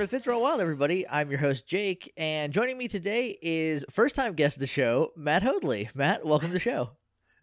Welcome 0.00 0.18
to 0.18 0.24
Fits 0.24 0.40
Wild, 0.40 0.62
everybody. 0.62 1.06
I'm 1.06 1.28
your 1.28 1.40
host, 1.40 1.66
Jake, 1.66 2.10
and 2.16 2.54
joining 2.54 2.78
me 2.78 2.88
today 2.88 3.36
is 3.42 3.84
first 3.90 4.16
time 4.16 4.32
guest 4.32 4.56
of 4.56 4.60
the 4.60 4.66
show, 4.66 5.12
Matt 5.14 5.42
Hoadley. 5.42 5.90
Matt, 5.94 6.24
welcome 6.24 6.48
to 6.48 6.54
the 6.54 6.58
show. 6.58 6.92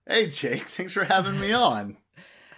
Hey, 0.08 0.32
Jake. 0.32 0.68
Thanks 0.68 0.92
for 0.92 1.04
having 1.04 1.40
me 1.40 1.52
on. 1.52 1.98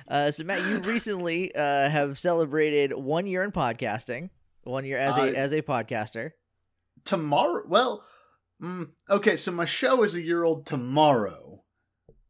Uh, 0.07 0.31
so, 0.31 0.45
Matt, 0.45 0.65
you 0.69 0.79
recently 0.89 1.53
uh, 1.53 1.89
have 1.89 2.17
celebrated 2.17 2.93
one 2.93 3.27
year 3.27 3.43
in 3.43 3.51
podcasting, 3.51 4.29
one 4.63 4.85
year 4.85 4.97
as 4.97 5.17
a 5.17 5.21
Uh, 5.21 5.33
as 5.33 5.51
a 5.51 5.61
podcaster. 5.61 6.31
Tomorrow, 7.03 7.63
well, 7.67 8.05
mm, 8.63 8.91
okay, 9.09 9.35
so 9.35 9.51
my 9.51 9.65
show 9.65 10.05
is 10.05 10.15
a 10.15 10.21
year 10.21 10.45
old 10.45 10.65
tomorrow 10.65 11.65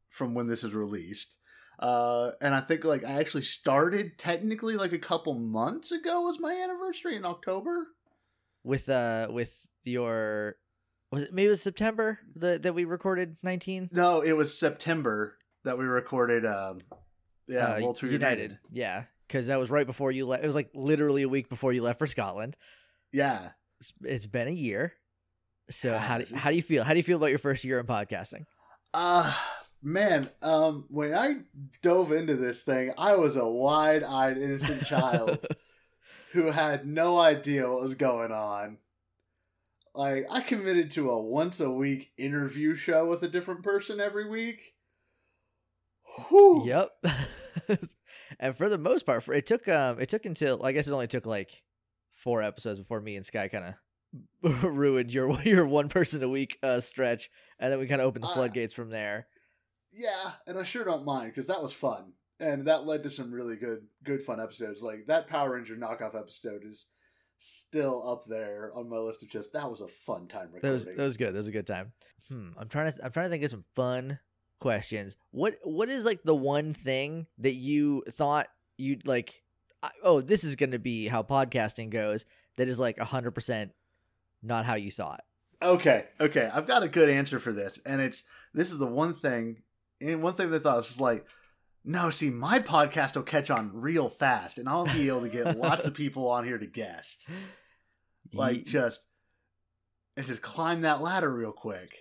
from 0.10 0.34
when 0.34 0.48
this 0.48 0.64
is 0.64 0.74
released. 0.74 1.38
Uh, 1.80 2.32
and 2.42 2.54
I 2.54 2.60
think 2.60 2.84
like 2.84 3.06
I 3.06 3.14
actually 3.14 3.44
started 3.44 4.18
technically 4.18 4.76
like 4.76 4.92
a 4.92 5.00
couple 5.00 5.34
months 5.34 5.92
ago 5.94 6.22
was 6.22 6.40
my 6.40 6.54
anniversary 6.54 7.16
in 7.16 7.26
October. 7.26 7.88
with 8.64 8.90
uh 8.90 9.28
with 9.32 9.66
your 9.86 10.58
was 11.12 11.24
it 11.24 11.34
maybe 11.34 11.48
it 11.48 11.52
was 11.52 11.62
September 11.62 12.20
the, 12.36 12.60
that 12.60 12.76
we 12.76 12.84
recorded 12.86 13.38
19 13.44 13.90
No, 13.94 14.20
it 14.22 14.34
was 14.34 14.58
September 14.58 15.38
that 15.64 15.78
we 15.78 15.86
recorded. 15.86 16.46
Um, 16.46 16.80
yeah, 17.48 17.66
uh, 17.76 17.82
World 17.82 17.96
Tour 17.96 18.12
United. 18.12 18.60
yeah 18.72 19.06
because 19.28 19.48
that 19.48 19.58
was 19.60 19.70
right 19.70 19.88
before 19.88 20.12
you 20.12 20.26
left 20.28 20.44
it 20.44 20.48
was 20.48 20.56
like 20.56 20.70
literally 20.76 21.22
a 21.24 21.30
week 21.30 21.48
before 21.50 21.72
you 21.72 21.82
left 21.82 21.98
for 22.00 22.08
Scotland 22.08 22.58
Yeah. 23.14 23.52
it's, 23.80 23.94
it's 24.04 24.26
been 24.26 24.48
a 24.50 24.52
year 24.52 24.94
so 25.72 25.98
how 25.98 26.18
do, 26.18 26.36
how 26.36 26.50
do 26.50 26.56
you 26.58 26.62
feel 26.62 26.84
how 26.84 26.92
do 26.92 26.98
you 26.98 27.04
feel 27.04 27.18
about 27.18 27.30
your 27.30 27.40
first 27.40 27.64
year 27.64 27.80
in 27.80 27.86
podcasting 27.86 28.44
Uh 28.94 29.34
man, 29.82 30.30
um 30.42 30.86
when 30.90 31.14
I 31.14 31.38
dove 31.82 32.12
into 32.12 32.36
this 32.36 32.62
thing, 32.62 32.94
I 32.98 33.16
was 33.16 33.36
a 33.36 33.48
wide-eyed 33.48 34.38
innocent 34.38 34.86
child 34.86 35.46
who 36.34 36.52
had 36.52 36.86
no 36.86 37.20
idea 37.20 37.70
what 37.70 37.82
was 37.82 37.96
going 37.96 38.32
on. 38.32 38.78
Like 39.96 40.26
I 40.30 40.42
committed 40.42 40.92
to 40.92 41.10
a 41.10 41.22
once 41.22 41.60
a 41.60 41.70
week 41.70 42.12
interview 42.18 42.76
show 42.76 43.06
with 43.06 43.24
a 43.24 43.28
different 43.28 43.64
person 43.64 44.00
every 44.00 44.30
week. 44.30 44.76
Whew. 46.30 46.64
yep 46.66 46.92
and 48.40 48.58
for 48.58 48.68
the 48.68 48.78
most 48.78 49.06
part 49.06 49.24
for 49.24 49.34
it 49.34 49.46
took 49.46 49.68
um 49.68 50.00
it 50.00 50.10
took 50.10 50.26
until 50.26 50.64
I 50.64 50.72
guess 50.72 50.88
it 50.88 50.92
only 50.92 51.08
took 51.08 51.26
like 51.26 51.64
four 52.12 52.42
episodes 52.42 52.80
before 52.80 53.00
me 53.00 53.16
and 53.16 53.26
Sky 53.26 53.48
kind 53.48 53.76
of 54.44 54.64
ruined 54.64 55.14
your 55.14 55.40
your 55.42 55.66
one 55.68 55.88
person 55.88 56.24
a 56.24 56.30
week 56.30 56.58
uh 56.64 56.80
stretch 56.80 57.30
and 57.60 57.72
then 57.72 57.80
we 57.80 57.88
kind 57.88 58.02
of 58.02 58.08
opened 58.08 58.24
the 58.24 58.30
floodgates 58.30 58.74
from 58.74 58.90
there 58.90 59.28
Yeah, 59.92 60.34
and 60.46 60.58
I 60.58 60.64
sure 60.64 60.84
don't 60.84 61.06
mind 61.06 61.32
because 61.32 61.48
that 61.48 61.62
was 61.62 61.74
fun, 61.74 62.14
and 62.40 62.68
that 62.68 62.86
led 62.86 63.04
to 63.04 63.10
some 63.10 63.32
really 63.32 63.56
good, 63.56 63.88
good 64.04 64.22
fun 64.22 64.40
episodes. 64.40 64.82
Like 64.82 65.08
that 65.08 65.28
Power 65.28 65.56
Ranger 65.56 65.76
knockoff 65.76 66.18
episode 66.18 66.64
is 66.66 66.86
still 67.40 68.08
up 68.08 68.26
there 68.26 68.72
on 68.76 68.90
my 68.90 68.98
list 68.98 69.24
of 69.24 69.30
just 69.30 69.54
that 69.54 69.70
was 69.70 69.80
a 69.82 69.88
fun 69.88 70.28
time 70.28 70.50
That 70.62 70.72
was 70.72 70.86
that 70.86 70.98
was 70.98 71.18
good. 71.18 71.34
That 71.34 71.40
was 71.40 71.48
a 71.48 71.52
good 71.52 71.68
time. 71.68 71.94
Hmm. 72.28 72.50
I'm 72.58 72.68
trying 72.68 72.92
to 72.92 73.06
I'm 73.06 73.12
trying 73.12 73.28
to 73.28 73.30
think 73.30 73.44
of 73.44 73.50
some 73.50 73.66
fun 73.76 74.20
questions. 74.60 75.16
What 75.32 75.58
what 75.64 75.90
is 75.90 76.06
like 76.06 76.22
the 76.24 76.36
one 76.36 76.74
thing 76.74 77.28
that 77.40 77.56
you 77.56 78.04
thought 78.12 78.48
you'd 78.78 79.08
like? 79.08 79.44
I, 79.82 79.92
oh, 80.04 80.22
this 80.22 80.44
is 80.44 80.56
going 80.56 80.72
to 80.72 80.80
be 80.80 81.08
how 81.08 81.24
podcasting 81.24 81.90
goes. 81.90 82.26
That 82.58 82.68
is 82.68 82.80
like 82.80 83.00
hundred 83.00 83.32
percent 83.32 83.72
not 84.44 84.66
how 84.66 84.76
you 84.76 84.92
saw 84.92 85.16
it. 85.16 85.22
Okay, 85.62 86.06
okay, 86.22 86.50
I've 86.54 86.68
got 86.68 86.84
a 86.84 86.88
good 86.88 87.10
answer 87.10 87.40
for 87.40 87.52
this, 87.52 87.80
and 87.86 88.00
it's 88.00 88.24
this 88.54 88.72
is 88.72 88.78
the 88.78 88.88
one 88.88 89.14
thing, 89.14 89.58
and 90.02 90.22
one 90.22 90.34
thing 90.34 90.54
I 90.54 90.60
thought 90.60 90.78
was 90.78 90.88
just 90.88 91.02
like, 91.02 91.26
no, 91.84 92.10
see, 92.10 92.30
my 92.30 92.60
podcast 92.60 93.16
will 93.16 93.24
catch 93.24 93.50
on 93.50 93.72
real 93.74 94.10
fast, 94.10 94.58
and 94.58 94.68
I'll 94.68 94.86
be 94.86 95.08
able 95.08 95.22
to 95.22 95.30
get 95.30 95.58
lots 95.58 95.86
of 95.86 95.94
people 95.94 96.28
on 96.30 96.46
here 96.46 96.58
to 96.58 96.66
guest, 96.66 97.28
like 98.34 98.66
just, 98.66 99.02
and 100.18 100.26
just 100.26 100.42
climb 100.42 100.82
that 100.82 101.02
ladder 101.02 101.32
real 101.32 101.52
quick. 101.52 101.96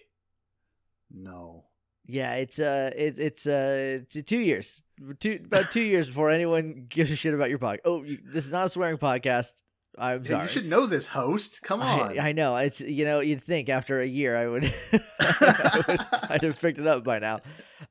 No, 1.10 1.64
yeah, 2.06 2.34
it's 2.34 2.58
uh, 2.58 2.90
it, 2.96 3.18
it's 3.18 3.46
uh, 3.46 4.00
it's 4.02 4.22
two 4.28 4.38
years, 4.38 4.82
two 5.20 5.40
about 5.44 5.70
two 5.70 5.82
years 5.82 6.08
before 6.08 6.30
anyone 6.30 6.86
gives 6.88 7.10
a 7.10 7.16
shit 7.16 7.34
about 7.34 7.50
your 7.50 7.58
podcast. 7.58 7.80
Oh, 7.84 8.02
you, 8.02 8.18
this 8.24 8.46
is 8.46 8.52
not 8.52 8.66
a 8.66 8.68
swearing 8.68 8.98
podcast. 8.98 9.52
I'm 9.98 10.24
sorry. 10.24 10.42
you 10.42 10.48
should 10.48 10.66
know 10.66 10.86
this 10.86 11.06
host. 11.06 11.60
Come 11.62 11.80
on, 11.82 12.18
I, 12.18 12.28
I 12.28 12.32
know 12.32 12.56
it's 12.56 12.80
you 12.80 13.04
know 13.04 13.20
you'd 13.20 13.42
think 13.42 13.68
after 13.68 14.00
a 14.00 14.06
year 14.06 14.36
I 14.36 14.46
would, 14.46 14.64
I 15.20 15.82
would 15.86 16.00
I'd 16.30 16.42
have 16.42 16.60
picked 16.60 16.78
it 16.78 16.86
up 16.86 17.04
by 17.04 17.18
now. 17.18 17.40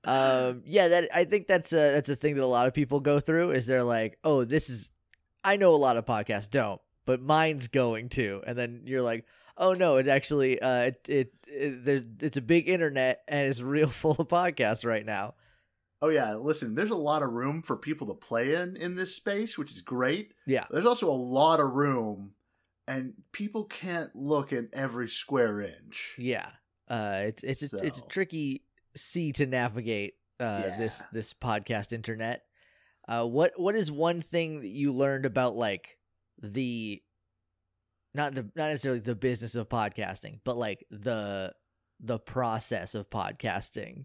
Um, 0.03 0.63
yeah, 0.65 0.87
that 0.89 1.09
I 1.13 1.25
think 1.25 1.47
that's 1.47 1.71
a 1.73 1.75
that's 1.93 2.09
a 2.09 2.15
thing 2.15 2.35
that 2.35 2.43
a 2.43 2.45
lot 2.45 2.67
of 2.67 2.73
people 2.73 2.99
go 2.99 3.19
through 3.19 3.51
is 3.51 3.65
they're 3.65 3.83
like, 3.83 4.17
oh, 4.23 4.43
this 4.45 4.69
is 4.69 4.89
I 5.43 5.57
know 5.57 5.71
a 5.71 5.77
lot 5.77 5.97
of 5.97 6.05
podcasts 6.05 6.49
don't, 6.49 6.81
but 7.05 7.21
mine's 7.21 7.67
going 7.67 8.09
to, 8.09 8.41
and 8.45 8.57
then 8.57 8.81
you're 8.85 9.01
like, 9.01 9.25
oh 9.57 9.73
no, 9.73 9.97
it 9.97 10.07
actually 10.07 10.61
uh 10.61 10.81
it 10.81 11.05
it, 11.07 11.33
it 11.47 11.85
there's 11.85 12.01
it's 12.21 12.37
a 12.37 12.41
big 12.41 12.69
internet 12.69 13.21
and 13.27 13.47
it's 13.47 13.61
real 13.61 13.89
full 14.01 14.15
of 14.17 14.27
podcasts 14.27 14.85
right 14.85 15.05
now. 15.05 15.35
Oh 16.01 16.09
yeah, 16.09 16.35
listen, 16.35 16.75
there's 16.75 16.91
a 16.91 16.95
lot 16.95 17.23
of 17.23 17.31
room 17.31 17.61
for 17.61 17.75
people 17.75 18.07
to 18.07 18.13
play 18.13 18.55
in 18.55 18.75
in 18.75 18.95
this 18.95 19.15
space, 19.15 19.57
which 19.57 19.71
is 19.71 19.81
great. 19.81 20.33
Yeah, 20.45 20.65
There's 20.69 20.85
also 20.85 21.09
a 21.09 21.11
lot 21.11 21.59
of 21.59 21.71
room, 21.71 22.33
and 22.87 23.13
people 23.31 23.65
can't 23.65 24.15
look 24.15 24.53
in 24.53 24.69
every 24.73 25.09
square 25.09 25.61
inch. 25.61 26.15
yeah. 26.17 26.49
Uh, 26.89 27.23
it's 27.25 27.43
it's 27.43 27.73
a, 27.73 27.77
it's 27.85 27.97
a 27.99 28.07
tricky 28.07 28.63
sea 28.95 29.31
to 29.33 29.45
navigate. 29.45 30.13
Uh, 30.39 30.77
this 30.77 31.01
this 31.11 31.33
podcast 31.33 31.91
internet. 31.91 32.43
Uh, 33.07 33.25
what 33.27 33.53
what 33.57 33.73
is 33.75 33.91
one 33.91 34.21
thing 34.21 34.61
that 34.61 34.69
you 34.69 34.93
learned 34.93 35.25
about 35.25 35.55
like 35.55 35.97
the 36.41 37.01
not 38.13 38.35
the 38.35 38.43
not 38.55 38.69
necessarily 38.69 38.99
the 38.99 39.15
business 39.15 39.55
of 39.55 39.67
podcasting, 39.67 40.39
but 40.43 40.55
like 40.55 40.85
the 40.91 41.53
the 41.99 42.19
process 42.19 42.93
of 42.93 43.09
podcasting 43.09 44.03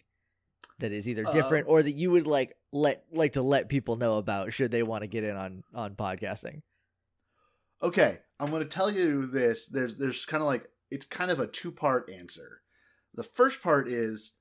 that 0.83 0.93
is 0.93 1.09
either 1.09 1.25
different 1.25 1.67
Uh, 1.67 1.71
or 1.71 1.83
that 1.83 1.93
you 1.93 2.11
would 2.11 2.27
like 2.27 2.57
let 2.73 3.05
like 3.13 3.35
to 3.35 3.43
let 3.43 3.69
people 3.69 3.97
know 3.97 4.19
about 4.19 4.53
should 4.53 4.71
they 4.71 4.83
want 4.83 5.03
to 5.03 5.09
get 5.09 5.25
in 5.25 5.37
on 5.37 5.63
on 5.75 5.95
podcasting. 5.95 6.63
Okay, 7.83 8.19
I'm 8.39 8.51
going 8.51 8.63
to 8.63 8.69
tell 8.69 8.91
you 8.91 9.27
this. 9.27 9.67
There's 9.67 9.97
there's 9.97 10.27
kind 10.27 10.43
of 10.43 10.47
like 10.47 10.69
it's 10.91 11.07
kind 11.07 11.31
of 11.31 11.41
a 11.41 11.47
two 11.47 11.71
part 11.71 12.11
answer. 12.11 12.63
The 13.15 13.23
first 13.23 13.63
part 13.63 13.89
is 13.89 14.33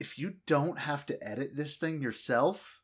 if 0.00 0.18
you 0.18 0.34
don't 0.46 0.78
have 0.80 1.06
to 1.06 1.18
edit 1.22 1.50
this 1.54 1.76
thing 1.76 2.00
yourself, 2.00 2.80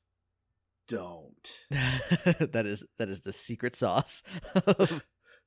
don't. 0.88 1.58
that 1.70 2.64
is 2.66 2.84
that 2.98 3.08
is 3.08 3.22
the 3.22 3.32
secret 3.32 3.74
sauce. 3.74 4.22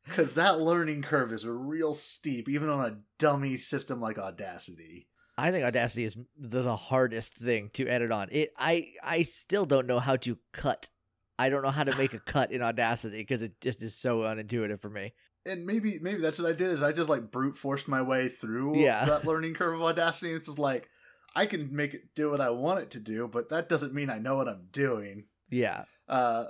Because 0.06 0.36
that 0.36 0.60
learning 0.60 1.02
curve 1.02 1.34
is 1.34 1.48
real 1.48 1.96
steep, 1.96 2.48
even 2.48 2.70
on 2.70 2.86
a 2.86 2.98
dummy 3.18 3.58
system 3.58 4.00
like 4.00 4.20
Audacity. 4.20 5.08
I 5.38 5.52
think 5.52 5.66
Audacity 5.66 6.06
is 6.06 6.16
the, 6.38 6.62
the 6.62 6.76
hardest 6.78 7.34
thing 7.36 7.70
to 7.74 7.88
edit 7.88 8.12
on. 8.12 8.30
It 8.32 8.54
I 8.58 8.94
I 9.04 9.24
still 9.24 9.66
don't 9.66 9.88
know 9.88 10.00
how 10.00 10.16
to 10.18 10.38
cut. 10.54 10.90
I 11.38 11.50
don't 11.50 11.62
know 11.64 11.72
how 11.72 11.84
to 11.84 11.96
make 11.98 12.14
a 12.14 12.20
cut 12.20 12.52
in 12.52 12.62
Audacity 12.62 13.18
because 13.18 13.42
it 13.42 13.60
just 13.60 13.82
is 13.82 13.96
so 13.98 14.20
unintuitive 14.20 14.82
for 14.82 14.90
me. 14.90 15.14
And 15.46 15.66
maybe 15.66 16.00
maybe 16.02 16.22
that's 16.22 16.40
what 16.40 16.50
I 16.50 16.54
did 16.54 16.70
is 16.70 16.82
I 16.82 16.92
just 16.94 17.10
like 17.10 17.32
brute 17.32 17.58
forced 17.58 17.88
my 17.88 18.02
way 18.02 18.30
through 18.30 18.78
Yeah. 18.80 19.06
that 19.06 19.26
learning 19.26 19.54
curve 19.56 19.76
of 19.76 19.82
Audacity. 19.84 20.28
And 20.32 20.38
It's 20.38 20.46
just 20.46 20.58
like 20.60 20.88
I 21.36 21.46
can 21.46 21.76
make 21.76 21.94
it 21.94 22.16
do 22.16 22.30
what 22.32 22.40
I 22.40 22.50
want 22.52 22.80
it 22.80 22.92
to 22.92 23.00
do, 23.02 23.28
but 23.28 23.50
that 23.50 23.68
doesn't 23.68 23.94
mean 23.94 24.10
I 24.10 24.20
know 24.20 24.38
what 24.38 24.48
I'm 24.48 24.68
doing. 24.72 25.26
Yeah. 25.50 25.84
uh 26.08 26.46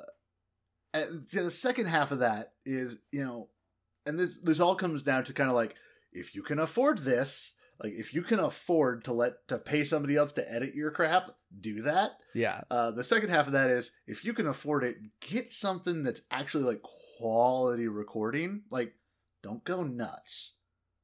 and 0.94 1.28
the 1.34 1.52
second 1.52 1.88
half 1.88 2.12
of 2.12 2.20
that 2.20 2.54
is 2.66 2.98
you 3.12 3.24
know 3.24 3.50
and 4.06 4.18
this 4.20 4.38
this 4.44 4.60
all 4.60 4.76
comes 4.76 5.04
down 5.04 5.24
to 5.26 5.34
kind 5.34 5.50
of 5.50 5.56
like 5.56 5.76
if 6.14 6.36
you 6.36 6.42
can 6.44 6.60
afford 6.60 7.00
this 7.00 7.54
like 7.83 7.94
if 7.94 8.13
you 8.13 8.22
can 8.22 8.39
afford 8.39 9.04
to 9.04 9.13
let 9.13 9.48
to 9.48 9.57
pay 9.57 9.83
somebody 9.83 10.16
else 10.16 10.31
to 10.33 10.51
edit 10.51 10.74
your 10.75 10.92
crap 10.92 11.31
do 11.60 11.81
that 11.81 12.12
Yeah. 12.33 12.62
uh 12.72 12.92
the 12.92 13.04
second 13.04 13.30
half 13.30 13.48
of 13.48 13.54
that 13.54 13.69
is 13.69 13.92
if 14.07 14.24
you 14.24 14.33
can 14.33 14.48
afford 14.48 14.83
it 14.83 14.95
get 15.22 15.51
something 15.54 16.04
that's 16.04 16.22
actually 16.31 16.63
like 16.63 16.81
quality 17.18 17.88
recording 17.88 18.62
like 18.72 18.94
don't 19.44 19.63
go 19.63 19.83
nuts 19.83 20.54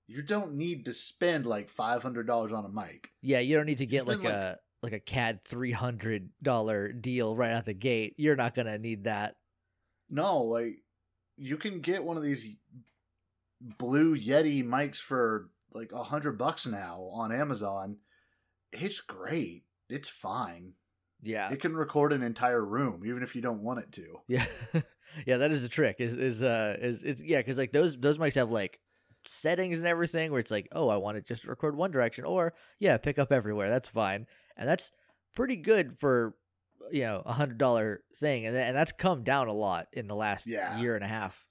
you 0.07 0.21
don't 0.21 0.56
need 0.56 0.85
to 0.85 0.94
spend 0.94 1.45
like 1.45 1.73
$500 1.73 2.51
on 2.53 2.65
a 2.65 2.69
mic 2.69 3.09
Yeah, 3.21 3.39
you 3.39 3.56
don't 3.56 3.65
need 3.65 3.77
to 3.77 3.85
get 3.85 4.01
It's 4.01 4.07
like, 4.07 4.23
a 4.25 4.59
like 4.83 4.94
a 4.94 5.00
CAD 5.00 5.45
three 5.45 5.71
hundred 5.71 6.29
dollar 6.41 6.91
deal 6.91 7.35
right 7.35 7.51
out 7.51 7.65
the 7.65 7.73
gate. 7.73 8.15
You're 8.18 8.35
not 8.35 8.56
gonna 8.56 8.79
need 8.79 9.03
that. 9.03 9.35
No, 10.09 10.41
like 10.41 10.81
you 11.38 11.56
can 11.57 11.81
get 11.81 12.03
one 12.03 12.18
of 12.18 12.23
these 12.23 12.47
blue 13.77 14.18
Yeti 14.18 14.65
mics 14.65 14.97
for 14.97 15.50
like 15.73 15.91
a 15.91 16.03
hundred 16.03 16.38
bucks 16.38 16.65
now 16.68 17.09
on 17.13 17.31
Amazon. 17.31 17.97
It's 18.71 19.01
great. 19.01 19.63
It's 19.89 20.09
fine. 20.09 20.73
Yeah. 21.21 21.51
It 21.51 21.59
can 21.62 21.75
record 21.75 22.13
an 22.13 22.23
entire 22.23 22.63
room, 22.63 23.03
even 23.06 23.21
if 23.23 23.35
you 23.35 23.41
don't 23.41 23.62
want 23.63 23.79
it 23.79 23.91
to. 23.94 24.19
Yeah. 24.27 24.45
yeah, 25.27 25.38
that 25.38 25.51
is 25.51 25.62
the 25.62 25.69
trick. 25.69 25.97
Is 26.00 26.13
is 26.13 26.41
uh 26.44 26.77
is 26.79 27.03
it's 27.03 27.21
yeah, 27.21 27.39
because 27.39 27.57
like 27.57 27.71
those 27.73 27.95
those 27.97 28.18
mics 28.18 28.35
have 28.35 28.50
like 28.50 28.79
settings 29.25 29.77
and 29.77 29.88
everything 29.88 30.31
where 30.31 30.39
it's 30.39 30.51
like, 30.51 30.68
oh, 30.71 30.88
I 30.89 30.97
want 30.97 31.18
to 31.18 31.21
just 31.21 31.45
record 31.45 31.75
one 31.75 31.91
direction, 31.91 32.23
or 32.25 32.53
yeah, 32.79 32.97
pick 32.97 33.19
up 33.19 33.31
everywhere. 33.31 33.69
That's 33.69 33.89
fine, 33.89 34.25
and 34.57 34.68
that's 34.69 34.91
pretty 35.35 35.57
good 35.57 36.00
for 36.00 36.35
you 36.91 37.01
know 37.01 37.21
a 37.25 37.33
hundred 37.33 37.57
dollar 37.57 38.03
thing, 38.18 38.45
and 38.45 38.56
and 38.56 38.75
that's 38.75 38.94
come 38.94 39.23
down 39.23 39.47
a 39.47 39.53
lot 39.53 39.88
in 39.94 40.07
the 40.07 40.15
last 40.15 40.47
Yeah. 40.47 40.79
year 40.79 40.95
and 40.95 41.03
a 41.03 41.07
half. 41.07 41.45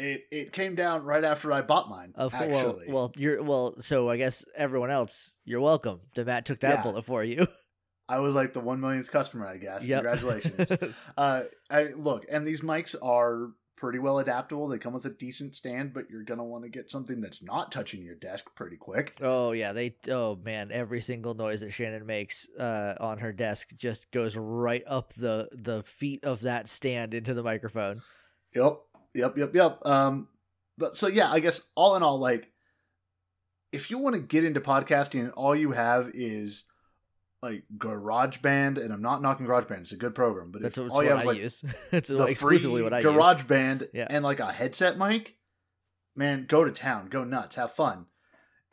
It 0.00 0.22
it 0.30 0.52
came 0.52 0.74
down 0.74 1.04
right 1.04 1.22
after 1.24 1.52
I 1.52 1.60
bought 1.60 1.90
mine. 1.90 2.12
Of 2.14 2.32
course. 2.32 2.50
Well, 2.50 2.80
well, 2.88 3.12
you're 3.16 3.42
well. 3.42 3.74
So 3.82 4.08
I 4.08 4.16
guess 4.16 4.44
everyone 4.56 4.90
else, 4.90 5.32
you're 5.44 5.60
welcome. 5.60 6.00
The 6.14 6.24
Matt 6.24 6.46
took 6.46 6.60
that 6.60 6.76
Yeah. 6.78 6.82
bullet 6.82 7.04
for 7.04 7.22
you. 7.22 7.46
I 8.08 8.18
was 8.18 8.34
like 8.34 8.54
the 8.54 8.60
one 8.60 8.80
millionth 8.80 9.12
customer, 9.12 9.46
I 9.46 9.58
guess. 9.58 9.86
Yep. 9.86 10.02
Congratulations. 10.02 10.72
uh, 11.16 11.42
I 11.70 11.82
look, 11.96 12.24
and 12.30 12.44
these 12.46 12.60
mics 12.62 12.96
are 13.02 13.50
pretty 13.76 13.98
well 13.98 14.18
adaptable. 14.18 14.68
They 14.68 14.78
come 14.78 14.92
with 14.92 15.04
a 15.06 15.10
decent 15.10 15.54
stand, 15.54 15.94
but 15.94 16.10
you're 16.10 16.24
gonna 16.24 16.44
want 16.44 16.64
to 16.64 16.70
get 16.70 16.90
something 16.90 17.20
that's 17.20 17.42
not 17.42 17.70
touching 17.70 18.02
your 18.02 18.14
desk 18.16 18.46
pretty 18.56 18.76
quick. 18.76 19.14
oh 19.20 19.52
yeah, 19.52 19.72
they. 19.72 19.94
Oh 20.08 20.36
man, 20.36 20.70
every 20.72 21.00
single 21.02 21.34
noise 21.34 21.60
that 21.60 21.72
Shannon 21.72 22.04
makes 22.06 22.48
uh, 22.58 22.94
on 23.00 23.18
her 23.18 23.32
desk 23.32 23.68
just 23.76 24.10
goes 24.10 24.34
right 24.34 24.82
up 24.86 25.12
the 25.14 25.48
the 25.52 25.82
feet 25.84 26.24
of 26.24 26.40
that 26.40 26.68
stand 26.68 27.12
into 27.14 27.32
the 27.34 27.42
microphone. 27.42 28.02
Yep, 28.54 28.80
yep, 29.14 29.36
yep, 29.36 29.54
yep. 29.54 29.86
Um, 29.86 30.28
but 30.78 30.96
so 30.96 31.06
yeah, 31.06 31.30
I 31.30 31.40
guess 31.40 31.68
all 31.74 31.96
in 31.96 32.02
all, 32.02 32.18
like, 32.18 32.48
if 33.72 33.90
you 33.90 33.98
want 33.98 34.16
to 34.16 34.20
get 34.22 34.44
into 34.44 34.60
podcasting 34.60 35.20
and 35.20 35.32
all 35.32 35.54
you 35.54 35.72
have 35.72 36.10
is 36.14 36.64
like 37.42 37.64
GarageBand, 37.78 38.82
and 38.82 38.92
I'm 38.92 39.02
not 39.02 39.22
knocking 39.22 39.46
GarageBand, 39.46 39.80
it's 39.82 39.92
a 39.92 39.96
good 39.96 40.14
program, 40.14 40.50
but 40.50 40.62
That's 40.62 40.76
if 40.78 40.84
what, 40.88 40.92
all 40.92 41.02
you 41.02 41.10
have 41.10 41.18
I 41.18 41.20
is 41.20 41.26
like 41.26 41.38
use. 41.38 41.64
it's 41.92 42.08
the 42.08 42.24
exclusively 42.24 42.80
free 42.80 42.82
what 42.82 42.92
I 42.92 43.00
use. 43.00 43.12
GarageBand 43.12 43.88
Yeah. 43.94 44.06
and 44.10 44.24
like 44.24 44.40
a 44.40 44.52
headset 44.52 44.98
mic, 44.98 45.36
man, 46.16 46.46
go 46.48 46.64
to 46.64 46.70
town, 46.72 47.08
go 47.08 47.24
nuts, 47.24 47.56
have 47.56 47.72
fun. 47.72 48.06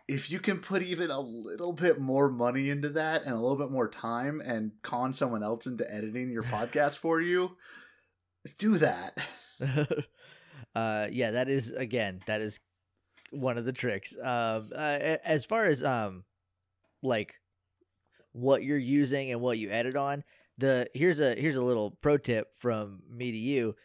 If 0.08 0.32
you 0.32 0.40
can 0.40 0.60
put 0.60 0.82
even 0.84 1.12
a 1.12 1.20
little 1.20 1.74
bit 1.74 2.00
more 2.00 2.30
money 2.30 2.70
into 2.70 2.90
that 2.90 3.24
and 3.24 3.34
a 3.34 3.40
little 3.40 3.58
bit 3.58 3.72
more 3.72 3.90
time 3.90 4.42
and 4.44 4.72
con 4.82 5.12
someone 5.14 5.44
else 5.44 5.68
into 5.68 5.90
editing 5.94 6.30
your 6.32 6.44
podcast 6.56 6.98
for 6.98 7.22
you, 7.22 7.52
do 8.58 8.78
that. 8.78 9.18
uh 10.78 11.08
yeah 11.12 11.32
that 11.32 11.50
is 11.50 11.72
again 11.72 12.22
that 12.28 12.40
is 12.42 12.60
one 13.32 13.58
of 13.58 13.66
the 13.66 13.74
tricks. 13.74 14.16
Um 14.22 14.72
uh, 14.76 15.18
as 15.26 15.46
far 15.46 15.66
as 15.66 15.84
um 15.84 16.24
like 17.02 17.36
what 18.32 18.64
you're 18.64 18.78
using 18.78 19.32
and 19.32 19.42
what 19.42 19.58
you 19.58 19.72
edit 19.72 19.96
on 19.96 20.24
the 20.58 20.88
here's 20.94 21.20
a 21.20 21.34
here's 21.36 21.56
a 21.56 21.62
little 21.62 21.98
pro 22.02 22.18
tip 22.18 22.50
from 22.58 23.02
me 23.10 23.32
to 23.32 23.38
you 23.38 23.76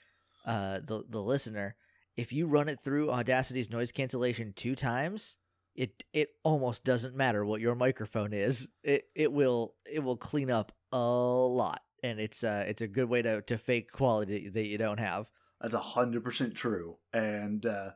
uh 0.45 0.81
the 0.85 1.05
the 1.09 1.21
listener. 1.21 1.77
If 2.15 2.33
you 2.33 2.47
run 2.47 2.69
it 2.69 2.79
through 2.85 3.09
audacity's 3.09 3.71
noise 3.71 3.91
cancellation 3.91 4.53
two 4.55 4.75
times 4.75 5.39
it 5.75 6.05
it 6.13 6.29
almost 6.43 6.85
doesn't 6.85 7.17
matter 7.17 7.45
what 7.45 7.63
your 7.63 7.75
microphone 7.75 8.35
is. 8.35 8.69
It 8.83 9.09
it 9.15 9.33
will 9.33 9.75
it 9.91 10.01
will 10.01 10.19
clean 10.19 10.51
up 10.51 10.73
a 10.93 10.99
lot 10.99 11.81
and 12.03 12.21
it's 12.21 12.45
uh 12.45 12.65
it's 12.69 12.83
a 12.83 12.87
good 12.87 13.09
way 13.09 13.23
to 13.23 13.41
to 13.43 13.57
fake 13.57 13.91
quality 13.91 14.51
that 14.51 14.69
you 14.69 14.77
don't 14.77 14.99
have 15.01 15.31
That's 15.63 15.75
a 15.75 15.79
hundred 15.79 16.25
percent 16.25 16.55
true. 16.55 16.97
And 17.13 17.65
uh, 17.65 17.91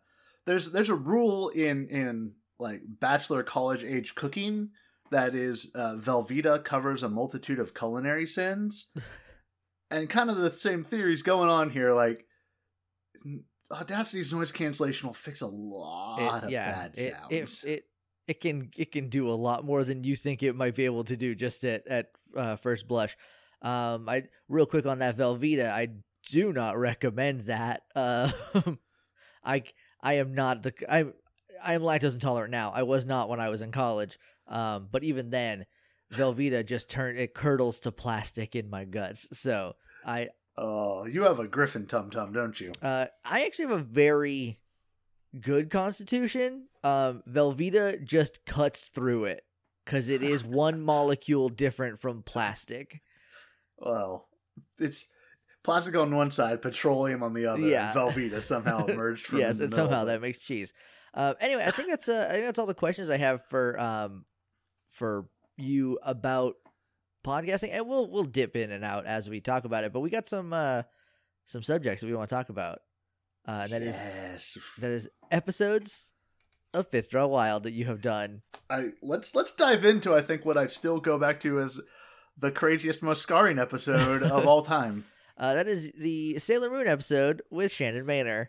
there's 0.47 0.73
there's 0.73 0.89
a 0.89 0.95
rule 0.95 1.49
in 1.51 1.89
in 1.89 2.33
like 2.59 2.81
bachelor 2.87 3.43
college 3.43 3.83
age 3.85 4.15
cooking 4.15 4.71
that 5.11 5.35
is 5.35 5.73
uh, 5.75 5.97
Velveeta 5.99 6.65
covers 6.65 7.03
a 7.03 7.09
multitude 7.09 7.59
of 7.59 7.75
culinary 7.75 8.27
sins, 8.27 8.87
and 9.91 10.09
kind 10.09 10.31
of 10.31 10.37
the 10.37 10.51
same 10.51 10.85
theories 10.85 11.23
going 11.23 11.49
on 11.49 11.71
here. 11.71 11.93
Like 11.93 12.25
Audacity's 13.73 14.33
noise 14.33 14.53
cancellation 14.53 15.09
will 15.09 15.15
fix 15.15 15.41
a 15.41 15.47
lot 15.47 16.21
It- 16.21 16.45
of 16.45 16.51
bad 16.51 16.99
it, 16.99 17.13
sounds. 17.15 17.65
It, 17.65 17.69
it 17.71 17.85
it 18.29 18.41
can 18.41 18.71
it 18.77 18.91
can 18.93 19.09
do 19.09 19.29
a 19.29 19.33
lot 19.35 19.65
more 19.65 19.85
than 19.85 20.03
you 20.05 20.17
think 20.17 20.43
it 20.43 20.55
might 20.57 20.75
be 20.75 20.85
able 20.85 21.05
to 21.05 21.17
do 21.17 21.35
just 21.35 21.65
at 21.65 21.87
at 21.87 22.07
uh, 22.37 22.57
first 22.57 22.87
blush. 22.89 23.17
Um, 23.63 24.09
I 24.09 24.25
real 24.49 24.67
quick 24.67 24.87
on 24.87 24.99
that 25.01 25.17
Velveeta, 25.17 25.69
I 25.71 25.89
do 26.27 26.53
not 26.53 26.79
recommend 26.79 27.43
that. 27.43 27.83
Uh, 27.95 28.31
I 29.45 29.65
I 30.01 30.15
am 30.15 30.35
not 30.35 30.63
the 30.63 30.75
I 30.89 31.07
I 31.63 31.75
am 31.75 31.83
lactose 31.83 32.15
intolerant 32.15 32.51
now. 32.51 32.71
I 32.75 32.83
was 32.83 33.07
not 33.07 33.29
when 33.29 33.41
I 33.41 33.49
was 33.49 33.61
in 33.61 33.73
college. 33.73 34.19
Um, 34.49 34.89
but 34.91 35.03
even 35.03 35.31
then, 35.31 35.67
Velveeta 36.13 36.65
just 36.65 36.89
turned 36.91 37.19
it 37.19 37.35
curdles 37.35 37.81
to 37.81 37.93
plastic 37.93 38.55
in 38.55 38.71
my 38.71 38.85
guts. 38.85 39.29
So 39.33 39.75
I 40.05 40.29
oh, 40.57 41.07
you 41.07 41.23
have 41.23 41.39
a 41.39 41.49
Griffin 41.49 41.87
tum 41.87 42.11
tum, 42.11 42.33
don't 42.33 42.61
you? 42.61 42.73
uh, 42.83 43.07
I 43.25 43.45
actually 43.45 43.69
have 43.69 43.81
a 43.81 43.85
very 43.85 44.59
good 45.41 45.71
constitution. 45.71 46.69
Um, 46.85 47.23
Velveeta 47.29 48.03
just 48.05 48.45
cuts 48.47 48.89
through 48.89 49.25
it 49.27 49.45
because 49.85 50.09
it 50.09 50.23
is 50.23 50.45
one 50.45 50.81
molecule 50.81 51.49
different 51.49 52.01
from 52.01 52.23
plastic. 52.23 53.01
Well, 53.79 54.29
it's 54.79 55.07
plastic 55.67 55.97
on 55.97 56.15
one 56.15 56.31
side, 56.31 56.63
petroleum 56.63 57.23
on 57.23 57.35
the 57.35 57.47
other. 57.47 57.61
Yeah. 57.61 57.91
and 57.91 57.99
Velveeta 57.99 58.41
somehow 58.41 58.87
emerged 58.87 59.27
from 59.27 59.41
yes, 59.41 59.61
and 59.61 59.75
somehow 59.75 60.05
that 60.05 60.23
makes 60.23 60.39
cheese. 60.39 60.73
Uh, 61.13 61.35
anyway, 61.41 61.65
I 61.67 61.73
think 61.73 61.91
that's 61.91 62.09
uh, 62.09 62.27
I 62.31 62.35
think 62.35 62.47
that's 62.47 62.59
all 62.59 62.67
the 62.67 62.75
questions 62.75 63.11
I 63.11 63.19
have 63.19 63.43
for 63.51 63.79
um 63.79 64.25
for 64.91 65.29
you 65.59 65.99
about 66.03 66.55
podcasting, 67.27 67.71
and 67.73 67.87
we'll 67.87 68.11
we'll 68.11 68.25
dip 68.25 68.57
in 68.57 68.71
and 68.71 68.85
out 68.85 69.05
as 69.05 69.29
we 69.29 69.41
talk 69.41 69.65
about 69.65 69.85
it. 69.85 69.93
But 69.93 70.01
we 70.01 70.09
got 70.09 70.29
some 70.29 70.53
uh 70.53 70.83
some 71.45 71.63
subjects 71.63 72.01
that 72.01 72.07
we 72.07 72.15
want 72.15 72.31
to 72.31 72.35
talk 72.35 72.49
about. 72.49 72.79
Uh, 73.47 73.61
and 73.65 73.73
that 73.73 73.83
is 73.83 73.97
yes. 73.97 74.59
that 74.79 74.91
is 74.91 75.09
episodes 75.31 76.11
of 76.75 76.89
Fifth 76.89 77.11
Draw 77.11 77.27
Wild 77.27 77.65
that 77.65 77.73
you 77.73 77.85
have 77.87 78.01
done. 78.01 78.43
I 78.71 78.91
let's 79.03 79.35
let's 79.35 79.53
dive 79.53 79.85
into 79.85 80.15
I 80.15 80.21
think 80.21 80.45
what 80.45 80.57
I 80.57 80.67
still 80.67 81.01
go 81.01 81.19
back 81.19 81.41
to 81.41 81.61
as 81.61 81.81
the 82.37 82.51
craziest, 82.51 83.03
most 83.03 83.23
scarring 83.23 83.59
episode 83.59 84.23
of 84.23 84.47
all 84.49 84.63
time. 84.63 85.05
Uh, 85.37 85.55
that 85.55 85.69
is 85.69 85.93
the 85.99 86.39
Sailor 86.39 86.71
Moon 86.71 86.87
episode 86.87 87.43
with 87.51 87.73
Shannon 87.73 88.05
Maynor. 88.07 88.49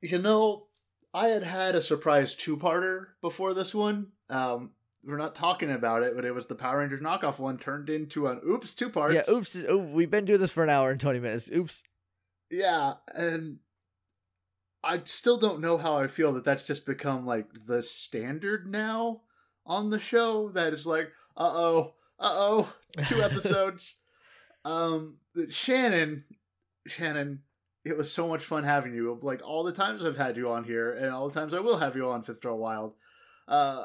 You 0.00 0.18
know, 0.18 0.66
I 1.12 1.28
had 1.28 1.42
had 1.42 1.74
a 1.74 1.82
surprise 1.82 2.34
two-parter 2.34 3.08
before 3.20 3.52
this 3.52 3.74
one. 3.74 4.12
Um, 4.30 4.70
we're 5.04 5.18
not 5.18 5.34
talking 5.34 5.70
about 5.70 6.02
it, 6.02 6.14
but 6.14 6.24
it 6.24 6.34
was 6.34 6.46
the 6.46 6.54
Power 6.54 6.78
Rangers 6.78 7.02
knockoff 7.02 7.38
one 7.38 7.58
turned 7.58 7.90
into 7.90 8.26
an 8.28 8.40
oops 8.46 8.74
two 8.74 8.88
parts. 8.88 9.14
Yeah, 9.14 9.34
oops. 9.34 9.56
Oh, 9.68 9.78
we've 9.78 10.10
been 10.10 10.24
doing 10.24 10.40
this 10.40 10.50
for 10.50 10.62
an 10.62 10.70
hour 10.70 10.90
and 10.90 11.00
20 11.00 11.20
minutes. 11.20 11.50
Oops. 11.54 11.82
Yeah, 12.50 12.94
and 13.14 13.58
I 14.82 15.02
still 15.04 15.36
don't 15.36 15.60
know 15.60 15.78
how 15.78 15.96
I 15.96 16.06
feel 16.06 16.32
that 16.32 16.44
that's 16.44 16.64
just 16.64 16.86
become 16.86 17.26
like 17.26 17.46
the 17.66 17.82
standard 17.82 18.70
now 18.70 19.22
on 19.66 19.90
the 19.90 20.00
show. 20.00 20.50
That 20.50 20.72
is 20.72 20.86
like, 20.86 21.10
uh 21.36 21.52
oh, 21.52 21.94
uh 22.18 22.32
oh, 22.32 22.72
two 23.06 23.22
episodes. 23.22 24.00
Um, 24.64 25.18
Shannon, 25.48 26.24
Shannon, 26.86 27.40
it 27.84 27.96
was 27.96 28.12
so 28.12 28.28
much 28.28 28.44
fun 28.44 28.64
having 28.64 28.94
you. 28.94 29.18
Like 29.22 29.42
all 29.44 29.64
the 29.64 29.72
times 29.72 30.04
I've 30.04 30.16
had 30.16 30.36
you 30.36 30.50
on 30.50 30.64
here, 30.64 30.92
and 30.92 31.10
all 31.10 31.28
the 31.28 31.38
times 31.38 31.54
I 31.54 31.60
will 31.60 31.78
have 31.78 31.96
you 31.96 32.10
on 32.10 32.24
Star 32.34 32.54
Wild. 32.54 32.94
Uh, 33.48 33.84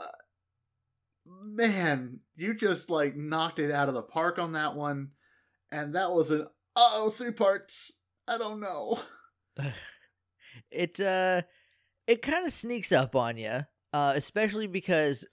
man, 1.26 2.20
you 2.36 2.54
just 2.54 2.90
like 2.90 3.16
knocked 3.16 3.60
it 3.60 3.72
out 3.72 3.88
of 3.90 3.96
the 3.96 4.02
park 4.02 4.40
on 4.40 4.54
that 4.54 4.76
one, 4.76 5.12
and 5.72 5.96
that 5.96 6.12
was 6.12 6.32
an 6.32 6.48
oh 6.76 7.10
three 7.10 7.32
parts. 7.32 7.92
I 8.28 8.38
don't 8.38 8.60
know. 8.60 9.00
it 10.72 11.00
uh 11.00 11.42
it 12.08 12.22
kind 12.22 12.46
of 12.46 12.54
sneaks 12.54 12.92
up 12.92 13.16
on 13.16 13.38
you 13.38 13.60
uh 13.94 14.14
especially 14.16 14.68
because 14.68 15.26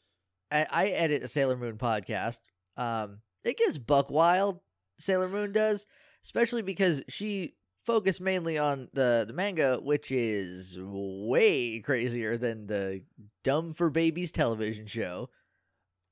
I, 0.50 0.66
I 0.70 0.86
edit 0.86 1.22
a 1.22 1.28
sailor 1.28 1.56
moon 1.56 1.78
podcast 1.78 2.38
um 2.76 3.18
it 3.44 3.56
gets 3.56 3.78
buck 3.78 4.10
wild 4.10 4.60
sailor 5.02 5.28
moon 5.28 5.52
does 5.52 5.86
especially 6.24 6.62
because 6.62 7.02
she 7.08 7.54
focused 7.84 8.20
mainly 8.20 8.56
on 8.56 8.88
the 8.92 9.24
the 9.26 9.32
manga 9.32 9.78
which 9.82 10.10
is 10.12 10.78
way 10.80 11.80
crazier 11.80 12.36
than 12.36 12.66
the 12.68 13.02
dumb 13.42 13.72
for 13.74 13.90
babies 13.90 14.30
television 14.30 14.86
show 14.86 15.28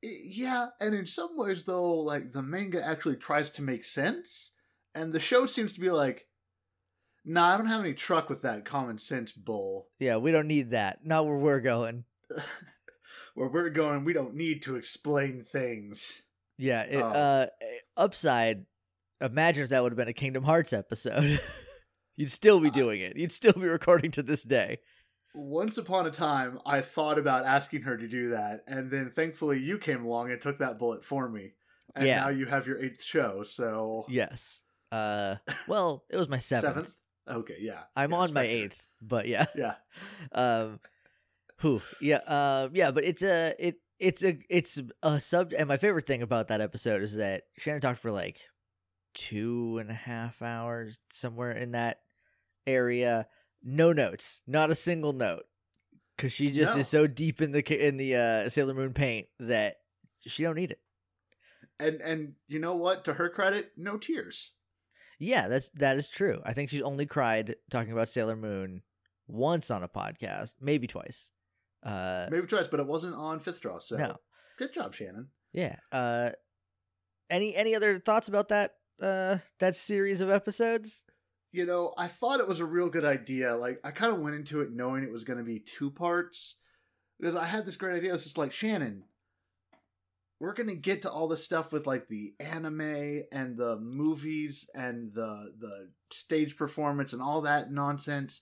Yeah, 0.02 0.68
and 0.80 0.94
in 0.94 1.06
some 1.06 1.37
ways 1.37 1.64
though, 1.64 1.92
like 1.94 2.32
the 2.32 2.42
manga 2.42 2.85
actually 2.85 3.16
tries 3.16 3.50
to 3.50 3.62
make 3.62 3.85
sense, 3.85 4.52
and 4.94 5.12
the 5.12 5.20
show 5.20 5.44
seems 5.47 5.73
to 5.75 5.80
be 5.80 5.90
like, 5.90 6.26
"Nah, 7.25 7.52
I 7.54 7.59
don't 7.59 7.66
have 7.66 7.80
any 7.85 7.92
truck 7.92 8.30
with 8.30 8.40
that 8.42 8.64
common 8.64 8.97
sense 8.99 9.30
bull." 9.32 9.88
yeah 9.99 10.16
we 10.16 10.32
don't 10.32 10.49
need 10.49 10.70
that 10.70 11.04
not 11.04 11.26
where 11.26 11.37
we're 11.37 11.61
going 11.61 12.04
Where 13.35 13.49
we're 13.49 13.70
going, 13.70 14.04
we 14.04 14.12
don't 14.12 14.35
need 14.35 14.62
to 14.62 14.76
explain 14.76 15.44
things. 15.44 16.23
yeah 16.59 16.82
it, 16.82 16.97
Oh. 17.02 17.09
uh 17.09 17.47
upside 17.97 18.66
imagine 19.20 19.64
if 19.64 19.70
that 19.70 19.82
would 19.82 19.92
have 19.92 19.96
been 19.96 20.08
a 20.08 20.12
kingdom 20.12 20.44
hearts 20.44 20.72
episode 20.72 21.40
you'd 22.16 22.30
still 22.30 22.60
be 22.60 22.68
Uh, 22.68 22.72
doing 22.72 23.00
it 23.00 23.16
you'd 23.16 23.32
still 23.32 23.52
be 23.52 23.66
recording 23.66 24.10
to 24.10 24.22
this 24.22 24.42
day 24.42 24.78
Once 25.34 25.78
upon 25.78 26.06
a 26.06 26.10
time, 26.10 26.58
I 26.66 26.80
thought 26.80 27.18
about 27.18 27.44
asking 27.46 27.82
her 27.82 27.96
to 27.96 28.08
do 28.08 28.30
that, 28.30 28.62
and 28.66 28.90
then 28.90 29.10
thankfully 29.10 29.60
you 29.60 29.78
came 29.78 30.04
along 30.04 30.32
and 30.32 30.40
took 30.40 30.58
that 30.58 30.76
bullet 30.78 31.04
for 31.04 31.28
me. 31.28 31.52
And 31.94 32.04
Yeah. 32.06 32.20
now 32.22 32.28
you 32.30 32.46
have 32.46 32.66
your 32.66 32.82
eighth 32.82 33.02
show, 33.04 33.44
so 33.44 34.06
Yes. 34.08 34.60
Uh, 34.90 35.36
well, 35.68 36.02
it 36.10 36.16
was 36.16 36.28
my 36.28 36.38
seventh. 36.38 36.74
seventh. 36.74 36.94
Okay, 37.28 37.58
yeah. 37.60 37.84
I'm 37.94 38.10
yeah, 38.10 38.16
on 38.16 38.32
my 38.32 38.42
eighth, 38.42 38.88
but 39.00 39.28
yeah. 39.28 39.46
Yeah. 39.54 39.74
Um, 40.32 40.80
who? 41.58 41.80
Yeah. 42.00 42.22
Uh, 42.26 42.68
yeah. 42.72 42.90
But 42.90 43.04
it's 43.04 43.22
a 43.22 43.54
it 43.58 43.76
it's 44.00 44.24
a 44.24 44.36
it's 44.48 44.80
a 45.02 45.20
sub. 45.20 45.52
And 45.56 45.68
my 45.68 45.76
favorite 45.76 46.06
thing 46.08 46.22
about 46.22 46.48
that 46.48 46.60
episode 46.60 47.02
is 47.02 47.14
that 47.14 47.44
Shannon 47.56 47.80
talked 47.80 48.00
for 48.00 48.10
like 48.10 48.40
two 49.14 49.79
and 49.81 49.90
a 49.90 49.95
half 49.95 50.40
hours 50.43 51.00
somewhere 51.11 51.50
in 51.50 51.73
that 51.73 52.00
area. 52.67 53.26
no 53.62 53.93
notes, 53.93 54.40
not 54.47 54.71
a 54.71 54.75
single 54.75 55.12
note, 55.12 55.45
because 56.17 56.33
she 56.33 56.50
just 56.50 56.75
No. 56.75 56.81
is 56.81 56.88
so 56.88 57.07
deep 57.07 57.43
in 57.43 57.52
the 57.52 57.87
in 57.88 57.97
the 57.99 58.17
uh, 58.17 58.49
Sailor 58.49 58.75
Moon 58.75 58.95
paint 58.95 59.26
that 59.38 59.76
she 60.21 60.43
don't 60.43 60.57
need 60.57 60.71
it. 60.71 60.81
And 61.79 62.00
and 62.00 62.35
you 62.49 62.59
know 62.59 62.75
what? 62.76 63.05
To 63.05 63.14
her 63.14 63.29
credit, 63.29 63.73
no 63.76 63.97
tears. 63.99 64.52
Yeah, 65.19 65.49
that's 65.49 65.69
that 65.75 65.97
is 65.99 66.09
true. 66.09 66.40
I 66.45 66.52
think 66.55 66.71
she's 66.71 66.81
only 66.81 67.05
cried 67.07 67.57
talking 67.71 67.93
about 67.93 68.09
Sailor 68.09 68.37
Moon 68.37 68.83
once 69.26 69.71
on 69.71 69.83
a 69.83 69.88
podcast, 69.88 70.55
maybe 70.61 70.87
twice. 70.87 71.31
Uh, 71.83 72.29
Maybe 72.31 72.47
twice, 72.47 72.69
but 72.69 72.81
it 72.81 72.87
wasn't 72.87 73.14
on 73.14 73.40
Fifth 73.40 73.61
Draw. 73.62 73.79
So 73.81 73.97
no, 73.97 74.17
good 74.59 74.73
job, 74.75 74.95
Shannon. 74.95 75.29
yeah. 75.52 75.76
Uh, 75.93 76.31
any 77.31 77.55
any 77.55 77.75
other 77.75 77.99
thoughts 77.99 78.29
about 78.29 78.49
that 78.49 78.75
uh 79.00 79.38
that 79.59 79.76
series 79.76 80.21
of 80.21 80.30
episodes? 80.30 81.02
You 81.52 81.66
know, 81.66 81.92
I 81.99 82.07
thought 82.07 82.40
it 82.40 82.47
was 82.47 82.61
a 82.61 82.64
real 82.64 82.88
good 82.88 83.04
idea. 83.04 83.57
Like 83.57 83.80
I 83.85 83.90
kind 83.90 84.12
of 84.12 84.21
went 84.21 84.37
into 84.37 84.61
it 84.61 84.73
knowing 84.73 85.02
it 85.02 85.12
was 85.12 85.25
going 85.25 85.38
to 85.38 85.45
be 85.45 85.59
two 85.59 85.90
parts 85.90 86.57
because 87.19 87.37
I 87.37 87.47
had 87.47 87.64
this 87.64 87.76
great 87.76 87.97
idea. 87.97 88.14
It's 88.14 88.25
just 88.25 88.38
like 88.38 88.52
Shannon, 88.52 89.04
we're 90.40 90.54
going 90.54 90.69
to 90.69 90.75
get 90.75 91.02
to 91.02 91.11
all 91.11 91.28
the 91.28 91.37
stuff 91.37 91.73
with 91.73 91.87
like 91.87 92.09
the 92.09 92.35
anime 92.40 93.25
and 93.30 93.57
the 93.57 93.78
movies 93.80 94.69
and 94.75 95.12
the 95.12 95.52
the 95.59 95.90
stage 96.11 96.57
performance 96.57 97.12
and 97.12 97.23
all 97.23 97.42
that 97.42 97.71
nonsense 97.71 98.40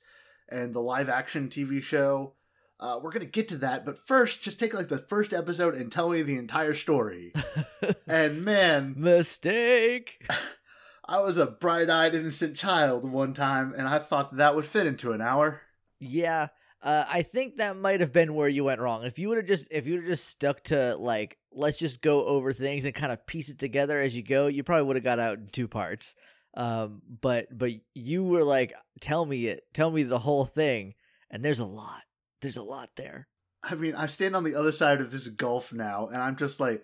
and 0.48 0.72
the 0.72 0.80
live 0.80 1.08
action 1.08 1.48
TV 1.48 1.82
show. 1.82 2.34
Uh, 2.80 3.00
we're 3.02 3.10
gonna 3.10 3.24
get 3.24 3.48
to 3.48 3.56
that, 3.56 3.84
but 3.84 4.06
first, 4.06 4.40
just 4.40 4.60
take 4.60 4.72
like 4.72 4.88
the 4.88 4.98
first 4.98 5.32
episode 5.32 5.74
and 5.74 5.90
tell 5.90 6.08
me 6.10 6.22
the 6.22 6.36
entire 6.36 6.74
story. 6.74 7.32
and 8.06 8.44
man, 8.44 8.94
Mistake. 8.96 10.24
I 11.04 11.20
was 11.20 11.38
a 11.38 11.46
bright-eyed, 11.46 12.14
innocent 12.14 12.54
child 12.54 13.10
one 13.10 13.32
time, 13.32 13.74
and 13.76 13.88
I 13.88 13.98
thought 13.98 14.36
that 14.36 14.54
would 14.54 14.66
fit 14.66 14.86
into 14.86 15.12
an 15.12 15.22
hour. 15.22 15.62
Yeah, 15.98 16.48
uh, 16.82 17.04
I 17.08 17.22
think 17.22 17.56
that 17.56 17.76
might 17.76 18.00
have 18.00 18.12
been 18.12 18.34
where 18.34 18.48
you 18.48 18.64
went 18.64 18.80
wrong. 18.80 19.04
If 19.04 19.18
you 19.18 19.28
would 19.28 19.38
have 19.38 19.46
just 19.46 19.66
if 19.70 19.86
you 19.86 19.94
would 19.94 20.02
have 20.02 20.10
just 20.10 20.28
stuck 20.28 20.62
to 20.64 20.96
like 20.96 21.38
let's 21.52 21.78
just 21.78 22.00
go 22.00 22.24
over 22.24 22.52
things 22.52 22.84
and 22.84 22.94
kind 22.94 23.10
of 23.10 23.26
piece 23.26 23.48
it 23.48 23.58
together 23.58 24.00
as 24.00 24.14
you 24.14 24.22
go, 24.22 24.46
you 24.46 24.62
probably 24.62 24.84
would 24.84 24.96
have 24.96 25.04
got 25.04 25.18
out 25.18 25.38
in 25.38 25.48
two 25.48 25.66
parts. 25.66 26.14
Um, 26.54 27.02
but 27.20 27.46
but 27.56 27.72
you 27.94 28.22
were 28.22 28.44
like, 28.44 28.74
tell 29.00 29.26
me 29.26 29.46
it, 29.46 29.64
tell 29.74 29.90
me 29.90 30.04
the 30.04 30.20
whole 30.20 30.44
thing, 30.44 30.94
and 31.30 31.44
there's 31.44 31.58
a 31.58 31.66
lot. 31.66 32.02
There's 32.42 32.56
a 32.56 32.62
lot 32.62 32.90
there. 32.96 33.28
I 33.62 33.74
mean, 33.74 33.94
I 33.94 34.06
stand 34.06 34.36
on 34.36 34.44
the 34.44 34.54
other 34.54 34.72
side 34.72 35.00
of 35.00 35.10
this 35.10 35.26
gulf 35.28 35.72
now, 35.72 36.06
and 36.06 36.16
I'm 36.22 36.36
just 36.36 36.60
like 36.60 36.82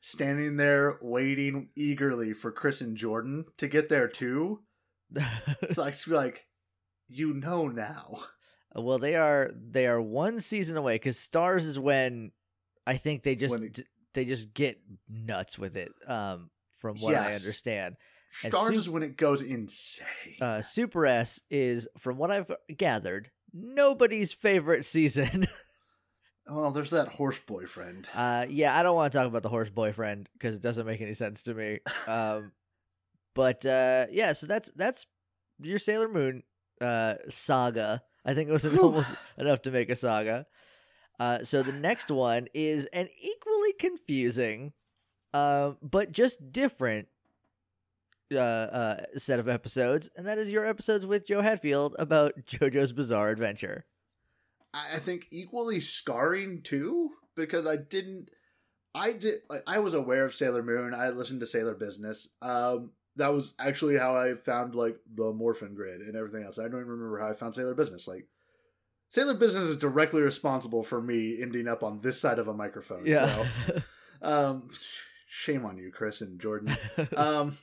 standing 0.00 0.56
there 0.56 0.98
waiting 1.02 1.68
eagerly 1.76 2.32
for 2.32 2.50
Chris 2.52 2.80
and 2.80 2.96
Jordan 2.96 3.44
to 3.58 3.68
get 3.68 3.88
there 3.88 4.08
too. 4.08 4.60
So 5.72 5.84
I 5.84 5.90
just 5.90 6.06
be 6.06 6.12
like, 6.14 6.46
you 7.08 7.34
know 7.34 7.68
now. 7.68 8.16
well, 8.74 8.98
they 8.98 9.14
are 9.14 9.50
they 9.54 9.86
are 9.86 10.00
one 10.00 10.40
season 10.40 10.76
away 10.76 10.94
because 10.96 11.18
Stars 11.18 11.64
is 11.66 11.78
when 11.78 12.32
I 12.86 12.96
think 12.96 13.22
they 13.22 13.36
just 13.36 13.54
it- 13.60 13.86
they 14.14 14.24
just 14.24 14.54
get 14.54 14.80
nuts 15.08 15.58
with 15.58 15.76
it. 15.76 15.92
Um, 16.06 16.50
from 16.78 16.96
what 16.98 17.14
I 17.14 17.34
understand. 17.34 17.96
And 18.42 18.52
Stars 18.52 18.76
is 18.76 18.88
when 18.88 19.02
it 19.02 19.16
goes 19.16 19.42
insane. 19.42 20.06
uh, 20.40 20.60
Super 20.62 21.06
S 21.06 21.40
is, 21.50 21.86
from 21.98 22.16
what 22.18 22.30
I've 22.32 22.50
gathered, 22.76 23.30
nobody's 23.54 24.32
favorite 24.32 24.84
season. 24.84 25.46
well, 26.50 26.72
there's 26.72 26.90
that 26.90 27.08
horse 27.08 27.38
boyfriend. 27.38 28.08
uh, 28.14 28.44
yeah, 28.48 28.76
I 28.76 28.82
don't 28.82 28.96
want 28.96 29.12
to 29.12 29.18
talk 29.18 29.28
about 29.28 29.42
the 29.42 29.48
horse 29.48 29.70
boyfriend 29.70 30.28
because 30.34 30.56
it 30.56 30.62
doesn't 30.62 30.86
make 30.86 31.00
any 31.00 31.14
sense 31.14 31.44
to 31.44 31.54
me. 31.54 31.78
Um, 32.08 32.52
but 33.34 33.66
uh, 33.66 34.06
yeah, 34.10 34.32
so 34.32 34.46
that's 34.46 34.70
that's 34.76 35.06
your 35.60 35.78
Sailor 35.78 36.08
Moon 36.08 36.42
uh, 36.80 37.14
saga. 37.30 38.02
I 38.24 38.34
think 38.34 38.48
it 38.48 38.52
was 38.52 38.64
almost 38.78 39.10
enough 39.38 39.62
to 39.62 39.70
make 39.70 39.90
a 39.90 39.96
saga. 39.96 40.46
Uh, 41.18 41.42
so 41.44 41.62
the 41.62 41.72
next 41.72 42.10
one 42.10 42.48
is 42.54 42.86
an 42.92 43.08
equally 43.20 43.72
confusing, 43.78 44.72
uh, 45.32 45.72
but 45.82 46.12
just 46.12 46.52
different 46.52 47.08
uh, 48.32 48.38
uh, 48.38 49.04
set 49.16 49.38
of 49.38 49.48
episodes, 49.48 50.10
and 50.16 50.26
that 50.26 50.38
is 50.38 50.50
your 50.50 50.64
episodes 50.64 51.06
with 51.06 51.26
Joe 51.26 51.40
Hatfield 51.40 51.96
about 51.98 52.34
JoJo's 52.46 52.92
Bizarre 52.92 53.30
Adventure. 53.30 53.84
I 54.72 54.94
I 54.94 54.98
think 54.98 55.26
equally 55.30 55.80
scarring 55.80 56.62
too 56.62 57.10
because 57.36 57.66
I 57.66 57.76
didn't. 57.76 58.30
I 58.94 59.12
did. 59.12 59.40
Like, 59.48 59.64
I 59.66 59.80
was 59.80 59.94
aware 59.94 60.24
of 60.24 60.34
Sailor 60.34 60.62
Moon. 60.62 60.94
I 60.94 61.08
listened 61.10 61.40
to 61.40 61.46
Sailor 61.46 61.74
Business. 61.74 62.28
Um, 62.40 62.90
that 63.16 63.32
was 63.32 63.54
actually 63.58 63.96
how 63.96 64.16
I 64.16 64.34
found 64.34 64.74
like 64.74 64.96
the 65.12 65.32
Morphin 65.32 65.74
Grid 65.74 66.00
and 66.00 66.16
everything 66.16 66.44
else. 66.44 66.58
I 66.58 66.62
don't 66.62 66.80
even 66.80 66.86
remember 66.86 67.18
how 67.20 67.28
I 67.28 67.34
found 67.34 67.54
Sailor 67.54 67.74
Business. 67.74 68.08
Like 68.08 68.28
Sailor 69.10 69.34
Business 69.34 69.64
is 69.64 69.76
directly 69.76 70.22
responsible 70.22 70.82
for 70.82 71.00
me 71.00 71.40
ending 71.40 71.68
up 71.68 71.82
on 71.82 72.00
this 72.00 72.20
side 72.20 72.38
of 72.38 72.48
a 72.48 72.54
microphone. 72.54 73.06
Yeah. 73.06 73.46
So, 73.66 73.82
um, 74.22 74.68
shame 75.28 75.64
on 75.64 75.78
you, 75.78 75.92
Chris 75.92 76.20
and 76.20 76.40
Jordan. 76.40 76.76
Um, 77.16 77.56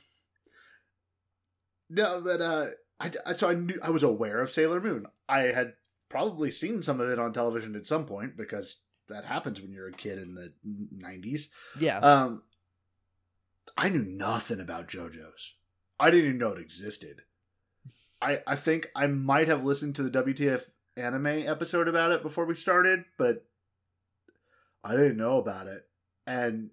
no, 1.92 2.20
but 2.24 2.40
uh, 2.40 2.66
I, 2.98 3.10
I 3.26 3.32
so 3.32 3.50
I 3.50 3.54
knew 3.54 3.78
I 3.82 3.90
was 3.90 4.02
aware 4.02 4.40
of 4.40 4.50
Sailor 4.50 4.80
Moon. 4.80 5.06
I 5.28 5.40
had 5.40 5.74
probably 6.08 6.50
seen 6.50 6.82
some 6.82 7.00
of 7.00 7.08
it 7.08 7.18
on 7.18 7.32
television 7.32 7.76
at 7.76 7.86
some 7.86 8.06
point 8.06 8.36
because 8.36 8.82
that 9.08 9.24
happens 9.24 9.60
when 9.60 9.72
you're 9.72 9.88
a 9.88 9.92
kid 9.92 10.18
in 10.18 10.34
the 10.34 10.52
'90s. 10.66 11.48
yeah. 11.78 11.98
Um, 11.98 12.42
I 13.76 13.88
knew 13.88 14.04
nothing 14.04 14.60
about 14.60 14.88
JoJo's. 14.88 15.54
I 15.98 16.10
didn't 16.10 16.26
even 16.26 16.38
know 16.38 16.52
it 16.52 16.60
existed. 16.60 17.22
I 18.20 18.40
I 18.46 18.56
think 18.56 18.88
I 18.96 19.06
might 19.06 19.48
have 19.48 19.64
listened 19.64 19.96
to 19.96 20.02
the 20.02 20.22
WTF 20.22 20.62
anime 20.96 21.26
episode 21.26 21.88
about 21.88 22.12
it 22.12 22.22
before 22.22 22.44
we 22.44 22.54
started, 22.54 23.04
but 23.18 23.44
I 24.84 24.92
didn't 24.92 25.16
know 25.16 25.38
about 25.38 25.66
it. 25.66 25.86
And 26.26 26.70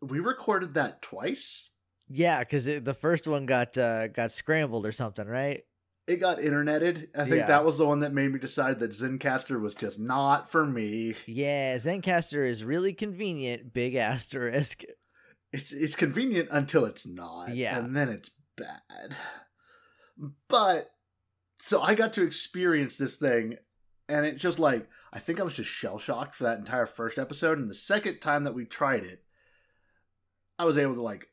we 0.00 0.18
recorded 0.18 0.74
that 0.74 1.02
twice. 1.02 1.70
Yeah, 2.14 2.40
because 2.40 2.66
the 2.66 2.94
first 2.94 3.26
one 3.26 3.46
got 3.46 3.76
uh, 3.78 4.08
got 4.08 4.32
scrambled 4.32 4.84
or 4.86 4.92
something, 4.92 5.26
right? 5.26 5.62
It 6.06 6.16
got 6.16 6.38
interneted. 6.40 7.08
I 7.16 7.24
think 7.24 7.36
Yeah. 7.36 7.46
that 7.46 7.64
was 7.64 7.78
the 7.78 7.86
one 7.86 8.00
that 8.00 8.12
made 8.12 8.32
me 8.32 8.38
decide 8.38 8.80
that 8.80 8.90
Zencastr 8.90 9.60
was 9.60 9.74
just 9.74 9.98
not 10.00 10.50
for 10.50 10.66
me. 10.66 11.14
Yeah, 11.26 11.76
Zencastr 11.76 12.46
is 12.46 12.64
really 12.64 12.92
convenient. 12.92 13.72
Big 13.72 13.94
asterisk. 14.12 14.82
it's 15.52 15.72
it's 15.72 15.94
convenient 15.94 16.48
until 16.50 16.84
it's 16.84 17.06
not. 17.06 17.54
Yeah. 17.54 17.78
And 17.78 17.96
then 17.96 18.08
it's 18.08 18.30
bad. 18.56 19.16
But 20.48 20.90
so 21.60 21.80
I 21.80 21.94
got 21.94 22.12
to 22.14 22.22
experience 22.24 22.96
this 22.96 23.16
thing 23.16 23.56
and 24.08 24.26
it 24.26 24.36
just 24.36 24.58
like 24.58 24.88
I 25.12 25.18
think 25.18 25.40
I 25.40 25.44
was 25.44 25.54
just 25.54 25.70
shell 25.70 25.98
shocked 25.98 26.34
for 26.34 26.44
that 26.44 26.58
entire 26.58 26.86
first 26.86 27.18
episode 27.18 27.58
and 27.58 27.70
the 27.70 27.74
second 27.74 28.18
time 28.20 28.44
that 28.44 28.54
we 28.54 28.64
tried 28.64 29.04
it 29.04 29.22
I 30.58 30.64
was 30.64 30.76
able 30.78 30.94
to 30.94 31.02
like 31.02 31.28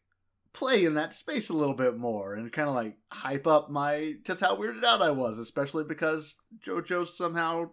play 0.60 0.84
in 0.84 0.96
that 0.96 1.14
space 1.14 1.50
a 1.50 1.54
little 1.54 1.74
bit 1.74 1.98
more 1.98 2.34
and 2.34 2.52
kind 2.52 2.68
of 2.68 2.76
like 2.76 2.98
hype 3.12 3.48
up 3.48 3.70
my 3.70 4.16
just 4.26 4.42
how 4.42 4.58
weirded 4.58 4.84
out 4.84 5.02
I 5.02 5.12
was 5.12 5.40
especially 5.40 5.86
because 5.86 6.36
JoJo 6.66 7.08
somehow 7.08 7.70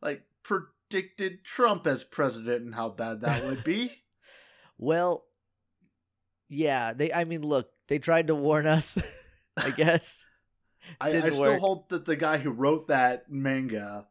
like 0.00 0.22
predicted 0.44 1.44
Trump 1.44 1.88
as 1.88 2.04
president 2.04 2.64
and 2.64 2.74
how 2.74 2.88
bad 2.88 3.20
that 3.22 3.44
would 3.44 3.64
be. 3.64 3.92
Well, 4.78 5.26
yeah, 6.48 6.92
they. 6.92 7.12
I 7.12 7.22
mean, 7.22 7.42
look, 7.42 7.70
they 7.86 8.00
tried 8.00 8.26
to 8.26 8.34
warn 8.34 8.66
us. 8.66 8.98
I 9.56 9.70
guess. 9.76 10.24
I, 11.00 11.08
I 11.08 11.30
still 11.30 11.60
hold 11.60 11.88
that 11.90 12.04
the 12.04 12.16
guy 12.16 12.38
who 12.38 12.50
wrote 12.50 12.88
that 12.88 13.30
manga 13.30 14.08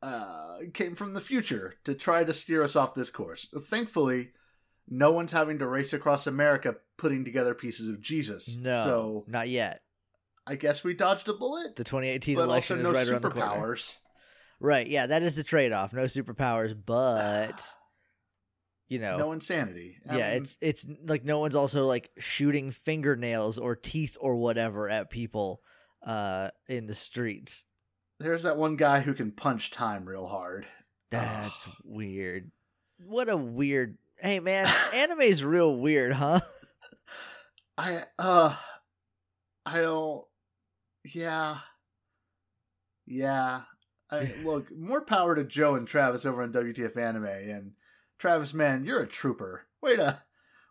uh, 0.00 0.58
came 0.72 0.94
from 0.94 1.12
the 1.12 1.20
future 1.20 1.74
to 1.84 1.94
try 1.94 2.24
to 2.24 2.32
steer 2.32 2.62
us 2.62 2.76
off 2.76 2.94
this 2.94 3.10
course. 3.10 3.48
Thankfully, 3.68 4.30
no 4.88 5.12
one's 5.12 5.32
having 5.32 5.58
to 5.58 5.66
race 5.66 5.92
across 5.92 6.26
America 6.26 6.76
putting 6.96 7.24
together 7.24 7.54
pieces 7.54 7.88
of 7.88 8.00
Jesus. 8.00 8.56
No, 8.58 8.70
So 8.84 9.24
not 9.26 9.48
yet. 9.48 9.82
I 10.46 10.54
guess 10.56 10.84
we 10.84 10.94
dodged 10.94 11.28
a 11.28 11.32
bullet, 11.32 11.74
The 11.76 11.84
2018 11.84 12.36
but 12.36 12.42
election 12.42 12.78
also 12.78 12.92
no 12.92 12.98
is 12.98 13.08
right 13.08 13.12
around 13.12 13.22
the 13.22 13.30
corner. 13.30 13.74
superpowers. 13.74 13.96
Right. 14.60 14.86
Yeah, 14.86 15.06
that 15.06 15.22
is 15.22 15.34
the 15.34 15.42
trade-off. 15.44 15.92
No 15.92 16.04
superpowers, 16.04 16.74
but 16.86 17.62
you 18.88 18.98
know, 19.00 19.16
No 19.18 19.32
insanity. 19.32 19.96
yeah, 20.06 20.12
Um, 20.32 20.36
it's 20.42 20.56
it's 20.60 20.86
like 21.04 21.24
no 21.24 21.40
one's 21.40 21.56
also 21.56 21.84
like 21.86 22.10
shooting 22.18 22.70
fingernails 22.70 23.58
or 23.58 23.74
teeth 23.74 24.16
or 24.20 24.36
whatever 24.36 24.88
at 24.88 25.10
people 25.10 25.60
uh 26.06 26.50
in 26.68 26.86
the 26.86 26.94
streets. 26.94 27.64
there's 28.20 28.44
that 28.44 28.56
one 28.56 28.76
guy 28.76 29.00
who 29.00 29.12
can 29.14 29.32
punch 29.32 29.70
time 29.72 30.04
real 30.08 30.28
hard. 30.28 30.66
That's 31.10 31.66
weird. 31.84 32.50
What 33.04 33.28
a 33.28 33.36
weird. 33.36 33.98
Hey 34.18 34.38
man, 34.40 34.66
anime's 34.94 35.42
real 35.44 35.76
weird, 35.76 36.12
huh? 36.12 36.40
I 37.78 38.04
uh 38.18 38.54
I 39.64 39.80
don't 39.80 40.24
yeah. 41.04 41.58
Yeah. 43.06 43.62
I 44.10 44.34
look, 44.44 44.76
more 44.76 45.00
power 45.00 45.34
to 45.34 45.44
Joe 45.44 45.74
and 45.74 45.86
Travis 45.86 46.26
over 46.26 46.42
on 46.42 46.52
WTF 46.52 46.96
Anime 46.96 47.24
and 47.26 47.72
Travis 48.18 48.54
man, 48.54 48.84
you're 48.84 49.02
a 49.02 49.06
trooper. 49.06 49.66
Way 49.82 49.96
to 49.96 50.22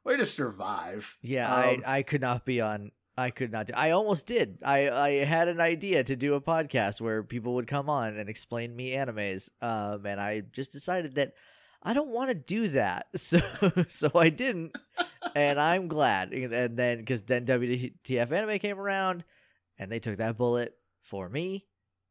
way 0.04 0.18
to 0.18 0.26
survive. 0.26 1.18
Yeah, 1.22 1.54
Um, 1.54 1.84
I 1.86 1.98
I 1.98 2.04
could 2.04 2.22
not 2.22 2.46
be 2.46 2.62
on 2.62 2.92
I 3.18 3.30
could 3.30 3.52
not 3.52 3.68
do. 3.68 3.74
I 3.76 3.92
almost 3.92 4.26
did. 4.28 4.58
I 4.64 4.90
I 4.90 5.10
had 5.26 5.48
an 5.48 5.62
idea 5.62 6.04
to 6.04 6.16
do 6.16 6.34
a 6.34 6.42
podcast 6.42 7.00
where 7.00 7.24
people 7.24 7.56
would 7.56 7.68
come 7.68 7.90
on 7.90 8.18
and 8.18 8.30
explain 8.30 8.76
me 8.76 8.92
animes. 8.92 9.50
Um, 9.62 10.06
and 10.06 10.20
I 10.20 10.42
just 10.52 10.72
decided 10.72 11.16
that 11.16 11.34
I 11.82 11.94
don't 11.94 12.10
want 12.10 12.30
to 12.30 12.36
do 12.36 12.68
that. 12.70 13.08
So 13.16 13.40
so 13.90 14.12
I 14.16 14.30
didn't, 14.30 14.76
and 15.36 15.60
I'm 15.60 15.88
glad. 15.88 16.34
And 16.34 16.76
then 16.78 16.98
because 17.00 17.22
then 17.22 17.46
WTF 17.46 18.32
anime 18.32 18.58
came 18.60 18.80
around, 18.80 19.24
and 19.78 19.92
they 19.92 20.00
took 20.00 20.18
that 20.18 20.38
bullet 20.38 20.76
for 21.04 21.30
me. 21.30 21.68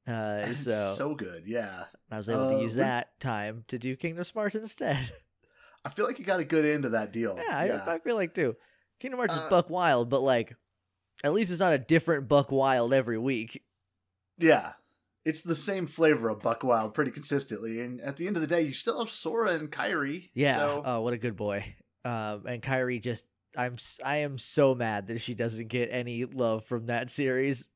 Uh, 0.07 0.47
so, 0.55 0.95
so 0.97 1.15
good, 1.15 1.47
yeah. 1.47 1.85
I 2.11 2.17
was 2.19 2.29
able 2.29 2.49
uh, 2.49 2.57
to 2.57 2.63
use 2.63 2.75
that 2.75 3.19
time 3.21 3.65
to 3.69 3.79
do 3.79 3.97
Kingdom 3.97 4.25
Hearts 4.35 4.55
instead. 4.55 5.13
I 5.85 5.89
feel 5.89 6.07
like 6.07 6.19
you 6.19 6.25
got 6.25 6.41
a 6.41 6.45
good 6.45 6.65
end 6.65 6.85
of 6.85 6.93
that 6.93 7.13
deal. 7.13 7.39
yeah, 7.39 7.83
I, 7.87 7.95
I 7.95 7.99
feel 7.99 8.15
like 8.15 8.35
too. 8.35 8.55
Kingdom 9.01 9.19
Hearts 9.19 9.37
Uh, 9.37 9.43
is 9.45 9.51
Buck 9.51 9.69
Wild, 9.71 10.09
but 10.09 10.21
like, 10.21 10.55
at 11.23 11.33
least 11.33 11.51
it's 11.51 11.61
not 11.61 11.73
a 11.73 11.79
different 11.79 12.29
Buck 12.29 12.53
Wild 12.53 12.95
every 12.95 13.19
week. 13.19 13.63
Yeah. 14.39 14.73
It's 15.25 15.43
the 15.43 15.55
same 15.55 15.87
flavor 15.87 16.29
of 16.29 16.41
Buck 16.43 16.63
Wild 16.65 16.93
pretty 16.93 17.11
consistently. 17.11 17.81
And 17.81 18.01
at 18.03 18.17
the 18.17 18.27
end 18.27 18.37
of 18.37 18.43
the 18.43 18.47
day, 18.47 18.63
you 18.63 18.75
still 18.75 18.99
have 18.99 19.09
Sora 19.11 19.53
and 19.53 19.71
Kairi. 19.71 20.31
Yeah. 20.35 20.57
So 20.57 20.83
Oh, 20.85 21.01
what 21.01 21.15
a 21.15 21.19
good 21.19 21.37
boy. 21.37 21.75
Um, 22.05 22.47
and 22.47 22.63
Kairi 22.63 23.01
just, 23.03 23.25
I'm, 23.57 23.77
I 24.05 24.19
am 24.19 24.39
so 24.39 24.75
mad 24.75 25.07
that 25.07 25.21
she 25.21 25.35
doesn't 25.35 25.69
get 25.69 25.89
any 25.91 26.25
love 26.25 26.65
from 26.65 26.87
that 26.87 27.11
series. 27.11 27.67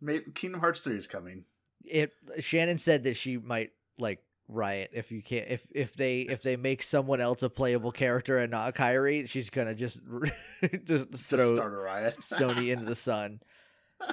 maybe 0.00 0.30
Kingdom 0.32 0.60
Hearts 0.60 0.80
3 0.80 0.96
is 0.96 1.06
coming. 1.06 1.44
It. 1.84 2.12
Shannon 2.40 2.78
said 2.78 3.02
that 3.04 3.16
she 3.16 3.36
might 3.36 3.72
like 3.98 4.22
riot 4.48 4.90
if 4.92 5.10
you 5.10 5.22
can't 5.22 5.48
if 5.48 5.66
if 5.74 5.94
they 5.94 6.20
if 6.20 6.42
they 6.42 6.56
make 6.56 6.82
someone 6.82 7.20
else 7.20 7.42
a 7.42 7.48
playable 7.48 7.90
character 7.92 8.38
and 8.38 8.50
not 8.50 8.74
Kairi, 8.74 9.28
she's 9.28 9.50
gonna 9.50 9.74
just 9.74 10.00
just 10.84 11.10
Just 11.10 11.22
throw 11.24 11.54
start 11.54 11.72
a 11.72 11.76
riot. 11.76 12.16
Sony 12.20 12.70
into 12.72 12.84
the 12.84 12.94
sun. 12.94 13.40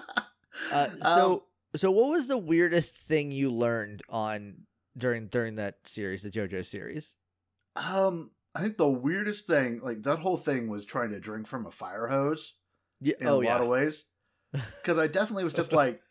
Uh, 0.72 0.90
so 1.02 1.44
so 1.78 1.90
what 1.90 2.10
was 2.10 2.28
the 2.28 2.38
weirdest 2.38 2.94
thing 2.94 3.32
you 3.32 3.50
learned 3.50 4.04
on 4.10 4.56
during 4.98 5.28
during 5.28 5.56
that 5.56 5.76
series, 5.86 6.22
the 6.24 6.30
JoJo 6.30 6.66
series? 6.66 7.16
Um, 7.78 7.86
um, 7.86 8.32
I 8.54 8.62
think 8.62 8.78
the 8.78 8.90
weirdest 8.90 9.48
thing, 9.48 9.80
like 9.84 10.04
that 10.04 10.20
whole 10.20 10.38
thing 10.38 10.70
was 10.70 10.86
trying 10.86 11.12
to 11.12 11.20
drink 11.20 11.48
from 11.48 11.66
a 11.66 11.72
fire 11.72 12.08
hose 12.08 12.56
Yeah. 13.00 13.14
in 13.20 13.28
oh 13.28 13.42
a 13.42 13.46
yeah. 13.46 13.54
lot 13.54 13.62
of 13.62 13.68
ways. 13.68 14.06
Because 14.82 14.98
I 15.00 15.08
definitely 15.08 15.46
was 15.46 15.54
just 15.54 15.72
like, 15.72 16.02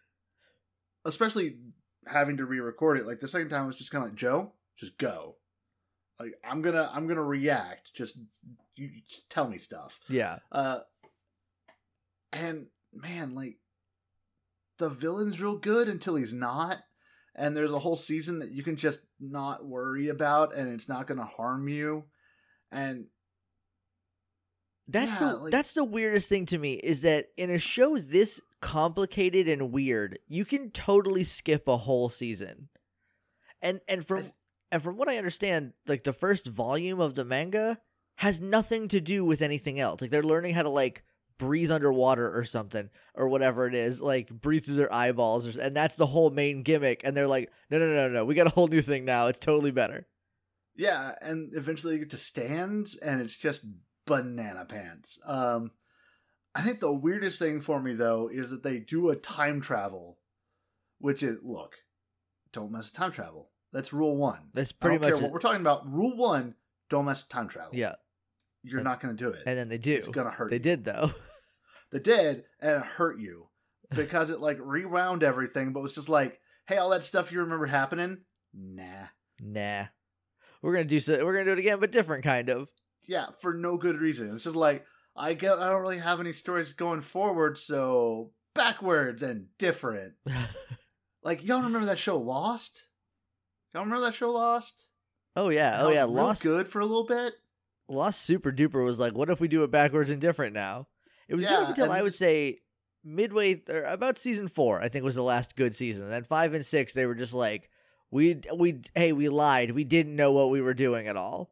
especially 1.05 1.59
having 2.07 2.39
to 2.39 2.47
re-record 2.47 2.97
it. 2.99 3.07
Like 3.07 3.21
the 3.21 3.29
second 3.29 3.51
time, 3.51 3.65
I 3.65 3.67
was 3.67 3.77
just 3.77 3.91
kind 3.91 4.03
of 4.03 4.11
like, 4.11 4.17
Joe, 4.19 4.53
just 4.79 4.97
go. 4.97 5.37
Like 6.19 6.33
I'm 6.43 6.63
gonna, 6.63 6.91
I'm 6.93 7.07
gonna 7.07 7.23
react. 7.23 7.93
Just 7.95 8.19
you, 8.77 8.91
just 9.09 9.29
tell 9.29 9.47
me 9.47 9.59
stuff. 9.59 10.01
yeah. 10.09 10.39
Uh, 10.51 10.79
and 12.33 12.67
man, 12.95 13.35
like 13.35 13.57
the 14.79 14.89
villain's 14.89 15.41
real 15.41 15.57
good 15.59 15.89
until 15.89 16.15
he's 16.17 16.33
not. 16.33 16.79
And 17.37 17.57
there's 17.57 17.73
a 17.73 17.79
whole 17.79 17.97
season 17.97 18.39
that 18.41 18.50
you 18.53 18.63
can 18.63 18.76
just 18.76 19.00
not 19.21 19.65
worry 19.67 20.09
about, 20.09 20.55
and 20.55 20.69
it's 20.73 20.89
not 20.89 21.07
going 21.07 21.19
to 21.19 21.25
harm 21.25 21.69
you. 21.69 22.05
And 22.73 23.06
That's 24.89 25.13
Yeah, 25.13 25.19
the 25.28 25.37
like- 25.37 25.52
that's 25.52 25.73
the 25.73 25.85
weirdest 25.85 26.28
thing 26.28 26.47
to 26.47 26.59
me 26.59 26.75
is 26.75 27.02
that 27.02 27.28
in 27.37 27.49
a 27.49 27.59
show 27.59 27.97
this 27.99 28.41
complicated 28.61 29.49
and 29.49 29.71
weird, 29.71 30.19
you 30.26 30.45
can 30.45 30.71
totally 30.73 31.23
skip 31.23 31.69
a 31.69 31.76
whole 31.76 32.09
season. 32.09 32.69
And 33.63 33.80
and 33.87 34.04
from 34.04 34.23
th- 34.23 34.33
and 34.73 34.83
from 34.83 34.97
what 34.97 35.09
I 35.09 35.17
understand, 35.17 35.75
like 35.87 36.02
the 36.04 36.13
first 36.13 36.47
volume 36.47 36.99
of 37.00 37.15
the 37.15 37.25
manga 37.25 37.78
has 38.17 38.41
nothing 38.41 38.89
to 38.89 39.00
do 39.00 39.25
with 39.25 39.43
anything 39.43 39.78
else. 39.78 40.00
Like 40.00 40.11
they're 40.11 40.23
learning 40.23 40.54
how 40.54 40.63
to 40.63 40.69
like 40.69 41.04
breathe 41.39 41.71
underwater 41.71 42.37
or 42.37 42.45
something 42.45 42.91
or 43.15 43.28
whatever 43.28 43.67
it 43.67 43.75
is, 43.75 44.00
like 44.00 44.28
breathe 44.28 44.65
through 44.65 44.75
their 44.75 44.93
eyeballs, 44.93 45.56
or, 45.56 45.61
and 45.61 45.75
that's 45.76 45.97
the 45.97 46.06
whole 46.06 46.30
main 46.30 46.63
gimmick. 46.63 47.00
And 47.04 47.17
they're 47.17 47.26
like, 47.28 47.50
no, 47.71 47.78
no, 47.78 47.87
no, 47.87 48.09
no, 48.09 48.25
we 48.25 48.35
got 48.35 48.47
a 48.49 48.50
whole 48.50 48.67
new 48.69 48.83
thing 48.83 49.04
now. 49.04 49.28
It's 49.28 49.39
totally 49.39 49.71
better. 49.71 50.06
Yeah, 50.80 51.14
and 51.21 51.52
eventually 51.54 51.95
you 51.95 52.00
get 52.00 52.10
to 52.10 52.16
stands, 52.16 52.97
and 52.97 53.21
it's 53.21 53.36
just 53.36 53.66
banana 54.06 54.64
pants. 54.64 55.19
Um, 55.26 55.73
I 56.54 56.62
think 56.62 56.80
the 56.80 56.93
weirdest 56.93 57.38
thing 57.38 57.60
for 57.60 57.80
me 57.80 57.95
though 57.95 58.28
is 58.32 58.50
that 58.50 58.62
they 58.62 58.78
do 58.78 59.10
a 59.10 59.16
time 59.16 59.60
travel, 59.60 60.19
which 60.99 61.23
is 61.23 61.38
look, 61.43 61.76
don't 62.52 62.73
mess 62.73 62.86
with 62.90 62.95
time 62.97 63.12
travel. 63.12 63.50
That's 63.73 63.93
rule 63.93 64.16
one. 64.16 64.49
That's 64.54 64.73
I 64.73 64.84
pretty 64.86 64.99
much 64.99 65.21
what 65.21 65.30
we're 65.30 65.38
talking 65.38 65.60
about. 65.60 65.88
Rule 65.88 66.16
one: 66.16 66.54
don't 66.88 67.04
mess 67.04 67.23
with 67.23 67.28
time 67.30 67.49
travel. 67.49 67.71
yeah. 67.75 67.95
you're 68.62 68.78
And- 68.78 68.84
not 68.84 69.00
going 69.00 69.16
to 69.16 69.25
do 69.25 69.30
it. 69.30 69.43
And 69.47 69.56
then 69.58 69.69
they 69.69 69.78
do. 69.78 69.95
It's 69.95 70.08
gonna 70.08 70.30
hurt. 70.30 70.50
They 70.50 70.56
you. 70.56 70.62
did 70.62 70.84
though. 70.84 71.12
They 71.93 71.99
did, 71.99 72.45
and 72.60 72.76
it 72.76 72.82
hurt 72.82 73.19
you 73.19 73.49
because 73.93 74.30
it 74.30 74.38
like 74.40 74.58
rewound 74.60 75.25
everything, 75.25 75.73
but 75.73 75.80
was 75.82 75.93
just 75.93 76.08
like, 76.08 76.38
hey, 76.69 76.76
all 76.76 76.90
that 76.90 77.02
stuff 77.02 77.32
you 77.32 77.40
remember 77.40 77.66
happening, 77.66 78.19
nah. 78.54 79.08
Nah. 79.40 79.86
We're 80.63 80.73
gonna 80.73 80.85
do 80.85 81.01
so. 81.01 81.25
We're 81.25 81.33
gonna 81.33 81.47
do 81.47 81.53
it 81.53 81.59
again, 81.59 81.81
but 81.81 81.91
different 81.93 82.25
kind 82.25 82.49
of. 82.49 82.69
Yeah, 83.07 83.27
for 83.41 83.55
no 83.55 83.77
good 83.77 84.01
reason. 84.01 84.33
It's 84.33 84.45
just 84.45 84.57
like 84.57 84.85
I 85.17 85.35
get. 85.35 85.59
I 85.59 85.69
don't 85.71 85.81
really 85.83 85.99
have 85.99 86.21
any 86.21 86.33
stories 86.33 86.73
going 86.73 87.01
forward, 87.01 87.59
so 87.59 88.33
backwards 88.55 89.23
and 89.23 89.47
different. 89.59 90.15
Like 91.23 91.47
y'all 91.47 91.63
remember 91.63 91.87
that 91.87 91.99
show 91.99 92.17
Lost? 92.19 92.89
Y'all 93.75 93.85
remember 93.85 94.07
that 94.07 94.15
show 94.15 94.31
Lost? 94.33 94.89
oh 95.37 95.51
yeah. 95.51 95.73
That 95.73 95.85
Oh 95.85 95.91
yeah. 95.91 96.05
Lost. 96.05 96.43
good 96.43 96.67
for 96.67 96.81
a 96.81 96.87
little 96.87 97.07
bit. 97.07 97.35
Lost 97.89 98.23
Super 98.23 98.51
Duper 98.53 98.85
was 98.85 98.99
like, 98.99 99.15
what 99.15 99.29
if 99.31 99.41
we 99.41 99.49
do 99.49 99.63
it 99.65 99.71
backwards 99.71 100.11
and 100.11 100.21
different 100.21 100.55
now? 100.55 100.87
It 101.29 101.35
was 101.35 101.45
good 101.45 101.53
Yeah, 101.53 101.59
up 101.61 101.69
until 101.71 101.93
I 101.93 102.03
would 102.03 102.15
say 102.15 102.61
midway 103.05 103.61
or 103.69 103.83
about 103.83 104.17
season 104.17 104.49
four. 104.49 104.81
I 104.81 104.89
think 104.89 105.05
was 105.05 105.15
the 105.17 105.23
last 105.23 105.57
good 105.57 105.75
season. 105.75 106.05
And 106.05 106.13
then 106.13 106.25
five 106.25 106.55
and 106.55 106.65
six, 106.65 106.93
they 106.93 107.05
were 107.07 107.15
just 107.15 107.35
like, 107.35 107.69
we 108.11 108.41
we 108.55 108.81
hey 108.95 109.13
we 109.13 109.29
lied. 109.29 109.71
We 109.73 109.85
didn't 109.85 110.17
know 110.17 110.33
what 110.33 110.51
we 110.51 110.61
were 110.61 110.75
doing 110.75 111.07
at 111.09 111.17
all. 111.17 111.51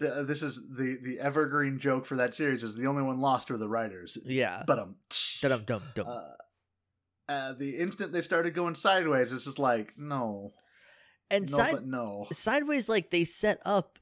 Uh, 0.00 0.22
This 0.22 0.42
is 0.42 0.56
the 0.68 0.98
the 1.02 1.20
evergreen 1.20 1.78
joke 1.78 2.06
for 2.06 2.16
that 2.16 2.34
series. 2.34 2.62
Is 2.62 2.76
the 2.76 2.86
only 2.86 3.02
one 3.02 3.20
lost 3.20 3.50
were 3.50 3.58
the 3.58 3.68
writers. 3.68 4.16
Yeah. 4.24 4.62
But 4.66 4.78
um. 4.78 4.96
Dum 5.42 5.64
dum 5.64 5.82
dum. 5.94 6.06
uh, 6.06 6.22
uh, 7.32 7.52
the 7.54 7.76
instant 7.78 8.12
they 8.12 8.20
started 8.20 8.54
going 8.54 8.74
sideways, 8.74 9.32
it's 9.32 9.44
just 9.44 9.58
like 9.58 9.94
no, 9.96 10.50
and 11.30 11.48
no, 11.50 11.56
side 11.56 11.86
no. 11.86 12.26
sideways 12.32 12.88
like 12.88 13.10
they 13.10 13.24
set 13.24 13.60
up 13.64 13.98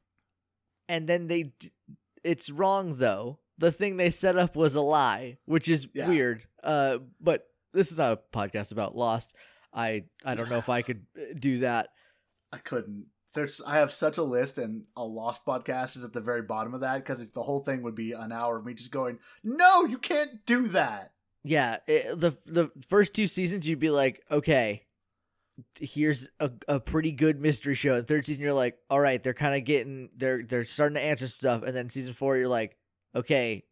and 0.88 1.06
then 1.06 1.26
they 1.26 1.42
d- 1.58 1.70
it's 2.24 2.48
wrong 2.48 2.94
though 2.96 3.38
the 3.58 3.70
thing 3.70 3.96
they 3.98 4.10
set 4.10 4.38
up 4.38 4.56
was 4.56 4.74
a 4.74 4.80
lie 4.80 5.36
which 5.44 5.68
is 5.68 5.88
Yeah. 5.92 6.08
weird 6.08 6.46
uh 6.64 6.98
but 7.20 7.46
this 7.74 7.92
is 7.92 7.98
not 7.98 8.12
a 8.14 8.20
podcast 8.36 8.72
about 8.72 8.96
lost 8.96 9.34
i 9.78 10.04
i 10.24 10.34
don't 10.34 10.50
know 10.50 10.58
if 10.58 10.68
i 10.68 10.82
could 10.82 11.06
uh, 11.16 11.34
do 11.38 11.58
that. 11.58 11.88
I 12.52 12.58
couldn't. 12.58 13.06
There's 13.34 13.60
I 13.60 13.76
have 13.76 13.92
such 13.92 14.16
a 14.16 14.22
list, 14.22 14.56
and 14.56 14.84
a 14.96 15.04
Lost 15.04 15.44
podcast 15.44 15.98
is 15.98 16.04
at 16.04 16.14
the 16.14 16.20
very 16.20 16.40
bottom 16.40 16.72
of 16.72 16.80
that 16.80 16.96
because 16.96 17.30
the 17.30 17.42
whole 17.42 17.58
thing 17.58 17.82
would 17.82 17.94
be 17.94 18.12
an 18.12 18.32
hour 18.32 18.56
of 18.56 18.64
me 18.64 18.72
just 18.72 18.90
going, 18.90 19.18
"No, 19.44 19.84
you 19.84 19.98
can't 19.98 20.46
do 20.46 20.68
that." 20.68 21.12
yeah 21.44 21.78
it, 21.86 22.18
the 22.18 22.36
the 22.46 22.70
first 22.88 23.14
two 23.14 23.26
seasons 23.26 23.68
you'd 23.68 23.78
be 23.78 23.90
like 23.90 24.22
okay 24.30 24.82
here's 25.80 26.28
a, 26.40 26.50
a 26.68 26.78
pretty 26.78 27.12
good 27.12 27.40
mystery 27.40 27.74
show. 27.74 27.94
And 27.94 28.06
third 28.06 28.24
season 28.24 28.44
you're 28.44 28.52
like 28.52 28.76
all 28.90 29.00
right 29.00 29.22
they're 29.22 29.34
kind 29.34 29.56
of 29.56 29.64
getting 29.64 30.10
they're 30.16 30.42
they're 30.42 30.64
starting 30.64 30.94
to 30.94 31.02
answer 31.02 31.26
stuff. 31.26 31.62
And 31.62 31.74
then 31.74 31.88
season 31.88 32.14
four 32.14 32.36
you're 32.36 32.48
like 32.48 32.76
okay 33.14 33.64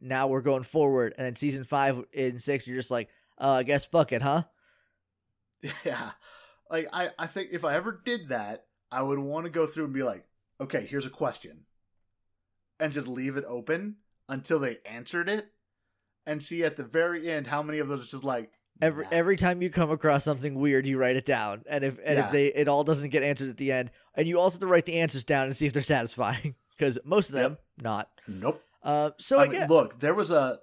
now 0.00 0.28
we're 0.28 0.42
going 0.42 0.62
forward. 0.64 1.14
And 1.16 1.26
then 1.26 1.36
season 1.36 1.64
five 1.64 2.04
and 2.16 2.40
six 2.40 2.66
you're 2.66 2.76
just 2.76 2.90
like 2.90 3.08
uh, 3.40 3.52
i 3.52 3.62
guess 3.62 3.84
fuck 3.84 4.12
it 4.12 4.22
huh 4.22 4.44
Yeah, 5.84 6.10
like 6.70 6.88
I 6.92 7.10
I 7.18 7.26
think 7.26 7.48
if 7.52 7.64
I 7.64 7.74
ever 7.74 8.00
did 8.04 8.28
that, 8.28 8.66
I 8.90 9.02
would 9.02 9.18
want 9.18 9.44
to 9.46 9.50
go 9.50 9.66
through 9.66 9.84
and 9.84 9.94
be 9.94 10.02
like, 10.02 10.24
"Okay, 10.60 10.86
here's 10.86 11.06
a 11.06 11.10
question," 11.10 11.64
and 12.78 12.92
just 12.92 13.08
leave 13.08 13.36
it 13.36 13.44
open 13.46 13.96
until 14.28 14.58
they 14.58 14.78
answered 14.84 15.28
it, 15.28 15.48
and 16.26 16.42
see 16.42 16.64
at 16.64 16.76
the 16.76 16.84
very 16.84 17.30
end 17.30 17.46
how 17.46 17.62
many 17.62 17.78
of 17.78 17.88
those 17.88 18.10
just 18.10 18.24
like 18.24 18.52
every 18.82 19.04
nah. 19.04 19.10
every 19.12 19.36
time 19.36 19.62
you 19.62 19.70
come 19.70 19.90
across 19.90 20.24
something 20.24 20.54
weird 20.56 20.84
you 20.86 20.98
write 20.98 21.16
it 21.16 21.24
down 21.24 21.62
and 21.68 21.84
if 21.84 21.98
and 22.04 22.18
Yeah. 22.18 22.26
if 22.26 22.32
they 22.32 22.46
it 22.48 22.66
all 22.68 22.82
doesn't 22.82 23.10
get 23.10 23.22
answered 23.22 23.48
at 23.48 23.56
the 23.56 23.70
end 23.70 23.90
and 24.14 24.26
you 24.26 24.40
also 24.40 24.56
have 24.56 24.60
to 24.62 24.66
write 24.66 24.84
the 24.86 24.94
answers 25.00 25.22
down 25.22 25.46
and 25.46 25.56
see 25.56 25.66
if 25.66 25.72
they're 25.72 25.82
satisfying 25.82 26.56
because 26.76 26.98
most 27.04 27.28
of 27.28 27.34
them 27.36 27.52
Yep. 27.52 27.84
not 27.84 28.10
nope. 28.26 28.62
uh 28.82 29.10
so 29.18 29.38
i, 29.38 29.44
I 29.44 29.48
mean, 29.48 29.60
get 29.60 29.70
look, 29.70 30.00
there 30.00 30.14
was 30.14 30.30
a 30.32 30.58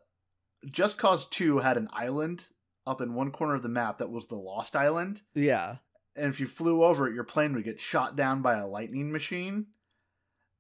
Just 0.70 0.98
Cause 0.98 1.26
Two 1.30 1.60
had 1.60 1.78
an 1.78 1.88
island 1.94 2.48
up 2.86 3.02
in 3.02 3.14
one 3.14 3.32
corner 3.32 3.56
of 3.56 3.64
the 3.64 3.70
map 3.70 3.98
that 3.98 4.10
was 4.10 4.28
the 4.28 4.36
Lost 4.36 4.76
Island, 4.76 5.22
yeah 5.34 5.78
and 6.16 6.28
if 6.28 6.42
you 6.42 6.48
flew 6.48 6.84
over 6.84 7.08
it, 7.08 7.14
your 7.14 7.24
plane 7.24 7.54
would 7.54 7.64
get 7.64 7.80
shot 7.80 8.18
down 8.18 8.42
by 8.42 8.56
a 8.56 8.68
lightning 8.68 9.14
machine. 9.14 9.68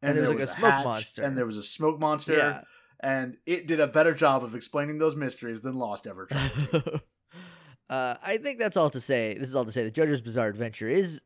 And 0.01 0.15
there 0.15 0.21
was, 0.21 0.29
like, 0.29 0.39
a 0.39 0.47
smoke 0.47 0.71
hatch, 0.71 0.85
monster. 0.85 1.23
and 1.23 1.37
there 1.37 1.45
was 1.45 1.57
a 1.57 1.63
smoke 1.63 1.99
monster, 1.99 2.37
yeah 2.37 2.61
and 3.01 3.37
it 3.45 3.67
did 3.67 3.79
a 3.79 3.87
better 3.87 4.13
job 4.13 4.43
of 4.43 4.55
explaining 4.55 4.99
those 4.99 5.15
mysteries 5.15 5.61
than 5.61 5.73
Lost 5.73 6.07
ever 6.07 6.27
tried. 6.27 6.51
to. 6.71 7.01
uh, 7.89 8.15
I 8.23 8.37
think 8.37 8.59
that's 8.59 8.77
all 8.77 8.89
to 8.91 9.01
say. 9.01 9.35
This 9.37 9.49
is 9.49 9.55
all 9.55 9.65
to 9.65 9.71
say. 9.71 9.83
The 9.83 9.91
JoJo's 9.91 10.21
Bizarre 10.21 10.47
Adventure 10.47 10.87
is 10.87 11.21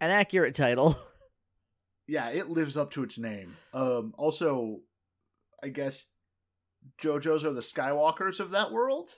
an 0.00 0.10
accurate 0.10 0.54
title. 0.54 0.96
yeah, 2.08 2.30
it 2.30 2.48
lives 2.48 2.76
up 2.76 2.90
to 2.92 3.02
its 3.02 3.18
name. 3.18 3.56
Um, 3.74 4.14
also, 4.16 4.80
I 5.62 5.68
guess 5.68 6.06
JoJo's 7.00 7.44
are 7.44 7.52
the 7.52 7.60
Skywalkers 7.60 8.40
of 8.40 8.50
that 8.50 8.72
world 8.72 9.10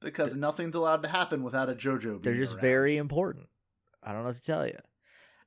because 0.00 0.36
nothing's 0.36 0.74
allowed 0.76 1.02
to 1.02 1.08
happen 1.08 1.42
without 1.42 1.68
a 1.70 1.74
JoJo. 1.74 2.02
Being 2.02 2.20
They're 2.22 2.34
just 2.34 2.54
around. 2.54 2.62
very 2.62 2.96
important. 2.96 3.46
I 4.02 4.12
don't 4.12 4.22
know 4.22 4.28
what 4.28 4.36
to 4.36 4.42
tell 4.42 4.66
you. 4.66 4.78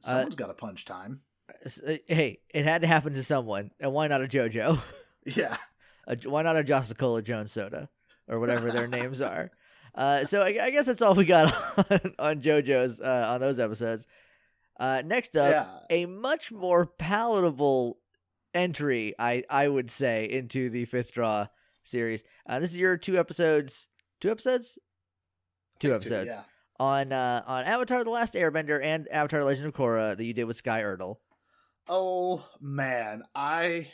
Someone's 0.02 0.36
got 0.36 0.48
to 0.48 0.54
punch 0.54 0.86
time. 0.86 1.22
uh, 1.50 1.96
Hey, 2.08 2.40
it 2.54 2.66
had 2.66 2.82
to 2.82 2.88
happen 2.88 3.14
to 3.14 3.24
someone, 3.24 3.72
and 3.80 3.92
why 3.94 4.08
not 4.08 4.22
a 4.24 4.28
JoJo? 4.28 4.82
Yeah. 5.26 5.58
a, 6.08 6.18
why 6.30 6.42
not 6.44 6.56
a 6.58 6.64
Jostacola 6.64 7.22
Jones 7.22 7.52
soda 7.52 7.90
or 8.28 8.40
whatever 8.40 8.72
their 8.72 8.88
names 9.00 9.22
are? 9.22 9.52
Uh, 9.94 10.24
so 10.24 10.42
I, 10.42 10.58
I 10.62 10.70
guess 10.72 10.86
that's 10.86 11.02
all 11.02 11.14
we 11.14 11.26
got 11.26 11.54
on, 11.92 12.14
on 12.18 12.42
JoJo's 12.42 13.02
uh, 13.02 13.26
on 13.34 13.42
those 13.42 13.60
episodes. 13.60 14.08
Uh, 14.80 15.04
next 15.06 15.36
up, 15.36 15.52
yeah. 15.90 16.04
a 16.04 16.06
much 16.06 16.52
more 16.54 16.86
palatable 16.86 18.00
entry, 18.54 19.14
I 19.20 19.44
I 19.50 19.68
would 19.68 19.92
say, 19.92 20.24
into 20.26 20.70
the 20.70 20.86
fifth 20.86 21.12
draw 21.12 21.48
series. 21.84 22.24
Uh, 22.48 22.60
this 22.60 22.72
is 22.72 22.78
your 22.78 22.96
two 22.98 23.18
episodes, 23.20 23.88
two 24.20 24.32
episodes, 24.32 24.78
two 25.80 25.94
episodes 25.94 26.28
Yeah. 26.28 26.44
on 26.80 27.12
uh, 27.12 27.44
on 27.48 27.66
Avatar: 27.66 28.04
The 28.04 28.10
Last 28.10 28.34
Airbender 28.34 28.80
and 28.84 29.08
Avatar: 29.10 29.44
Legend 29.44 29.68
of 29.68 29.74
Korra 29.74 30.16
that 30.18 30.24
you 30.24 30.34
did 30.34 30.46
with 30.46 30.56
Sky 30.58 30.82
Erdel. 30.84 31.18
Oh 31.88 32.48
man, 32.62 33.24
I, 33.34 33.88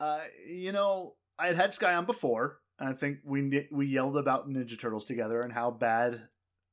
uh, 0.00 0.20
you 0.48 0.72
know, 0.72 1.14
I 1.38 1.46
had 1.48 1.56
had 1.56 1.74
Sky 1.74 1.94
on 1.94 2.06
before, 2.06 2.58
and 2.78 2.88
I 2.88 2.92
think 2.92 3.18
we 3.24 3.68
we 3.70 3.86
yelled 3.86 4.16
about 4.16 4.48
Ninja 4.48 4.78
Turtles 4.78 5.04
together 5.04 5.40
and 5.42 5.52
how 5.52 5.70
bad 5.70 6.22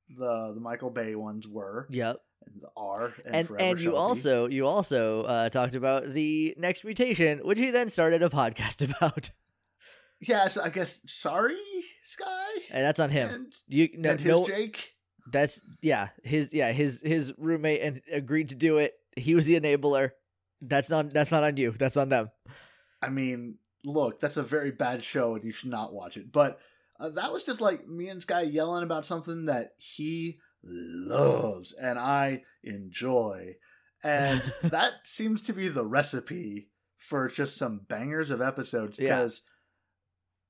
the 0.09 0.51
the 0.53 0.59
Michael 0.59 0.89
Bay 0.89 1.15
ones 1.15 1.47
were 1.47 1.87
Yep. 1.91 2.17
and 2.45 2.63
are, 2.75 3.13
and 3.25 3.35
and 3.35 3.47
forever 3.47 3.63
and 3.63 3.79
you 3.79 3.85
shall 3.85 3.93
be. 3.93 3.97
also 3.97 4.47
you 4.47 4.65
also 4.65 5.21
uh, 5.23 5.49
talked 5.49 5.75
about 5.75 6.11
the 6.11 6.55
next 6.57 6.83
mutation, 6.83 7.39
which 7.45 7.59
he 7.59 7.69
then 7.69 7.89
started 7.89 8.23
a 8.23 8.29
podcast 8.41 8.81
about, 8.83 9.29
yes, 10.19 10.57
I 10.57 10.69
guess. 10.69 10.99
Sorry, 11.05 11.55
Sky, 12.03 12.49
and 12.71 12.83
that's 12.83 12.99
on 12.99 13.09
him. 13.09 13.29
and, 13.29 13.53
You 13.67 13.89
no, 13.95 14.15
no 14.15 14.45
Jake. 14.47 14.93
that's 15.31 15.61
yeah 15.81 16.09
his 16.23 16.51
yeah 16.51 16.71
his 16.71 17.01
his 17.01 17.33
roommate 17.37 17.81
and 17.81 18.01
agreed 18.11 18.49
to 18.49 18.55
do 18.55 18.77
it. 18.77 18.93
He 19.15 19.35
was 19.35 19.45
the 19.45 19.59
enabler. 19.59 20.11
That's 20.61 20.89
not 20.89 21.11
that's 21.11 21.31
not 21.31 21.43
on 21.43 21.57
you. 21.57 21.71
That's 21.71 21.97
on 21.97 22.09
them. 22.09 22.29
I 23.01 23.09
mean, 23.09 23.57
look, 23.83 24.19
that's 24.19 24.37
a 24.37 24.43
very 24.43 24.71
bad 24.71 25.03
show, 25.03 25.35
and 25.35 25.43
you 25.43 25.51
should 25.51 25.69
not 25.69 25.93
watch 25.93 26.17
it. 26.17 26.31
But 26.31 26.59
uh, 26.99 27.09
that 27.09 27.31
was 27.31 27.43
just 27.43 27.61
like 27.61 27.87
me 27.87 28.09
and 28.09 28.21
Sky 28.21 28.41
yelling 28.41 28.83
about 28.83 29.05
something 29.05 29.45
that 29.45 29.71
he 29.77 30.39
loves 30.63 31.73
and 31.73 31.97
I 31.97 32.43
enjoy, 32.63 33.55
and 34.03 34.41
that 34.63 34.93
seems 35.03 35.41
to 35.43 35.53
be 35.53 35.67
the 35.67 35.85
recipe 35.85 36.69
for 36.97 37.27
just 37.27 37.57
some 37.57 37.81
bangers 37.87 38.29
of 38.29 38.41
episodes. 38.41 38.97
Because 38.97 39.41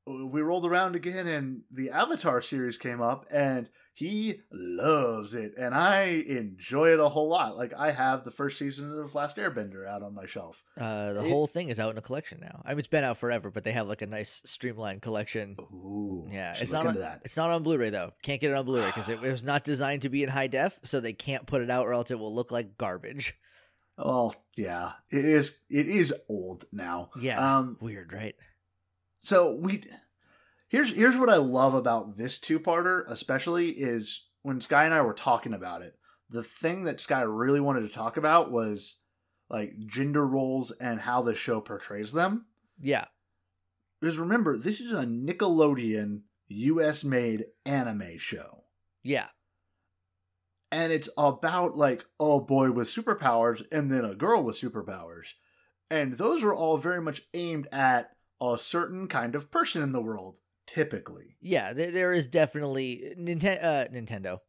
we 0.07 0.41
rolled 0.41 0.65
around 0.65 0.95
again, 0.95 1.27
and 1.27 1.61
the 1.71 1.89
Avatar 1.91 2.41
series 2.41 2.77
came 2.77 3.01
up, 3.01 3.25
and 3.31 3.69
he 3.93 4.39
loves 4.51 5.35
it, 5.35 5.53
and 5.57 5.75
I 5.75 6.03
enjoy 6.27 6.93
it 6.93 6.99
a 6.99 7.09
whole 7.09 7.29
lot. 7.29 7.55
Like 7.57 7.73
I 7.77 7.91
have 7.91 8.23
the 8.23 8.31
first 8.31 8.57
season 8.57 8.97
of 8.99 9.13
Last 9.13 9.37
Airbender 9.37 9.87
out 9.87 10.01
on 10.01 10.15
my 10.15 10.25
shelf. 10.25 10.63
Uh, 10.79 11.13
the 11.13 11.21
whole 11.23 11.45
thing 11.45 11.69
is 11.69 11.79
out 11.79 11.91
in 11.91 11.97
a 11.97 12.01
collection 12.01 12.39
now. 12.41 12.61
I 12.65 12.69
mean, 12.71 12.79
it's 12.79 12.87
been 12.87 13.03
out 13.03 13.17
forever, 13.19 13.51
but 13.51 13.63
they 13.63 13.73
have 13.73 13.87
like 13.87 14.01
a 14.01 14.07
nice 14.07 14.41
streamlined 14.45 15.01
collection. 15.01 15.55
Ooh, 15.59 16.27
Yeah, 16.31 16.55
it's 16.59 16.71
not 16.71 16.87
on, 16.87 16.95
that. 16.95 17.21
it's 17.23 17.37
not 17.37 17.49
on 17.51 17.61
Blu-ray 17.63 17.89
though. 17.91 18.13
Can't 18.23 18.41
get 18.41 18.51
it 18.51 18.55
on 18.57 18.65
Blu-ray 18.65 18.87
because 18.87 19.07
it, 19.09 19.23
it 19.23 19.29
was 19.31 19.43
not 19.43 19.63
designed 19.63 20.01
to 20.03 20.09
be 20.09 20.23
in 20.23 20.29
high 20.29 20.47
def, 20.47 20.79
so 20.83 20.99
they 20.99 21.13
can't 21.13 21.45
put 21.45 21.61
it 21.61 21.69
out, 21.69 21.85
or 21.85 21.93
else 21.93 22.09
it 22.11 22.17
will 22.19 22.33
look 22.33 22.51
like 22.51 22.77
garbage. 22.77 23.35
Well, 23.97 24.33
yeah, 24.57 24.93
it 25.11 25.25
is. 25.25 25.59
It 25.69 25.87
is 25.87 26.11
old 26.27 26.65
now. 26.71 27.11
Yeah, 27.19 27.57
Um. 27.57 27.77
weird, 27.81 28.13
right? 28.13 28.35
So 29.21 29.55
we 29.55 29.83
here's 30.67 30.93
here's 30.93 31.15
what 31.17 31.29
I 31.29 31.37
love 31.37 31.73
about 31.73 32.17
this 32.17 32.39
two 32.39 32.59
parter, 32.59 33.03
especially 33.07 33.69
is 33.69 34.27
when 34.41 34.59
Sky 34.61 34.85
and 34.85 34.93
I 34.93 35.01
were 35.01 35.13
talking 35.13 35.53
about 35.53 35.81
it. 35.81 35.95
The 36.29 36.43
thing 36.43 36.83
that 36.85 36.99
Sky 36.99 37.21
really 37.21 37.59
wanted 37.59 37.81
to 37.81 37.93
talk 37.93 38.17
about 38.17 38.51
was 38.51 38.97
like 39.49 39.73
gender 39.85 40.25
roles 40.25 40.71
and 40.71 40.99
how 40.99 41.21
the 41.21 41.35
show 41.35 41.59
portrays 41.61 42.13
them. 42.13 42.45
Yeah, 42.79 43.05
Because 43.99 44.17
remember, 44.17 44.57
this 44.57 44.79
is 44.81 44.91
a 44.91 45.03
Nickelodeon 45.05 46.21
U.S. 46.47 47.03
made 47.03 47.45
anime 47.65 48.17
show. 48.17 48.63
yeah, 49.03 49.27
and 50.71 50.91
it's 50.91 51.09
about 51.17 51.75
like 51.75 52.05
a 52.19 52.39
boy 52.39 52.71
with 52.71 52.87
superpowers 52.87 53.61
and 53.71 53.91
then 53.91 54.05
a 54.05 54.15
girl 54.15 54.43
with 54.43 54.55
superpowers 54.59 55.33
and 55.89 56.13
those 56.13 56.43
are 56.43 56.53
all 56.53 56.77
very 56.77 57.01
much 57.01 57.21
aimed 57.33 57.67
at 57.71 58.11
a 58.41 58.57
certain 58.57 59.07
kind 59.07 59.35
of 59.35 59.51
person 59.51 59.81
in 59.83 59.91
the 59.91 60.01
world 60.01 60.39
typically 60.67 61.35
yeah. 61.41 61.73
There, 61.73 61.91
there 61.91 62.13
is 62.13 62.27
definitely 62.27 63.13
Nintendo. 63.19 63.63
Uh, 63.63 63.85
Nintendo. 63.93 64.39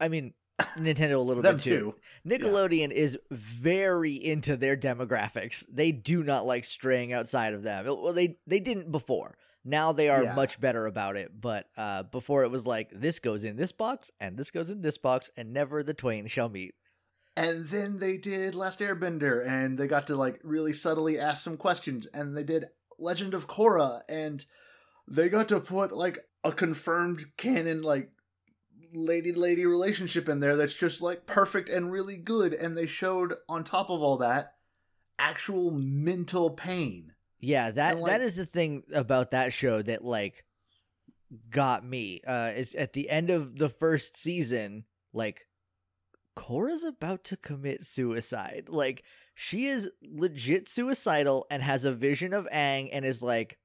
I 0.00 0.08
mean, 0.08 0.34
Nintendo 0.76 1.14
a 1.14 1.18
little 1.18 1.42
bit 1.42 1.60
too. 1.60 1.94
too 2.24 2.28
Nickelodeon 2.28 2.90
is 2.90 3.16
very 3.30 4.12
into 4.14 4.56
their 4.56 4.76
demographics. 4.76 5.64
They 5.72 5.92
do 5.92 6.22
not 6.22 6.44
like 6.44 6.64
straying 6.64 7.12
outside 7.12 7.54
of 7.54 7.62
them. 7.62 7.84
Well, 7.86 8.12
they 8.12 8.36
they 8.46 8.60
didn't 8.60 8.90
before. 8.92 9.36
Now 9.64 9.92
they 9.92 10.08
are 10.08 10.24
Yeah. 10.24 10.34
much 10.34 10.60
better 10.60 10.86
about 10.86 11.16
it. 11.16 11.40
But 11.40 11.66
uh, 11.76 12.02
before 12.04 12.42
it 12.44 12.50
was 12.50 12.66
like 12.66 12.90
this 12.92 13.18
goes 13.20 13.44
in 13.44 13.56
this 13.56 13.72
box 13.72 14.10
and 14.20 14.36
this 14.36 14.50
goes 14.50 14.68
in 14.70 14.82
this 14.82 14.98
box 14.98 15.30
and 15.36 15.52
never 15.52 15.82
the 15.82 15.94
twain 15.94 16.26
shall 16.26 16.48
meet. 16.48 16.74
and 17.36 17.64
then 17.68 17.98
they 17.98 18.18
did 18.18 18.54
last 18.54 18.80
airbender 18.80 19.46
and 19.46 19.78
they 19.78 19.86
got 19.86 20.06
to 20.08 20.16
like 20.16 20.38
really 20.42 20.72
subtly 20.74 21.18
ask 21.18 21.42
some 21.42 21.56
questions 21.56 22.06
and 22.12 22.36
they 22.36 22.42
did 22.42 22.66
legend 23.02 23.34
of 23.34 23.46
korra 23.48 24.00
and 24.08 24.44
they 25.08 25.28
got 25.28 25.48
to 25.48 25.60
put 25.60 25.92
like 25.92 26.18
a 26.44 26.52
confirmed 26.52 27.24
canon 27.36 27.82
like 27.82 28.10
lady 28.94 29.32
lady 29.32 29.64
relationship 29.66 30.28
in 30.28 30.40
there 30.40 30.56
that's 30.56 30.74
just 30.74 31.00
like 31.02 31.26
perfect 31.26 31.68
and 31.68 31.90
really 31.90 32.16
good 32.16 32.52
and 32.52 32.76
they 32.76 32.86
showed 32.86 33.34
on 33.48 33.64
top 33.64 33.90
of 33.90 34.02
all 34.02 34.18
that 34.18 34.54
actual 35.18 35.70
mental 35.70 36.50
pain 36.50 37.12
Yeah, 37.40 37.70
that 37.72 37.98
like- 37.98 38.20
is 38.20 38.36
the 38.36 38.46
thing 38.46 38.82
about 38.92 39.30
that 39.32 39.52
show 39.52 39.82
that 39.82 40.04
like 40.04 40.44
got 41.50 41.84
me. 41.84 42.20
Uh, 42.26 42.52
is 42.54 42.74
at 42.74 42.92
the 42.92 43.08
end 43.08 43.30
of 43.30 43.56
the 43.56 43.68
first 43.68 44.16
season, 44.16 44.84
like 45.12 45.46
Korra's 46.36 46.84
about 46.84 47.24
to 47.24 47.36
commit 47.36 47.84
suicide. 47.84 48.66
Like 48.68 49.02
she 49.34 49.66
is 49.66 49.90
legit 50.02 50.68
suicidal 50.68 51.46
and 51.50 51.62
has 51.62 51.84
a 51.84 51.92
vision 51.92 52.32
of 52.32 52.48
Aang 52.52 52.88
and 52.92 53.04
is 53.04 53.22
like, 53.22 53.58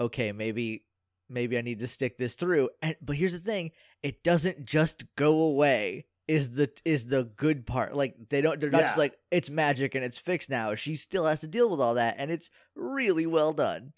okay, 0.00 0.32
maybe 0.32 0.84
maybe 1.28 1.58
I 1.58 1.62
need 1.62 1.80
to 1.80 1.88
stick 1.88 2.18
this 2.18 2.34
through. 2.34 2.70
And 2.82 2.96
but 3.02 3.16
here's 3.16 3.32
the 3.32 3.38
thing, 3.38 3.72
it 4.02 4.22
doesn't 4.22 4.64
just 4.64 5.04
go 5.16 5.40
away. 5.40 6.06
Is 6.28 6.52
the 6.52 6.70
is 6.84 7.06
the 7.06 7.22
good 7.22 7.66
part. 7.66 7.94
Like 7.94 8.16
they 8.30 8.40
don't 8.40 8.60
they're 8.60 8.70
not 8.70 8.82
just 8.82 8.98
like 8.98 9.14
it's 9.30 9.48
magic 9.48 9.94
and 9.94 10.04
it's 10.04 10.18
fixed 10.18 10.50
now. 10.50 10.74
She 10.74 10.96
still 10.96 11.24
has 11.26 11.40
to 11.40 11.46
deal 11.46 11.70
with 11.70 11.80
all 11.80 11.94
that 11.94 12.16
and 12.18 12.32
it's 12.32 12.50
really 12.74 13.26
well 13.26 13.52
done. 13.52 13.92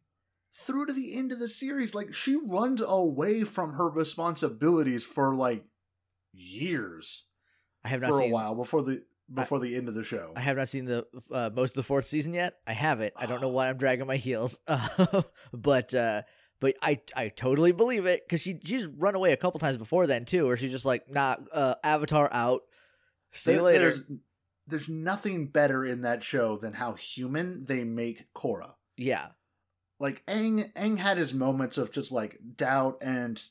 through 0.54 0.86
to 0.86 0.92
the 0.92 1.16
end 1.16 1.32
of 1.32 1.38
the 1.38 1.48
series 1.48 1.94
like 1.94 2.12
she 2.12 2.36
runs 2.36 2.82
away 2.84 3.44
from 3.44 3.74
her 3.74 3.88
responsibilities 3.88 5.04
for 5.04 5.34
like 5.34 5.64
years 6.34 7.27
I 7.84 7.88
have 7.88 8.00
not 8.00 8.10
for 8.10 8.18
a 8.18 8.22
seen 8.22 8.30
while 8.32 8.54
before 8.54 8.82
the 8.82 9.02
before 9.32 9.58
the 9.60 9.76
end 9.76 9.88
of 9.88 9.94
the 9.94 10.04
show 10.04 10.32
I 10.34 10.40
have 10.40 10.56
not 10.56 10.68
seen 10.70 10.86
the 10.86 11.06
uh, 11.30 11.50
most 11.54 11.72
of 11.72 11.76
the 11.76 11.82
fourth 11.82 12.06
season 12.06 12.32
yet. 12.34 12.54
I 12.66 12.72
have 12.72 13.00
it. 13.00 13.12
I 13.16 13.26
don't 13.26 13.42
know 13.42 13.48
why 13.50 13.68
I'm 13.68 13.76
dragging 13.76 14.06
my 14.06 14.16
heels, 14.16 14.58
but 15.52 15.94
uh, 15.94 16.22
but 16.60 16.76
I 16.82 17.00
I 17.14 17.28
totally 17.28 17.72
believe 17.72 18.06
it 18.06 18.26
because 18.26 18.40
she 18.40 18.58
she's 18.64 18.86
run 18.86 19.14
away 19.14 19.32
a 19.32 19.36
couple 19.36 19.60
times 19.60 19.76
before 19.76 20.06
then 20.06 20.24
too, 20.24 20.46
where 20.46 20.56
she's 20.56 20.72
just 20.72 20.84
like, 20.84 21.10
nah, 21.10 21.36
uh, 21.52 21.74
Avatar 21.84 22.28
out. 22.32 22.62
See 23.32 23.52
There- 23.52 23.62
later. 23.62 23.84
There's, 23.90 24.02
there's 24.66 24.88
nothing 24.88 25.46
better 25.46 25.84
in 25.84 26.02
that 26.02 26.22
show 26.22 26.56
than 26.56 26.74
how 26.74 26.92
human 26.92 27.64
they 27.64 27.84
make 27.84 28.32
Korra. 28.34 28.74
Yeah, 28.98 29.28
Like 29.98 30.22
Aang, 30.26 30.72
Aang 30.74 30.98
had 30.98 31.16
his 31.16 31.32
moments 31.32 31.78
of 31.78 31.90
just 31.90 32.12
like 32.12 32.38
doubt 32.56 32.98
and 33.00 33.42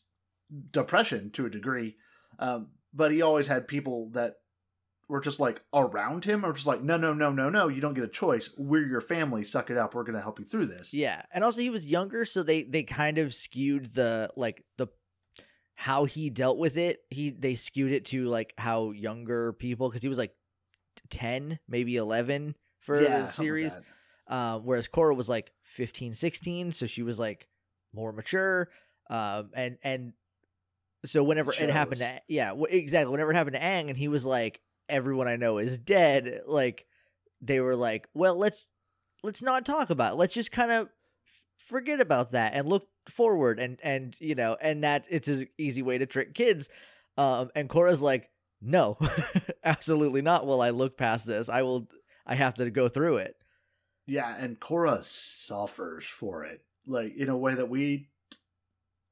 depression 0.71 1.31
to 1.31 1.45
a 1.45 1.49
degree, 1.49 1.95
um, 2.37 2.67
but 2.97 3.11
he 3.11 3.21
always 3.21 3.45
had 3.47 3.67
people 3.67 4.09
that 4.11 4.33
were 5.07 5.21
just 5.21 5.39
like 5.39 5.61
around 5.73 6.25
him, 6.25 6.43
or 6.45 6.51
just 6.51 6.67
like, 6.67 6.81
no, 6.81 6.97
no, 6.97 7.13
no, 7.13 7.31
no, 7.31 7.49
no, 7.49 7.67
you 7.69 7.79
don't 7.79 7.93
get 7.93 8.03
a 8.03 8.09
choice. 8.09 8.53
We're 8.57 8.85
your 8.85 8.99
family. 9.01 9.43
Suck 9.45 9.69
it 9.69 9.77
up. 9.77 9.93
We're 9.95 10.03
gonna 10.03 10.21
help 10.21 10.39
you 10.39 10.45
through 10.45 10.65
this. 10.67 10.93
yeah, 10.93 11.21
and 11.33 11.43
also 11.43 11.61
he 11.61 11.69
was 11.69 11.85
younger, 11.89 12.25
so 12.25 12.43
they 12.43 12.63
they 12.63 12.83
kind 12.83 13.17
of 13.17 13.33
skewed 13.33 13.93
the 13.93 14.29
like 14.35 14.65
the 14.77 14.87
how 15.75 16.05
he 16.05 16.29
dealt 16.29 16.57
with 16.57 16.75
it. 16.75 16.99
He 17.09 17.29
they 17.29 17.55
skewed 17.55 17.91
it 17.93 18.05
to 18.05 18.25
like 18.25 18.53
how 18.57 18.91
younger 18.91 19.53
people 19.53 19.87
because 19.89 20.01
he 20.01 20.09
was 20.09 20.17
like 20.17 20.33
ten, 21.09 21.59
maybe 21.69 21.95
eleven 21.95 22.55
for 22.79 23.01
Yeah, 23.01 23.17
the 23.17 23.23
like 23.23 23.31
series. 23.31 23.77
um, 24.27 24.65
whereas 24.65 24.87
Korra 24.87 25.15
was 25.15 25.29
like 25.29 25.51
15, 25.63 26.13
16, 26.13 26.71
so 26.73 26.85
she 26.85 27.01
was 27.03 27.17
like 27.19 27.47
more 27.93 28.11
mature. 28.11 28.69
Um, 29.09 29.51
and 29.53 29.77
and 29.83 30.13
so 31.05 31.23
whenever 31.23 31.51
it 31.51 31.69
happened 31.69 32.01
to 32.01 32.21
yeah, 32.27 32.53
exactly. 32.69 33.11
Whenever 33.11 33.31
it 33.31 33.35
happened 33.35 33.55
to 33.55 33.61
Aang, 33.61 33.89
and 33.89 33.97
he 33.97 34.07
was 34.07 34.25
like, 34.25 34.61
everyone 34.89 35.27
I 35.27 35.35
know 35.35 35.57
is 35.57 35.77
dead. 35.77 36.41
Like 36.45 36.85
they 37.41 37.59
were 37.59 37.75
like, 37.75 38.07
well, 38.13 38.35
let's 38.35 38.65
let's 39.23 39.41
not 39.41 39.65
talk 39.65 39.89
about. 39.89 40.13
it. 40.13 40.15
Let's 40.17 40.33
just 40.33 40.51
kind 40.51 40.71
of 40.71 40.89
forget 41.57 41.99
about 41.99 42.31
that 42.31 42.53
and 42.53 42.67
look 42.67 42.87
forward 43.09 43.59
and 43.59 43.79
and 43.81 44.15
you 44.19 44.35
know 44.35 44.57
and 44.61 44.83
that 44.83 45.05
it's 45.09 45.27
an 45.27 45.47
easy 45.57 45.81
way 45.81 45.97
to 45.97 46.05
trick 46.05 46.33
kids 46.33 46.69
um 47.17 47.49
and 47.55 47.69
Korra's 47.69 48.01
like 48.01 48.29
no 48.61 48.97
absolutely 49.63 50.21
not 50.21 50.45
will 50.45 50.61
I 50.61 50.69
look 50.69 50.97
past 50.97 51.25
this 51.25 51.49
I 51.49 51.63
will 51.63 51.87
I 52.27 52.35
have 52.35 52.55
to 52.55 52.69
go 52.69 52.89
through 52.89 53.17
it 53.17 53.35
Yeah, 54.07 54.33
and 54.37 54.59
Korra 54.59 55.03
suffers 55.03 56.05
for 56.05 56.45
it, 56.45 56.61
like 56.85 57.15
in 57.17 57.27
a 57.29 57.37
way 57.37 57.55
that 57.55 57.69
we, 57.69 58.07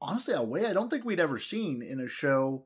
honestly, 0.01 0.33
a 0.33 0.41
way 0.41 0.65
I 0.65 0.73
don't 0.73 0.89
think 0.89 1.05
we'd 1.05 1.19
ever 1.19 1.37
seen 1.39 1.81
in 1.81 1.99
a 1.99 2.07
show 2.07 2.65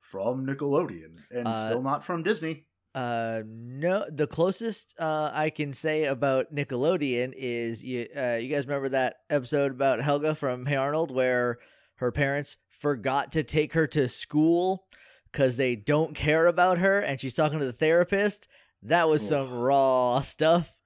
from 0.00 0.46
Nickelodeon, 0.46 1.16
and 1.30 1.48
Uh, 1.48 1.68
still 1.70 1.82
not 1.82 2.04
from 2.04 2.22
Disney. 2.22 2.66
Uh, 2.94 3.42
no. 3.46 4.04
The 4.08 4.26
closest 4.26 4.94
uh 5.00 5.30
I 5.34 5.50
can 5.50 5.72
say 5.72 6.04
about 6.04 6.54
Nickelodeon 6.54 7.32
is 7.36 7.82
you. 7.82 8.06
Uh, 8.16 8.38
you 8.40 8.48
guys 8.48 8.66
remember 8.66 8.88
that 8.90 9.16
episode 9.30 9.72
about 9.72 10.00
Helga 10.00 10.34
from 10.34 10.66
Hey 10.66 10.76
Arnold, 10.76 11.10
where 11.10 11.58
her 11.96 12.12
parents 12.12 12.56
forgot 12.70 13.32
to 13.32 13.42
take 13.42 13.72
her 13.72 13.86
to 13.88 14.06
school 14.08 14.84
because 15.32 15.56
they 15.56 15.74
don't 15.74 16.14
care 16.14 16.46
about 16.46 16.78
her, 16.78 17.00
and 17.00 17.18
she's 17.18 17.34
talking 17.34 17.58
to 17.58 17.64
the 17.64 17.72
therapist. 17.72 18.46
That 18.82 19.08
was 19.08 19.26
some 19.26 19.52
raw 19.52 20.20
stuff. 20.20 20.76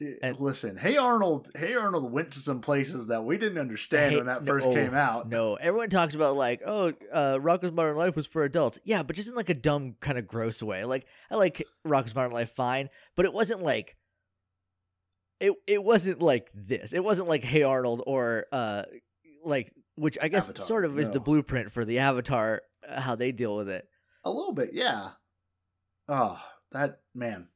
It- 0.00 0.40
Listen, 0.40 0.76
Hey 0.76 0.96
Arnold, 0.96 1.50
Hey 1.56 1.74
Arnold 1.74 2.12
went 2.12 2.30
to 2.32 2.38
some 2.38 2.60
places 2.60 3.08
that 3.08 3.24
we 3.24 3.36
didn't 3.36 3.58
understand 3.58 4.12
Hey- 4.12 4.16
when 4.16 4.26
that 4.26 4.44
no, 4.44 4.46
first 4.52 4.66
came 4.70 4.94
out. 4.94 5.28
No, 5.28 5.56
everyone 5.56 5.90
talks 5.90 6.14
about 6.14 6.36
like, 6.36 6.62
oh, 6.64 6.92
uh, 7.12 7.38
Rocko's 7.40 7.72
Modern 7.72 7.96
Life 7.96 8.14
was 8.14 8.26
for 8.26 8.44
adults. 8.44 8.78
Yeah, 8.84 9.02
but 9.02 9.16
just 9.16 9.28
in 9.28 9.34
like 9.34 9.48
a 9.50 9.54
dumb, 9.54 9.96
kind 10.00 10.16
of 10.16 10.28
gross 10.28 10.62
way. 10.62 10.84
Like, 10.84 11.06
I 11.30 11.34
like 11.36 11.64
Rocko's 11.86 12.14
Modern 12.14 12.32
Life 12.32 12.50
fine, 12.50 12.90
but 13.16 13.24
it 13.24 13.32
wasn't 13.32 13.62
like, 13.62 13.96
it 15.40 15.52
it 15.66 15.82
wasn't 15.82 16.20
like 16.22 16.50
this. 16.54 16.92
It 16.92 17.02
wasn't 17.02 17.28
like 17.28 17.42
Hey 17.44 17.62
Arnold 17.62 18.02
or 18.06 18.46
uh, 18.52 18.82
like 19.44 19.72
which 19.96 20.16
I 20.22 20.28
guess 20.28 20.48
Avatar, 20.48 20.66
sort 20.66 20.84
of 20.84 20.98
is 20.98 21.10
the 21.10 21.20
blueprint 21.20 21.72
for 21.72 21.84
the 21.84 21.98
Avatar 21.98 22.62
uh, 22.88 23.00
how 23.00 23.14
they 23.16 23.32
deal 23.32 23.56
with 23.56 23.68
it. 23.68 23.88
A 24.24 24.30
little 24.30 24.52
bit, 24.52 24.70
yeah. 24.72 25.10
Oh, 26.08 26.40
that 26.72 27.00
man, 27.14 27.48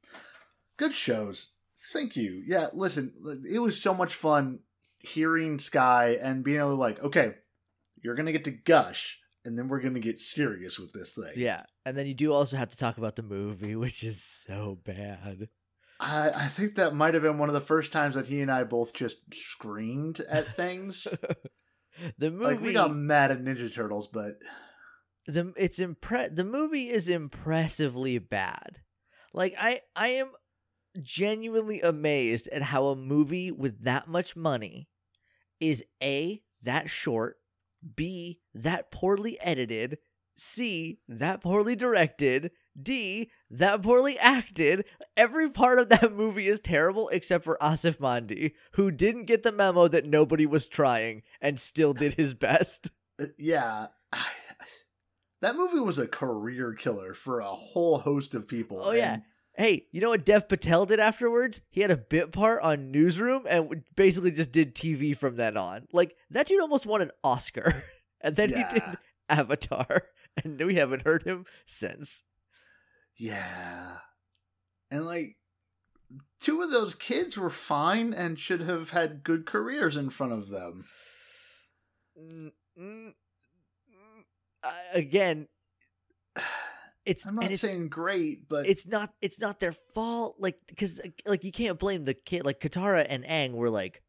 good 0.77 0.93
shows. 0.93 1.53
Thank 1.93 2.17
you. 2.17 2.43
Yeah, 2.47 2.69
listen, 2.73 3.13
it 3.49 3.59
was 3.59 3.81
so 3.81 3.93
much 3.95 4.15
fun 4.15 4.61
hearing 4.99 5.59
Sky 5.59 6.17
and 6.21 6.45
being 6.45 6.59
able 6.59 6.71
to 6.71 6.77
like, 6.77 7.03
okay, 7.03 7.35
you're 8.03 8.15
gonna 8.15 8.33
get 8.33 8.45
to 8.45 8.51
gush, 8.51 9.19
and 9.45 9.59
then 9.59 9.69
we're 9.69 9.81
gonna 9.81 10.01
get 10.01 10.21
serious 10.21 10.79
with 10.79 10.93
this 10.93 11.13
thing. 11.13 11.33
Yeah, 11.37 11.65
and 11.85 11.97
then 11.97 12.07
you 12.07 12.15
do 12.15 12.33
also 12.33 12.57
have 12.57 12.71
to 12.71 12.77
talk 12.77 12.99
about 12.99 13.17
the 13.17 13.23
movie, 13.23 13.77
which 13.77 14.03
is 14.03 14.25
so 14.47 14.79
bad. 14.85 15.49
I, 16.01 16.31
I 16.31 16.49
think 16.49 16.75
that 16.77 16.95
might 16.95 17.15
have 17.15 17.23
been 17.23 17.39
one 17.39 17.49
of 17.49 17.53
the 17.53 17.61
first 17.61 17.93
times 17.93 18.15
that 18.15 18.27
he 18.27 18.41
and 18.41 18.51
I 18.51 18.65
both 18.65 18.93
just 18.93 19.33
screamed 19.35 20.21
at 20.21 20.55
things. 20.55 21.07
The 22.17 22.31
movie, 22.31 22.45
like 22.45 22.61
we 22.63 22.73
got 22.73 22.95
mad 22.95 23.31
at 23.31 23.43
Ninja 23.45 23.73
Turtles, 23.73 24.07
but 24.07 24.33
the 25.27 25.53
it's 25.57 25.79
impre- 25.79 26.35
the 26.35 26.43
movie 26.43 26.89
is 26.89 27.07
impressively 27.07 28.19
bad. 28.19 28.81
Like 29.35 29.55
I 29.59 29.83
I 29.95 30.09
am 30.09 30.33
genuinely 31.01 31.81
amazed 31.81 32.49
at 32.49 32.63
how 32.63 32.87
a 32.87 32.97
movie 32.97 33.51
with 33.51 33.85
that 33.85 34.09
much 34.09 34.37
money 34.37 34.89
is 35.61 35.83
a 36.03 36.43
that 36.63 36.91
short, 36.91 37.39
b 37.97 38.41
that 38.55 38.91
poorly 38.91 39.41
edited, 39.41 39.99
c 40.37 41.01
that 41.09 41.41
poorly 41.41 41.77
directed, 41.77 42.51
d 42.81 43.31
that 43.51 43.83
poorly 43.83 44.19
acted. 44.19 44.85
Every 45.17 45.51
part 45.51 45.79
of 45.79 45.89
that 45.91 46.13
movie 46.15 46.49
is 46.49 46.61
terrible 46.61 47.09
except 47.09 47.45
for 47.45 47.59
Aasif 47.61 47.99
Mandvi, 47.99 48.53
who 48.73 48.91
didn't 48.91 49.27
get 49.27 49.43
the 49.43 49.53
memo 49.53 49.89
that 49.89 50.07
nobody 50.07 50.47
was 50.47 50.67
trying 50.67 51.23
and 51.41 51.61
still 51.61 51.93
did 51.93 52.15
his 52.15 52.35
best. 52.35 52.91
uh, 53.21 53.27
yeah. 53.39 53.89
That 55.41 55.57
movie 55.57 55.81
was 55.81 55.99
a 55.99 56.07
career 56.07 56.73
killer 56.73 57.15
for 57.15 57.41
a 57.41 57.49
whole 57.49 57.99
host 57.99 58.33
of 58.37 58.47
people. 58.47 58.81
Oh, 58.81 58.93
yeah. 58.93 59.15
and 59.15 59.23
Hey, 59.55 59.87
you 59.93 60.01
know 60.01 60.09
what 60.09 60.25
Dev 60.25 60.49
Patel 60.49 60.87
did 60.87 60.99
afterwards? 60.99 61.61
He 61.69 61.83
had 61.83 61.91
a 61.91 61.97
bit 61.97 62.33
part 62.33 62.63
on 62.63 62.91
Newsroom 62.91 63.45
and 63.47 63.85
basically 63.95 64.31
just 64.31 64.51
did 64.51 64.75
TV 64.75 65.17
from 65.17 65.37
then 65.37 65.59
on. 65.59 65.89
Like 65.93 66.17
that 66.31 66.47
dude 66.47 66.61
almost 66.61 66.87
won 66.87 67.03
an 67.03 67.11
Oscar, 67.23 67.85
and 68.21 68.35
then 68.35 68.49
he 68.49 68.65
did 68.73 68.83
Avatar, 69.29 70.05
and 70.43 70.59
we 70.65 70.77
haven't 70.77 71.03
heard 71.03 71.25
him 71.25 71.45
since. 71.67 72.23
Yeah. 73.17 73.99
And 74.91 75.05
like 75.05 75.37
two 76.41 76.63
of 76.63 76.71
those 76.71 76.95
kids 76.95 77.37
were 77.37 77.51
fine 77.51 78.15
and 78.15 78.41
should 78.41 78.63
have 78.63 78.91
had 78.91 79.23
good 79.23 79.45
careers 79.45 79.99
in 79.99 80.09
front 80.09 80.33
of 80.33 80.49
them. 80.49 80.87
Mm, 82.19 82.53
mm, 82.79 83.13
mm, 83.13 84.23
uh, 84.65 84.73
again, 84.95 85.49
it's 87.05 87.27
I'm 87.27 87.35
not 87.37 87.53
saying 87.55 87.89
great, 87.89 88.49
but 88.49 88.67
it's 88.67 88.87
not 88.87 89.13
it's 89.21 89.41
not 89.41 89.59
their 89.61 89.73
fault. 89.73 90.37
Like 90.39 90.59
because 90.69 91.01
like 91.27 91.45
you 91.45 91.53
can't 91.53 91.79
blame 91.79 92.05
the 92.05 92.15
kid. 92.15 92.45
Like 92.45 92.61
Katara 92.61 93.07
and 93.09 93.25
Aang 93.25 93.53
were 93.53 93.71
like 93.71 94.03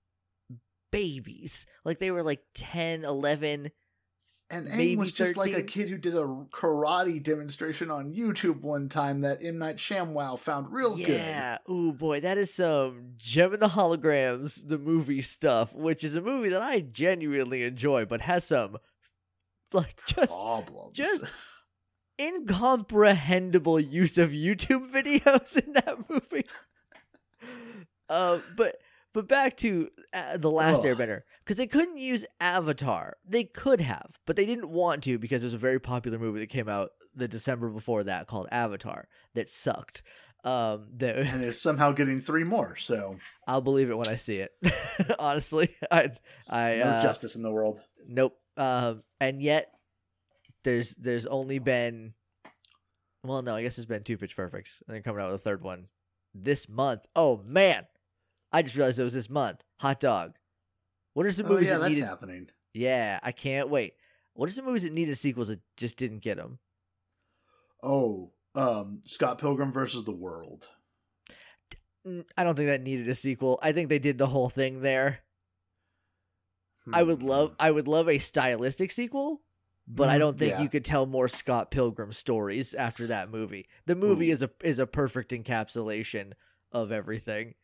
babies. 0.91 1.65
Like 1.83 1.99
they 1.99 2.11
were 2.11 2.23
like 2.23 2.43
10, 2.55 3.03
11. 3.03 3.71
and 4.49 4.67
Aang 4.67 4.97
was 4.97 5.11
just 5.11 5.35
like 5.35 5.53
a 5.53 5.63
kid 5.63 5.89
who 5.89 5.97
did 5.97 6.13
a 6.15 6.25
karate 6.53 7.21
demonstration 7.21 7.89
on 7.89 8.13
YouTube 8.13 8.61
one 8.61 8.89
time 8.89 9.21
that 9.21 9.43
M 9.43 9.57
Night 9.57 9.77
Shamwow 9.77 10.37
found 10.37 10.71
real 10.71 10.95
good. 10.95 11.07
yeah. 11.07 11.57
Ooh 11.69 11.93
boy, 11.93 12.19
that 12.19 12.37
is 12.37 12.53
some 12.53 13.13
Jem 13.17 13.53
and 13.53 13.61
the 13.61 13.69
Holograms, 13.69 14.67
the 14.67 14.77
movie 14.77 15.21
stuff, 15.23 15.73
which 15.73 16.03
is 16.03 16.13
a 16.15 16.21
movie 16.21 16.49
that 16.49 16.61
I 16.61 16.81
genuinely 16.81 17.63
enjoy, 17.63 18.05
but 18.05 18.21
has 18.21 18.43
some 18.45 18.77
like 19.71 19.99
just 20.05 20.31
Problems. 20.31 20.95
just- 20.95 21.23
incomprehensible 22.19 23.79
use 23.79 24.17
of 24.17 24.31
YouTube 24.31 24.91
videos 24.91 25.57
in 25.57 25.73
that 25.73 26.09
movie. 26.09 26.45
uh, 28.09 28.39
but 28.55 28.77
but 29.13 29.27
back 29.27 29.57
to 29.57 29.89
uh, 30.13 30.37
the 30.37 30.49
last 30.49 30.79
Ugh. 30.79 30.85
Airbender 30.85 31.21
because 31.43 31.57
they 31.57 31.67
couldn't 31.67 31.97
use 31.97 32.25
Avatar. 32.39 33.17
They 33.25 33.43
could 33.43 33.81
have, 33.81 34.19
but 34.25 34.35
they 34.35 34.45
didn't 34.45 34.69
want 34.69 35.03
to 35.03 35.17
because 35.17 35.41
there 35.41 35.47
was 35.47 35.53
a 35.53 35.59
very 35.59 35.79
popular 35.79 36.17
movie 36.17 36.39
that 36.39 36.49
came 36.49 36.67
out 36.67 36.91
the 37.15 37.27
December 37.27 37.69
before 37.69 38.03
that 38.03 38.27
called 38.27 38.47
Avatar 38.51 39.07
that 39.35 39.49
sucked. 39.49 40.03
Um, 40.43 40.87
that 40.97 41.15
and 41.15 41.43
is 41.45 41.61
somehow 41.61 41.93
getting 41.93 42.19
three 42.19 42.43
more, 42.43 42.75
so 42.75 43.17
I'll 43.47 43.61
believe 43.61 43.89
it 43.89 43.97
when 43.97 44.09
I 44.09 44.17
see 44.17 44.39
it. 44.39 44.51
Honestly, 45.19 45.69
I 45.91 46.11
I 46.49 46.75
no 46.77 46.83
uh, 46.83 47.01
justice 47.01 47.35
in 47.35 47.43
the 47.43 47.51
world. 47.51 47.79
Nope. 48.05 48.37
Um, 48.57 49.03
and 49.21 49.41
yet 49.41 49.71
there's 50.63 50.95
there's 50.95 51.25
only 51.25 51.59
been 51.59 52.13
well, 53.23 53.41
no, 53.41 53.55
I 53.55 53.61
guess 53.63 53.77
there's 53.77 53.85
been 53.85 54.03
two 54.03 54.17
Pitch 54.17 54.35
Perfects, 54.35 54.83
and 54.87 54.93
they're 54.95 55.01
coming 55.01 55.21
out 55.21 55.31
with 55.31 55.39
a 55.41 55.43
third 55.43 55.61
one 55.61 55.87
this 56.33 56.67
month. 56.67 57.05
Oh 57.15 57.41
man, 57.45 57.85
I 58.51 58.61
just 58.61 58.75
realized 58.75 58.99
it 58.99 59.03
was 59.03 59.13
this 59.13 59.29
month. 59.29 59.63
Hot 59.79 59.99
dog. 59.99 60.35
What 61.13 61.25
are 61.25 61.31
some 61.31 61.47
movies 61.47 61.67
Oh 61.69 61.71
yeah, 61.73 61.77
that 61.77 61.81
that's 61.83 61.93
needed? 61.95 62.05
happening. 62.07 62.49
Yeah, 62.73 63.19
I 63.21 63.31
can't 63.31 63.69
wait. 63.69 63.93
What 64.33 64.49
are 64.49 64.51
some 64.51 64.65
movies 64.65 64.83
that 64.83 64.93
needed 64.93 65.17
sequels 65.17 65.47
that 65.49 65.59
just 65.77 65.95
didn't 65.97 66.19
get 66.19 66.37
them? 66.37 66.57
Oh, 67.83 68.31
um, 68.55 69.01
Scott 69.05 69.37
Pilgrim 69.37 69.71
versus 69.71 70.05
the 70.05 70.11
World. 70.11 70.67
I 72.35 72.43
don't 72.43 72.55
think 72.55 72.67
that 72.67 72.81
needed 72.81 73.07
a 73.07 73.15
sequel. 73.15 73.59
I 73.61 73.71
think 73.71 73.89
they 73.89 73.99
did 73.99 74.17
the 74.17 74.27
whole 74.27 74.49
thing 74.49 74.81
there. 74.81 75.19
I 76.91 77.03
would 77.03 77.21
Hmm. 77.21 77.27
love 77.27 77.55
I 77.59 77.71
would 77.71 77.87
love 77.87 78.09
a 78.09 78.17
stylistic 78.17 78.91
sequel, 78.91 79.41
but 79.87 80.09
I 80.09 80.15
Mhm, 80.15 80.19
don't 80.19 80.39
think 80.39 80.51
yeah. 80.51 80.61
you 80.61 80.69
could 80.69 80.85
tell 80.85 81.05
more 81.05 81.27
Scott 81.27 81.71
Pilgrim 81.71 82.11
stories 82.11 82.73
after 82.73 83.07
that 83.07 83.29
movie. 83.29 83.67
The 83.85 83.95
movie 83.95 84.29
Ooh. 84.29 84.33
is 84.33 84.43
a 84.43 84.49
is 84.63 84.79
a 84.79 84.87
perfect 84.87 85.31
encapsulation 85.31 86.33
of 86.71 86.91
everything. 86.91 87.55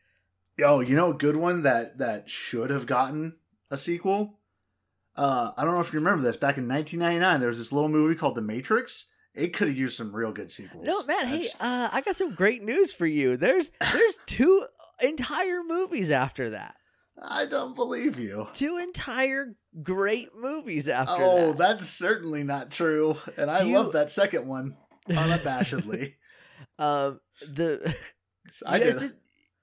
Oh, 0.63 0.81
you 0.81 0.95
know, 0.95 1.11
a 1.11 1.13
good 1.13 1.35
one 1.37 1.63
that 1.63 1.97
that 1.99 2.29
should 2.29 2.69
have 2.69 2.85
gotten 2.85 3.35
a 3.71 3.77
sequel. 3.77 4.39
Uh, 5.15 5.51
I 5.57 5.63
don't 5.65 5.73
know 5.73 5.79
if 5.81 5.91
you 5.93 5.99
remember 5.99 6.23
this. 6.23 6.37
Back 6.37 6.57
in 6.57 6.67
1999, 6.67 7.39
there 7.39 7.49
was 7.49 7.57
this 7.57 7.71
little 7.71 7.89
movie 7.89 8.15
called 8.15 8.35
The 8.35 8.41
Matrix. 8.41 9.09
It 9.33 9.53
could 9.53 9.67
have 9.67 9.77
used 9.77 9.95
some 9.97 10.15
real 10.15 10.31
good 10.31 10.51
sequels. 10.51 10.85
No, 10.85 11.03
Matt, 11.05 11.27
hey, 11.27 11.47
uh, 11.59 11.89
I 11.91 12.01
got 12.01 12.15
some 12.15 12.33
great 12.33 12.63
news 12.63 12.91
for 12.91 13.05
you. 13.05 13.37
There's 13.37 13.69
there's 13.93 14.19
two 14.25 14.65
entire 15.01 15.61
movies 15.63 16.09
after 16.11 16.49
that. 16.51 16.75
I 17.21 17.45
don't 17.45 17.75
believe 17.75 18.17
you. 18.19 18.47
Two 18.53 18.77
entire 18.77 19.55
great 19.83 20.29
movies 20.35 20.87
after 20.87 21.21
Oh, 21.23 21.47
that. 21.47 21.57
that's 21.57 21.89
certainly 21.89 22.43
not 22.43 22.71
true. 22.71 23.17
And 23.37 23.51
I 23.51 23.63
Do 23.63 23.73
love 23.73 23.85
you- 23.87 23.91
that 23.93 24.09
second 24.09 24.47
one 24.47 24.77
unabashedly. 25.09 26.13
um, 26.79 27.19
the 27.41 27.93
I 28.65 28.79
guys 28.79 28.97
did, 28.97 29.13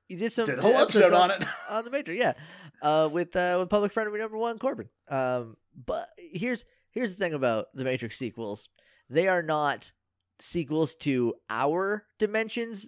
you 0.08 0.16
did 0.18 0.32
some 0.32 0.44
did 0.46 0.58
a 0.58 0.62
whole 0.62 0.74
episode 0.76 1.12
on 1.12 1.30
it. 1.30 1.44
on 1.68 1.84
the 1.84 1.90
Matrix, 1.90 2.18
yeah, 2.20 2.34
uh, 2.82 3.08
with 3.10 3.34
uh, 3.34 3.56
with 3.60 3.70
public 3.70 3.92
friend 3.92 4.12
number 4.12 4.36
one 4.38 4.58
Corbin. 4.58 4.88
Um, 5.08 5.56
but 5.74 6.08
here's 6.18 6.64
here's 6.90 7.10
the 7.14 7.16
thing 7.24 7.34
about 7.34 7.66
the 7.74 7.84
Matrix 7.84 8.16
sequels: 8.18 8.68
they 9.10 9.28
are 9.28 9.42
not 9.42 9.92
sequels 10.38 10.94
to 10.96 11.34
our 11.50 12.04
dimensions, 12.18 12.86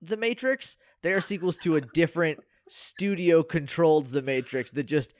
the 0.00 0.16
Matrix. 0.16 0.76
They 1.02 1.12
are 1.12 1.20
sequels 1.22 1.56
to 1.58 1.76
a 1.76 1.80
different 1.80 2.40
studio 2.70 3.42
controlled 3.42 4.10
the 4.10 4.22
Matrix 4.22 4.70
that 4.72 4.84
just 4.84 5.12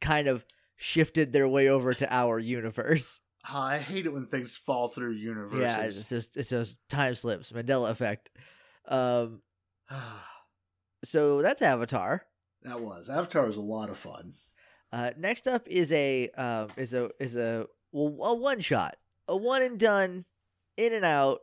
kind 0.00 0.28
of 0.28 0.44
shifted 0.76 1.32
their 1.32 1.48
way 1.48 1.68
over 1.68 1.94
to 1.94 2.12
our 2.14 2.38
universe. 2.38 3.20
Ah, 3.48 3.62
I 3.64 3.78
hate 3.78 4.06
it 4.06 4.12
when 4.12 4.26
things 4.26 4.56
fall 4.56 4.88
through 4.88 5.12
universes. 5.12 5.60
Yeah, 5.60 5.80
it's 5.82 6.08
just 6.08 6.36
it's 6.36 6.50
just 6.50 6.76
time 6.88 7.14
slips, 7.14 7.52
Mandela 7.52 7.90
effect. 7.90 8.30
Um, 8.88 9.40
so 11.04 11.42
that's 11.42 11.62
Avatar. 11.62 12.22
that 12.62 12.80
was 12.80 13.08
Avatar 13.08 13.46
was 13.46 13.56
a 13.56 13.60
lot 13.62 13.88
of 13.90 13.96
fun. 13.98 14.32
Uh, 14.92 15.10
next 15.16 15.46
up 15.46 15.66
is 15.68 15.92
a 15.92 16.28
um, 16.30 16.68
is 16.76 16.94
a 16.94 17.10
is 17.20 17.36
a 17.36 17.66
well, 17.92 18.32
a 18.32 18.34
one 18.34 18.60
shot, 18.60 18.96
a 19.28 19.36
one 19.36 19.62
and 19.62 19.78
done, 19.78 20.24
in 20.76 20.92
and 20.92 21.04
out, 21.04 21.40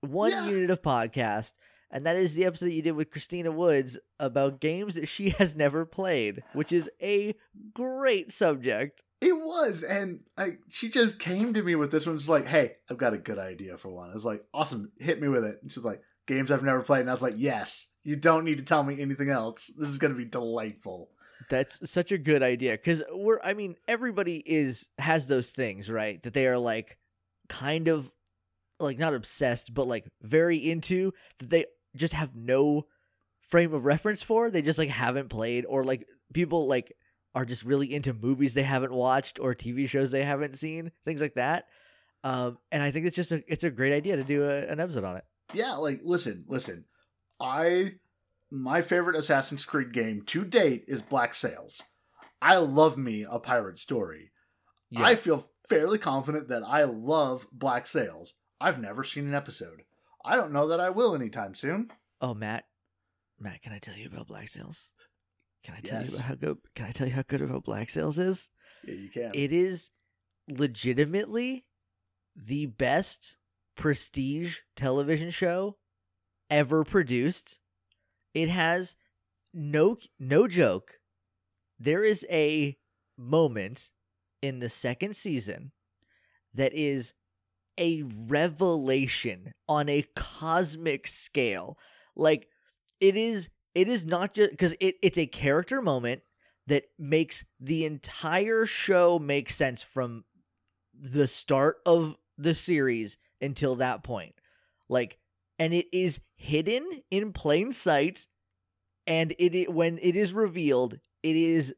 one 0.00 0.30
Yeah. 0.32 0.48
unit 0.48 0.70
of 0.70 0.82
podcast, 0.82 1.52
and 1.90 2.04
that 2.06 2.16
is 2.16 2.34
the 2.34 2.44
episode 2.44 2.66
that 2.66 2.74
you 2.74 2.82
did 2.82 2.92
with 2.92 3.10
Christina 3.10 3.50
Woods 3.50 3.98
about 4.18 4.60
games 4.60 4.94
that 4.94 5.08
she 5.08 5.30
has 5.38 5.56
never 5.56 5.84
played, 5.84 6.42
which 6.52 6.72
is 6.72 6.90
a 7.02 7.34
great 7.72 8.32
subject. 8.32 9.02
It 9.20 9.32
was, 9.32 9.82
and 9.82 10.20
I 10.36 10.58
she 10.68 10.88
just 10.88 11.18
came 11.18 11.52
to 11.54 11.62
me 11.62 11.74
with 11.74 11.90
this 11.90 12.06
one. 12.06 12.18
Just 12.18 12.28
like, 12.28 12.46
hey, 12.46 12.76
I've 12.88 12.98
got 12.98 13.14
a 13.14 13.18
good 13.18 13.38
idea 13.38 13.76
for 13.76 13.88
one. 13.88 14.10
I 14.10 14.14
was 14.14 14.24
like, 14.24 14.44
awesome, 14.54 14.92
hit 14.98 15.20
me 15.20 15.28
with 15.28 15.44
it. 15.44 15.58
And 15.60 15.72
she's 15.72 15.84
like, 15.84 16.02
games 16.26 16.52
I've 16.52 16.62
never 16.62 16.82
played, 16.82 17.00
and 17.00 17.10
I 17.10 17.12
was 17.12 17.22
like, 17.22 17.34
yes, 17.36 17.88
you 18.04 18.14
don't 18.14 18.44
need 18.44 18.58
to 18.58 18.64
tell 18.64 18.84
me 18.84 19.00
anything 19.00 19.30
else. 19.30 19.72
This 19.76 19.88
is 19.88 19.98
gonna 19.98 20.14
be 20.14 20.24
delightful. 20.24 21.10
That's 21.48 21.90
such 21.90 22.12
a 22.12 22.18
good 22.18 22.42
idea 22.42 22.72
because 22.72 23.02
we're 23.10 23.40
I 23.42 23.54
mean 23.54 23.76
everybody 23.86 24.42
is 24.44 24.88
has 24.98 25.26
those 25.26 25.50
things 25.50 25.88
right 25.88 26.22
that 26.22 26.34
they 26.34 26.46
are 26.46 26.58
like 26.58 26.98
kind 27.48 27.88
of 27.88 28.10
like 28.80 28.98
not 28.98 29.14
obsessed 29.14 29.72
but 29.72 29.86
like 29.86 30.06
very 30.20 30.56
into 30.56 31.12
that 31.38 31.50
they 31.50 31.64
just 31.98 32.14
have 32.14 32.34
no 32.34 32.86
frame 33.40 33.72
of 33.74 33.84
reference 33.84 34.22
for 34.22 34.50
they 34.50 34.62
just 34.62 34.78
like 34.78 34.90
haven't 34.90 35.28
played 35.28 35.64
or 35.68 35.84
like 35.84 36.06
people 36.32 36.66
like 36.66 36.92
are 37.34 37.44
just 37.44 37.64
really 37.64 37.92
into 37.92 38.12
movies 38.12 38.54
they 38.54 38.62
haven't 38.62 38.92
watched 38.92 39.38
or 39.38 39.54
TV 39.54 39.88
shows 39.88 40.10
they 40.10 40.24
haven't 40.24 40.56
seen 40.56 40.90
things 41.04 41.20
like 41.20 41.34
that 41.34 41.66
um 42.24 42.58
and 42.72 42.82
I 42.82 42.90
think 42.90 43.06
it's 43.06 43.16
just 43.16 43.32
a 43.32 43.42
it's 43.46 43.64
a 43.64 43.70
great 43.70 43.92
idea 43.92 44.16
to 44.16 44.24
do 44.24 44.44
a, 44.44 44.66
an 44.66 44.80
episode 44.80 45.04
on 45.04 45.16
it 45.16 45.24
Yeah, 45.54 45.74
like 45.74 46.00
listen, 46.02 46.44
listen. 46.48 46.84
I 47.40 47.94
my 48.50 48.82
favorite 48.82 49.16
Assassin's 49.16 49.64
Creed 49.64 49.92
game 49.92 50.22
to 50.26 50.44
date 50.44 50.84
is 50.88 51.00
Black 51.02 51.34
Sails. 51.34 51.82
I 52.42 52.56
love 52.56 52.96
me 52.98 53.24
a 53.28 53.38
pirate 53.38 53.78
story. 53.78 54.32
I 54.96 55.14
feel 55.16 55.48
fairly 55.68 55.98
confident 55.98 56.48
that 56.48 56.62
I 56.64 56.84
love 56.84 57.46
Black 57.52 57.86
Sails. 57.86 58.34
I've 58.60 58.80
never 58.80 59.04
seen 59.04 59.26
an 59.26 59.34
episode. 59.34 59.82
I 60.24 60.36
don't 60.36 60.52
know 60.52 60.68
that 60.68 60.80
I 60.80 60.90
will 60.90 61.14
anytime 61.14 61.54
soon. 61.54 61.90
Oh, 62.20 62.34
Matt, 62.34 62.64
Matt, 63.38 63.62
can 63.62 63.72
I 63.72 63.78
tell 63.78 63.96
you 63.96 64.08
about 64.08 64.26
Black 64.26 64.48
Sails? 64.48 64.90
Can 65.64 65.74
I 65.74 65.80
tell 65.80 66.00
Yes. 66.00 66.10
you 66.10 66.16
about 66.16 66.26
how 66.28 66.34
good? 66.34 66.58
Can 66.74 66.86
I 66.86 66.90
tell 66.90 67.06
you 67.06 67.14
how 67.14 67.22
good 67.26 67.40
about 67.42 67.64
Black 67.64 67.90
Sails 67.90 68.18
is? 68.18 68.48
Yeah, 68.84 68.94
you 68.94 69.08
can. 69.10 69.30
It 69.34 69.52
is 69.52 69.90
legitimately 70.48 71.64
the 72.36 72.66
best 72.66 73.36
prestige 73.76 74.58
television 74.76 75.30
show 75.30 75.76
ever 76.50 76.84
produced. 76.84 77.58
It 78.34 78.48
has 78.48 78.94
no 79.54 79.98
no 80.18 80.46
joke. 80.48 81.00
There 81.78 82.04
is 82.04 82.26
a 82.30 82.76
moment 83.16 83.90
in 84.42 84.58
the 84.60 84.68
second 84.68 85.16
season 85.16 85.72
that 86.54 86.72
is 86.74 87.12
a 87.78 88.02
revelation 88.28 89.52
on 89.68 89.88
a 89.88 90.04
cosmic 90.16 91.06
scale. 91.06 91.78
Like 92.16 92.48
it 93.00 93.16
is 93.16 93.48
it 93.74 93.88
is 93.88 94.04
not 94.04 94.34
just 94.34 94.50
because 94.50 94.72
it, 94.80 94.96
it's 95.02 95.18
a 95.18 95.26
character 95.26 95.80
moment 95.82 96.22
that 96.66 96.84
makes 96.98 97.44
the 97.60 97.84
entire 97.84 98.66
show 98.66 99.18
make 99.18 99.50
sense 99.50 99.82
from 99.82 100.24
the 100.98 101.28
start 101.28 101.78
of 101.86 102.16
the 102.36 102.54
series 102.54 103.16
until 103.40 103.76
that 103.76 104.02
point. 104.02 104.34
Like 104.88 105.18
and 105.58 105.74
it 105.74 105.86
is 105.92 106.20
hidden 106.36 107.02
in 107.10 107.32
plain 107.32 107.72
sight 107.72 108.26
and 109.06 109.34
it 109.38 109.68
i- 109.68 109.72
when 109.72 109.98
it 110.02 110.16
is 110.16 110.32
revealed 110.34 111.00
it 111.22 111.36
is 111.36 111.74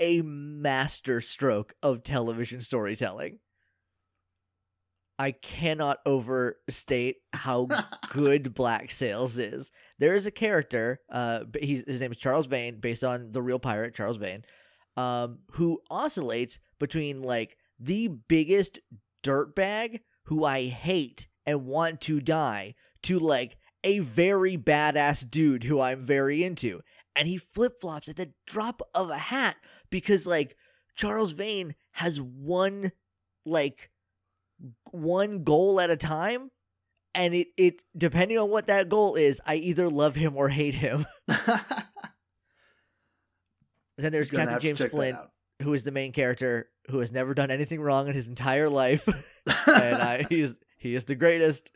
a 0.00 0.22
master 0.22 1.20
stroke 1.20 1.74
of 1.82 2.02
television 2.02 2.60
storytelling. 2.60 3.38
I 5.18 5.32
cannot 5.32 5.98
overstate 6.04 7.18
how 7.32 7.68
good 8.10 8.54
Black 8.54 8.90
Sails 8.90 9.38
is. 9.38 9.70
There 9.98 10.14
is 10.14 10.26
a 10.26 10.30
character, 10.30 11.00
uh, 11.10 11.44
he's, 11.60 11.84
his 11.86 12.00
name 12.00 12.12
is 12.12 12.18
Charles 12.18 12.46
Vane, 12.46 12.80
based 12.80 13.04
on 13.04 13.32
the 13.32 13.42
real 13.42 13.58
pirate 13.58 13.94
Charles 13.94 14.16
Vane, 14.16 14.44
um, 14.96 15.38
who 15.52 15.80
oscillates 15.90 16.58
between 16.78 17.22
like 17.22 17.56
the 17.78 18.08
biggest 18.08 18.80
dirtbag 19.22 20.00
who 20.24 20.44
I 20.44 20.66
hate 20.66 21.28
and 21.46 21.66
want 21.66 22.00
to 22.02 22.20
die 22.20 22.74
to 23.02 23.18
like 23.18 23.58
a 23.82 23.98
very 23.98 24.56
badass 24.56 25.28
dude 25.28 25.64
who 25.64 25.80
I'm 25.80 26.00
very 26.00 26.42
into. 26.42 26.80
And 27.14 27.28
he 27.28 27.36
flip 27.36 27.80
flops 27.80 28.08
at 28.08 28.16
the 28.16 28.32
drop 28.46 28.82
of 28.94 29.10
a 29.10 29.18
hat 29.18 29.56
because 29.90 30.26
like 30.26 30.56
Charles 30.96 31.32
Vane 31.32 31.74
has 31.92 32.20
one 32.20 32.92
like 33.44 33.90
one 34.90 35.44
goal 35.44 35.80
at 35.80 35.90
a 35.90 35.96
time 35.96 36.50
and 37.14 37.34
it 37.34 37.48
it 37.56 37.82
depending 37.96 38.38
on 38.38 38.50
what 38.50 38.66
that 38.66 38.88
goal 38.88 39.14
is 39.14 39.40
i 39.46 39.54
either 39.56 39.88
love 39.88 40.14
him 40.14 40.36
or 40.36 40.48
hate 40.48 40.74
him. 40.74 41.06
Then 43.96 44.10
there's 44.12 44.30
captain 44.30 44.58
james 44.60 44.84
flynn 44.84 45.16
who 45.62 45.72
is 45.72 45.84
the 45.84 45.92
main 45.92 46.12
character 46.12 46.68
who 46.90 46.98
has 46.98 47.12
never 47.12 47.32
done 47.32 47.50
anything 47.50 47.80
wrong 47.80 48.08
in 48.08 48.14
his 48.14 48.26
entire 48.26 48.68
life. 48.68 49.08
And 49.66 50.02
i 50.02 50.26
he's 50.28 50.54
he 50.78 50.94
is 50.94 51.04
the 51.04 51.14
greatest. 51.14 51.70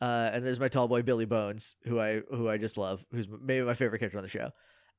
Uh 0.00 0.30
and 0.32 0.44
there's 0.44 0.58
my 0.58 0.68
tall 0.68 0.88
boy 0.88 1.02
billy 1.02 1.26
bones 1.26 1.76
who 1.84 2.00
i 2.00 2.22
who 2.30 2.48
i 2.48 2.56
just 2.56 2.76
love 2.76 3.04
who's 3.12 3.28
maybe 3.28 3.64
my 3.64 3.74
favorite 3.74 3.98
character 3.98 4.18
on 4.18 4.24
the 4.24 4.28
show. 4.28 4.50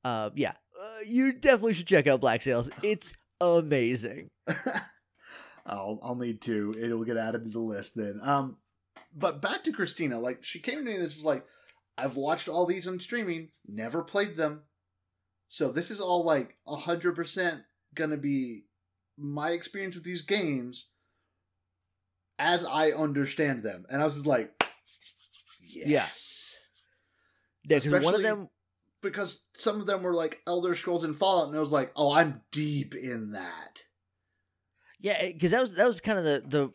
Uh 0.04 0.30
yeah 0.34 0.52
uh, 0.80 1.00
you 1.06 1.32
definitely 1.32 1.72
should 1.74 1.86
check 1.86 2.06
out 2.06 2.20
black 2.20 2.40
sails. 2.42 2.70
It's 2.82 3.12
amazing 3.40 4.30
I'll 5.66 5.98
I'll 6.02 6.14
need 6.14 6.40
to. 6.42 6.74
It'll 6.78 7.04
get 7.04 7.16
added 7.16 7.44
to 7.44 7.50
the 7.50 7.58
list 7.60 7.94
then. 7.96 8.20
Um, 8.22 8.58
but 9.14 9.40
back 9.40 9.64
to 9.64 9.72
Christina. 9.72 10.18
Like 10.18 10.44
she 10.44 10.58
came 10.58 10.78
to 10.78 10.84
me 10.84 10.94
and 10.94 11.02
this 11.04 11.16
is 11.16 11.24
like, 11.24 11.44
I've 11.96 12.16
watched 12.16 12.48
all 12.48 12.66
these 12.66 12.86
on 12.88 13.00
streaming, 13.00 13.48
never 13.66 14.02
played 14.02 14.36
them, 14.36 14.62
so 15.48 15.70
this 15.70 15.90
is 15.90 16.00
all 16.00 16.24
like 16.24 16.56
hundred 16.66 17.14
percent 17.14 17.62
gonna 17.94 18.16
be 18.16 18.64
my 19.16 19.50
experience 19.50 19.94
with 19.94 20.04
these 20.04 20.22
games 20.22 20.88
as 22.38 22.64
I 22.64 22.90
understand 22.90 23.62
them. 23.62 23.86
And 23.88 24.00
I 24.02 24.04
was 24.04 24.14
just 24.14 24.26
like, 24.26 24.50
yes. 25.60 26.54
yeah 27.64 27.78
'cause 27.78 28.04
one 28.04 28.14
of 28.14 28.22
them 28.22 28.48
Because 29.02 29.48
some 29.54 29.80
of 29.80 29.86
them 29.86 30.02
were 30.02 30.14
like 30.14 30.40
Elder 30.46 30.74
Scrolls 30.74 31.04
and 31.04 31.14
Fallout, 31.16 31.48
and 31.48 31.56
I 31.56 31.60
was 31.60 31.70
like, 31.72 31.92
oh, 31.94 32.10
I'm 32.12 32.40
deep 32.50 32.94
in 32.96 33.32
that. 33.32 33.83
Yeah, 35.00 35.26
because 35.26 35.50
that 35.50 35.60
was 35.60 35.74
that 35.74 35.86
was 35.86 36.00
kind 36.00 36.18
of 36.18 36.24
the 36.24 36.42
the 36.46 36.72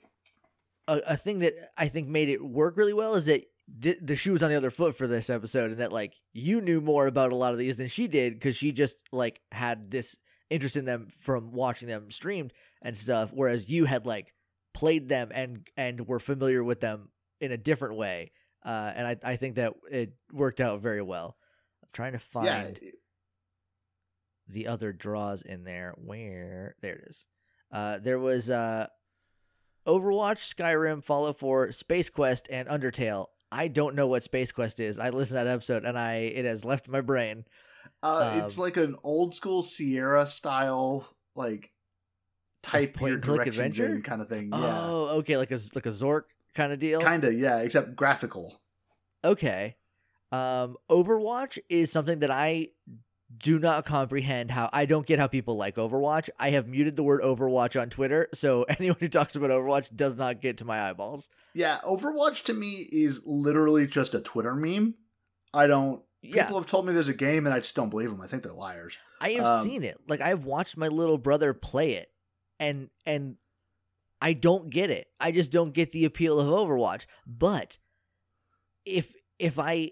a, 0.87 1.13
a 1.13 1.17
thing 1.17 1.39
that 1.39 1.53
I 1.77 1.87
think 1.87 2.07
made 2.07 2.29
it 2.29 2.43
work 2.43 2.77
really 2.77 2.93
well 2.93 3.15
is 3.15 3.25
that 3.25 3.43
the, 3.67 3.97
the 4.01 4.15
shoe 4.15 4.31
was 4.33 4.41
on 4.41 4.49
the 4.49 4.57
other 4.57 4.71
foot 4.71 4.97
for 4.97 5.07
this 5.07 5.29
episode, 5.29 5.71
and 5.71 5.79
that 5.79 5.91
like 5.91 6.13
you 6.33 6.59
knew 6.61 6.81
more 6.81 7.07
about 7.07 7.31
a 7.31 7.35
lot 7.35 7.53
of 7.53 7.59
these 7.59 7.77
than 7.77 7.87
she 7.87 8.07
did 8.07 8.33
because 8.33 8.55
she 8.55 8.71
just 8.71 9.03
like 9.11 9.41
had 9.51 9.91
this 9.91 10.15
interest 10.49 10.75
in 10.75 10.85
them 10.85 11.07
from 11.21 11.51
watching 11.51 11.87
them 11.87 12.09
streamed 12.09 12.51
and 12.81 12.97
stuff, 12.97 13.31
whereas 13.33 13.69
you 13.69 13.85
had 13.85 14.05
like 14.05 14.33
played 14.73 15.09
them 15.09 15.29
and 15.33 15.67
and 15.77 16.07
were 16.07 16.19
familiar 16.19 16.63
with 16.63 16.79
them 16.79 17.09
in 17.39 17.51
a 17.51 17.57
different 17.57 17.95
way, 17.95 18.31
uh, 18.65 18.91
and 18.95 19.07
I 19.07 19.17
I 19.23 19.35
think 19.35 19.55
that 19.55 19.73
it 19.91 20.13
worked 20.31 20.59
out 20.59 20.81
very 20.81 21.01
well. 21.01 21.37
I'm 21.83 21.89
trying 21.93 22.13
to 22.13 22.19
find 22.19 22.79
Yeah, 22.81 22.89
the 24.47 24.67
other 24.67 24.91
draws 24.91 25.41
in 25.43 25.63
there. 25.63 25.93
Where 25.97 26.75
there 26.81 26.95
it 26.95 27.09
is. 27.09 27.25
Uh, 27.71 27.97
there 27.99 28.19
was 28.19 28.49
uh, 28.49 28.87
Overwatch, 29.87 30.53
Skyrim, 30.55 31.03
Fallout 31.03 31.39
4, 31.39 31.71
Space 31.71 32.09
Quest, 32.09 32.47
and 32.51 32.67
Undertale. 32.67 33.27
I 33.51 33.67
don't 33.67 33.95
know 33.95 34.07
what 34.07 34.23
Space 34.23 34.51
Quest 34.51 34.79
is. 34.79 34.99
I 34.99 35.09
listened 35.09 35.39
to 35.39 35.45
that 35.45 35.47
episode 35.47 35.83
and 35.85 35.97
I 35.97 36.15
it 36.17 36.45
has 36.45 36.63
left 36.63 36.87
my 36.87 37.01
brain. 37.01 37.45
Uh, 38.03 38.41
it's 38.45 38.57
Um, 38.57 38.61
like 38.63 38.77
an 38.77 38.95
old 39.03 39.33
school 39.33 39.61
Sierra 39.63 40.25
style, 40.25 41.07
like 41.35 41.71
type 42.61 42.93
point 42.95 43.11
your 43.11 43.19
click 43.19 43.47
adventure? 43.47 43.99
kind 44.01 44.21
of 44.21 44.29
thing. 44.29 44.49
Yeah, 44.53 44.81
Oh, 44.87 45.07
okay, 45.19 45.37
like 45.37 45.51
a 45.51 45.59
like 45.73 45.87
a 45.87 45.89
Zork 45.89 46.23
kind 46.53 46.71
of 46.71 46.77
deal. 46.79 47.01
kind 47.01 47.23
of. 47.23 47.33
Yeah, 47.33 47.57
except 47.59 47.95
graphical. 47.95 48.61
Okay. 49.23 49.75
Um, 50.31 50.77
Overwatch 50.91 51.57
is 51.69 51.91
something 51.91 52.19
that 52.19 52.29
I 52.29 52.67
do 53.35 53.59
not 53.59 53.85
comprehend 53.85 54.51
how 54.51 54.69
I 54.73 54.85
don't 54.85 55.05
get 55.05 55.19
how 55.19 55.27
people 55.27 55.55
like 55.55 55.75
Overwatch. 55.75 56.29
I 56.39 56.51
have 56.51 56.67
muted 56.67 56.95
the 56.95 57.03
word 57.03 57.21
Overwatch 57.21 57.79
on 57.79 57.89
Twitter, 57.89 58.27
so 58.33 58.63
anyone 58.63 58.97
who 58.99 59.07
talks 59.07 59.35
about 59.35 59.51
Overwatch 59.51 59.95
does 59.95 60.15
not 60.15 60.41
get 60.41 60.57
to 60.57 60.65
my 60.65 60.89
eyeballs. 60.89 61.29
Yeah, 61.53 61.79
Overwatch 61.85 62.43
to 62.45 62.53
me 62.53 62.87
is 62.91 63.21
literally 63.25 63.87
just 63.87 64.15
a 64.15 64.19
Twitter 64.19 64.55
meme. 64.55 64.95
I 65.53 65.67
don't 65.67 66.01
yeah, 66.21 66.45
People 66.45 66.59
have 66.59 66.69
told 66.69 66.85
me 66.85 66.91
there's 66.91 67.09
a 67.09 67.13
game, 67.13 67.45
and 67.45 67.55
I 67.55 67.59
just 67.59 67.75
don't 67.75 67.89
believe 67.89 68.09
them. 68.09 68.19
I 68.19 68.27
think 68.27 68.43
they're 68.43 68.51
liars. 68.51 68.97
I 69.21 69.31
have 69.31 69.45
um, 69.45 69.63
seen 69.63 69.83
it. 69.83 69.99
Like 70.07 70.19
I've 70.19 70.43
watched 70.43 70.75
my 70.75 70.89
little 70.89 71.17
brother 71.17 71.53
play 71.53 71.93
it, 71.93 72.11
and 72.59 72.89
and 73.05 73.37
I 74.21 74.33
don't 74.33 74.69
get 74.69 74.89
it. 74.89 75.07
I 75.19 75.31
just 75.31 75.51
don't 75.51 75.73
get 75.73 75.91
the 75.91 76.03
appeal 76.03 76.39
of 76.39 76.47
Overwatch. 76.47 77.05
But 77.25 77.77
if 78.85 79.13
if 79.37 79.57
I 79.57 79.91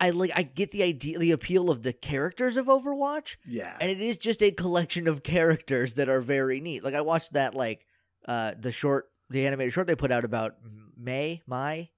I 0.00 0.10
like 0.10 0.32
I 0.34 0.42
get 0.42 0.70
the 0.70 0.82
idea 0.82 1.18
the 1.18 1.30
appeal 1.32 1.70
of 1.70 1.82
the 1.82 1.92
characters 1.92 2.56
of 2.56 2.66
Overwatch, 2.66 3.36
Yeah, 3.46 3.76
and 3.80 3.90
it 3.90 4.00
is 4.00 4.16
just 4.18 4.42
a 4.42 4.50
collection 4.50 5.06
of 5.06 5.22
characters 5.22 5.94
that 5.94 6.08
are 6.08 6.20
very 6.20 6.60
neat. 6.60 6.82
Like 6.82 6.94
I 6.94 7.02
watched 7.02 7.34
that 7.34 7.54
like 7.54 7.86
uh 8.26 8.52
the 8.58 8.70
short 8.72 9.10
the 9.28 9.46
animated 9.46 9.72
short 9.72 9.86
they 9.86 9.94
put 9.94 10.10
out 10.10 10.24
about 10.24 10.56
May, 10.96 11.42
Mai. 11.46 11.90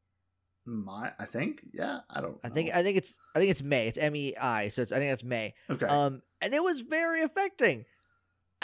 my 0.65 1.13
I 1.19 1.25
think 1.25 1.63
yeah. 1.73 2.01
I 2.11 2.21
don't. 2.21 2.39
I 2.45 2.49
think. 2.49 2.75
I 2.75 2.83
think 2.83 2.97
it's 2.99 3.17
I 3.35 3.39
think 3.39 3.51
it's 3.51 3.63
May. 3.63 3.89
It's 3.89 3.99
M 3.99 4.15
E 4.17 4.35
I. 4.37 4.69
So 4.69 4.83
it's 4.83 4.93
I 4.93 4.99
think 4.99 5.11
that's 5.11 5.25
May. 5.25 5.55
okay. 5.71 5.87
Um, 5.87 6.23
and 6.41 6.55
it 6.55 6.63
was 6.63 6.81
very 6.83 7.23
affecting. 7.23 7.85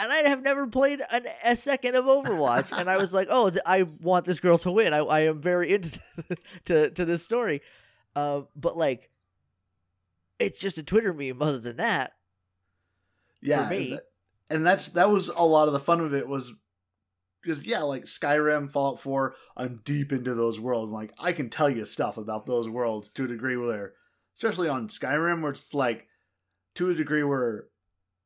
And 0.01 0.13
I 0.13 0.19
have 0.29 0.43
never 0.45 0.69
played 0.69 1.03
an, 1.11 1.27
a 1.45 1.57
second 1.57 1.97
of 1.97 2.05
Overwatch, 2.05 2.71
and 2.71 2.89
I 2.89 2.99
was 2.99 3.13
like, 3.13 3.27
"Oh, 3.31 3.51
I 3.67 3.83
want 3.83 4.27
this 4.27 4.39
girl 4.39 4.57
to 4.59 4.71
win. 4.71 4.93
I, 4.95 4.99
I 4.99 5.21
am 5.23 5.41
very 5.41 5.73
into 5.73 5.99
to 6.67 6.91
to 6.91 7.05
this 7.05 7.25
story." 7.25 7.63
Uh, 8.15 8.43
but 8.55 8.77
like, 8.77 9.11
it's 10.39 10.61
just 10.61 10.79
a 10.79 10.83
Twitter 10.83 11.13
meme. 11.13 11.41
Other 11.43 11.59
than 11.59 11.77
that, 11.77 12.13
yeah, 13.43 13.69
me. 13.69 13.91
that- 13.91 14.05
and 14.51 14.65
that's 14.65 14.89
that 14.91 15.11
was 15.11 15.29
a 15.29 15.45
lot 15.45 15.69
of 15.69 15.75
the 15.75 15.81
fun 15.81 16.01
of 16.01 16.15
it 16.15 16.27
was 16.27 16.51
because 17.43 17.67
yeah, 17.67 17.83
like 17.83 18.05
Skyrim, 18.05 18.71
Fallout 18.71 18.99
Four, 19.01 19.35
I'm 19.57 19.81
deep 19.85 20.13
into 20.13 20.35
those 20.35 20.59
worlds. 20.59 20.91
Like 20.91 21.13
I 21.19 21.33
can 21.33 21.51
tell 21.51 21.69
you 21.69 21.85
stuff 21.85 22.17
about 22.17 22.47
those 22.47 22.69
worlds 22.69 23.11
to 23.11 23.25
a 23.25 23.29
degree 23.29 23.57
where, 23.57 23.93
especially 24.37 24.69
on 24.69 24.89
Skyrim, 24.89 25.43
where 25.43 25.51
it's 25.53 25.75
like 25.75 26.07
to 26.77 26.89
a 26.91 26.95
degree 26.95 27.23
where 27.23 27.67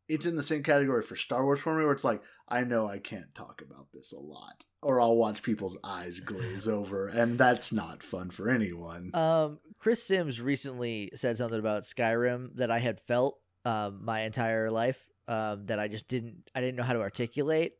it's 0.09 0.27
in 0.27 0.37
the 0.37 0.43
same 0.43 0.63
category 0.63 1.03
for 1.03 1.17
Star 1.17 1.45
Wars 1.45 1.61
for 1.61 1.77
me, 1.77 1.85
where 1.85 1.93
it's 1.93 2.05
like 2.05 2.23
I 2.49 2.63
know 2.63 2.87
I 2.89 2.99
can't 2.99 3.35
talk 3.35 3.63
about 3.63 3.89
this 3.93 4.13
a 4.13 4.21
lot, 4.21 4.65
or 4.83 5.01
I'll 5.01 5.17
watch 5.17 5.43
people's 5.43 5.79
eyes 5.85 6.21
glaze 6.21 6.69
over, 6.69 7.09
and 7.09 7.39
that's 7.39 7.73
not 7.73 8.03
fun 8.03 8.31
for 8.31 8.49
anyone. 8.49 9.11
um, 9.15 9.59
Chris 9.79 10.03
Sims 10.03 10.41
recently 10.41 11.11
said 11.15 11.37
something 11.37 11.59
about 11.59 11.83
Skyrim 11.83 12.55
that 12.57 12.71
I 12.71 12.79
had 12.79 13.01
felt 13.01 13.41
um, 13.65 14.05
my 14.05 14.23
entire 14.23 14.71
life 14.71 15.09
um, 15.29 15.67
that 15.67 15.79
I 15.79 15.89
just 15.89 16.09
didn't 16.09 16.51
I 16.55 16.61
didn't 16.61 16.77
know 16.77 16.83
how 16.83 16.93
to 16.93 17.01
articulate, 17.01 17.73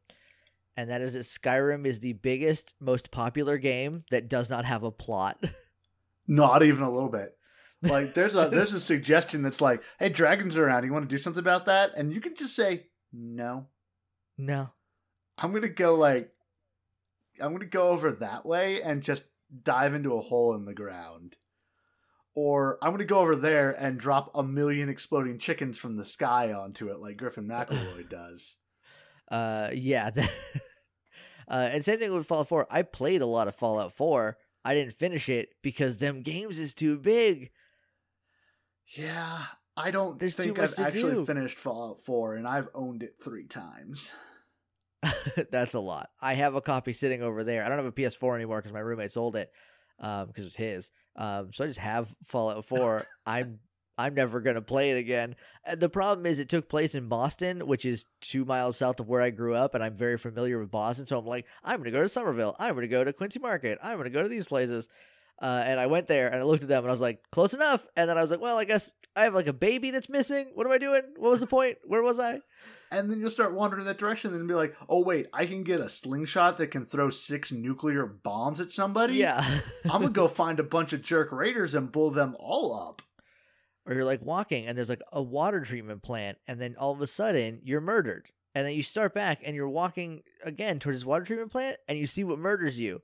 and 0.77 0.91
that 0.91 1.01
is 1.01 1.15
that 1.15 1.21
Skyrim 1.21 1.87
is 1.87 2.01
the 2.01 2.15
biggest, 2.15 2.75
most 2.81 3.11
popular 3.11 3.59
game 3.59 4.05
that 4.11 4.29
does 4.29 4.49
not 4.51 4.65
have 4.65 4.83
a 4.83 4.91
plot. 4.91 5.43
Not 6.29 6.63
even 6.63 6.85
a 6.85 6.91
little 6.91 7.09
bit. 7.09 7.37
Like 7.83 8.15
there's 8.15 8.37
a 8.37 8.49
there's 8.49 8.75
a 8.75 8.81
suggestion 8.81 9.43
that's 9.43 9.61
like, 9.61 9.83
"Hey, 9.99 10.09
dragons 10.09 10.57
are 10.57 10.67
around. 10.67 10.85
You 10.85 10.93
want 10.93 11.09
to 11.09 11.15
do 11.15 11.19
something 11.19 11.41
about 11.41 11.67
that?" 11.67 11.93
And 11.97 12.13
you 12.13 12.21
can 12.21 12.35
just 12.37 12.55
say, 12.55 12.87
"No." 13.13 13.67
no. 14.39 14.71
I'm 15.39 15.51
going 15.51 15.63
to 15.63 15.69
go 15.69 15.95
like 15.95 16.31
I'm 17.41 17.59
to 17.59 17.67
go 17.67 17.89
over 17.89 18.13
that 18.13 18.45
way 18.45 18.83
and 18.83 19.03
just 19.03 19.31
dive 19.63 19.95
into 19.95 20.15
a 20.15 20.21
hole 20.21 20.55
in 20.55 20.65
the 20.65 20.75
ground. 20.75 21.37
Or 22.35 22.79
I'm 22.83 22.91
going 22.91 22.99
to 23.01 23.05
go 23.05 23.21
over 23.21 23.37
there 23.37 23.71
and 23.71 23.99
drop 23.99 24.31
a 24.35 24.43
million 24.43 24.89
exploding 24.89 25.39
chickens 25.39 25.79
from 25.79 25.97
the 25.97 26.05
sky 26.05 26.53
onto 26.53 26.89
it 26.89 26.99
like 26.99 27.19
Griffin 27.19 27.47
McElroy 27.47 28.09
does. 28.11 28.57
Uh, 29.31 29.69
yeah. 29.73 30.11
uh, 30.17 31.69
and 31.73 31.85
same 31.85 31.99
thing 31.99 32.15
with 32.15 32.27
Fallout 32.27 32.49
4. 32.49 32.67
I 32.71 32.83
played 32.83 33.21
a 33.21 33.27
lot 33.27 33.49
of 33.49 33.55
Fallout 33.55 33.93
4. 33.93 34.39
I 34.65 34.75
didn't 34.75 34.95
finish 34.95 35.29
it 35.29 35.51
because 35.63 35.99
them 35.99 36.23
games 36.23 36.59
is 36.59 36.75
too 36.75 36.99
big. 36.99 37.51
Yeah, 38.97 39.39
I 39.77 39.91
don't 39.91 40.19
There's 40.19 40.37
think 40.37 40.59
I've 40.59 40.79
actually 40.79 41.15
do. 41.15 41.25
finished 41.25 41.59
Fallout 41.59 42.01
4 42.03 42.37
and 42.37 42.47
I've 42.47 42.69
owned 42.75 43.03
it 43.03 43.15
3 43.23 43.47
times. 43.47 44.13
That's 45.51 45.75
a 45.75 45.81
lot. 45.81 46.11
I 46.21 46.35
have 46.35 46.55
a 46.55 46.61
copy 46.61 46.93
sitting 46.93 47.23
over 47.23 47.43
there. 47.43 47.65
I 47.65 47.69
don't 47.69 47.79
have 47.79 47.87
a 47.87 47.93
PS4 47.93 48.37
anymore 48.37 48.59
because 48.59 48.73
my 48.73 48.81
roommate 48.81 49.13
sold 49.13 49.37
it 49.37 49.51
um, 49.99 50.29
because 50.29 50.45
it 50.45 50.47
was 50.47 50.57
his. 50.57 50.91
Um, 51.17 51.53
so 51.53 51.65
I 51.65 51.67
just 51.67 51.81
have 51.81 52.15
Fallout 52.27 52.65
4. 52.65 53.07
I'm 53.27 53.59
I'm 53.99 54.15
never 54.15 54.41
gonna 54.41 54.63
play 54.63 54.91
it 54.91 54.97
again. 54.97 55.37
And 55.65 55.79
the 55.79 55.91
problem 55.91 56.25
is, 56.25 56.39
it 56.39 56.49
took 56.49 56.69
place 56.69 56.95
in 56.95 57.09
Boston, 57.09 57.67
which 57.67 57.85
is 57.85 58.07
two 58.23 58.45
miles 58.47 58.79
south 58.79 59.01
of 59.01 59.09
where 59.09 59.21
I 59.21 59.29
grew 59.31 59.55
up, 59.55 59.75
and 59.75 59.85
I'm 59.85 59.95
very 59.95 60.17
familiar 60.17 60.59
with 60.59 60.71
Boston. 60.71 61.05
So 61.05 61.19
I'm 61.19 61.27
like, 61.27 61.47
I'm 61.63 61.79
gonna 61.79 61.91
go 61.91 62.03
to 62.03 62.09
Somerville. 62.09 62.57
I'm 62.59 62.75
gonna 62.75 62.89
go 62.89 63.05
to 63.05 63.13
Quincy 63.13 63.39
Market. 63.39 63.79
I'm 63.83 63.99
gonna 63.99 64.11
go 64.11 64.23
to 64.23 64.31
these 64.31 64.47
places. 64.47 64.89
Uh, 65.41 65.63
and 65.67 65.81
I 65.81 65.87
went 65.87 66.07
there 66.07 66.29
and 66.29 66.37
I 66.41 66.45
looked 66.45 66.63
at 66.63 66.69
them 66.69 66.85
and 66.85 66.89
I 66.89 66.93
was 66.93 67.01
like, 67.01 67.21
close 67.33 67.53
enough. 67.55 67.87
And 67.97 68.09
then 68.09 68.17
I 68.17 68.21
was 68.21 68.31
like, 68.31 68.41
well, 68.41 68.59
I 68.59 68.65
guess 68.65 68.93
I 69.17 69.25
have 69.25 69.35
like 69.35 69.49
a 69.49 69.53
baby 69.53 69.91
that's 69.91 70.09
missing. 70.09 70.51
What 70.55 70.67
am 70.67 70.73
I 70.73 70.79
doing? 70.79 71.03
What 71.17 71.31
was 71.31 71.41
the 71.41 71.47
point? 71.47 71.79
Where 71.85 72.03
was 72.03 72.19
I? 72.21 72.41
And 72.93 73.11
then 73.11 73.21
you'll 73.21 73.31
start 73.31 73.55
wandering 73.55 73.87
that 73.87 73.99
direction 73.99 74.35
and 74.35 74.47
be 74.47 74.55
like, 74.55 74.77
oh, 74.89 75.03
wait, 75.03 75.27
I 75.33 75.47
can 75.47 75.65
get 75.65 75.81
a 75.81 75.89
slingshot 75.89 76.59
that 76.59 76.67
can 76.69 76.85
throw 76.85 77.09
six 77.11 77.51
nuclear 77.51 78.05
bombs 78.07 78.61
at 78.61 78.71
somebody? 78.71 79.15
Yeah. 79.15 79.43
I'm 79.85 80.03
going 80.03 80.09
to 80.09 80.11
go 80.11 80.29
find 80.29 80.61
a 80.61 80.65
bunch 80.65 80.93
of 80.93 81.01
jerk 81.03 81.33
raiders 81.33 81.75
and 81.75 81.91
blow 81.91 82.11
them 82.11 82.37
all 82.39 82.79
up. 82.79 83.01
or 83.87 83.95
you're 83.95 84.05
like 84.05 84.21
walking 84.23 84.67
and 84.67 84.77
there's 84.77 84.91
like 84.91 85.03
a 85.11 85.23
water 85.23 85.63
treatment 85.63 86.03
plant 86.03 86.39
and 86.47 86.61
then 86.61 86.77
all 86.79 86.93
of 86.93 87.01
a 87.01 87.07
sudden 87.07 87.61
you're 87.65 87.81
murdered 87.81 88.29
and 88.55 88.67
then 88.67 88.75
you 88.75 88.83
start 88.83 89.15
back 89.15 89.41
and 89.43 89.57
you're 89.57 89.69
walking 89.69 90.23
again 90.45 90.79
towards 90.79 90.99
this 90.99 91.07
water 91.07 91.25
treatment 91.25 91.51
plant 91.51 91.79
and 91.89 91.99
you 91.99 92.07
see 92.07 92.23
what 92.23 92.39
murders 92.39 92.79
you 92.79 93.01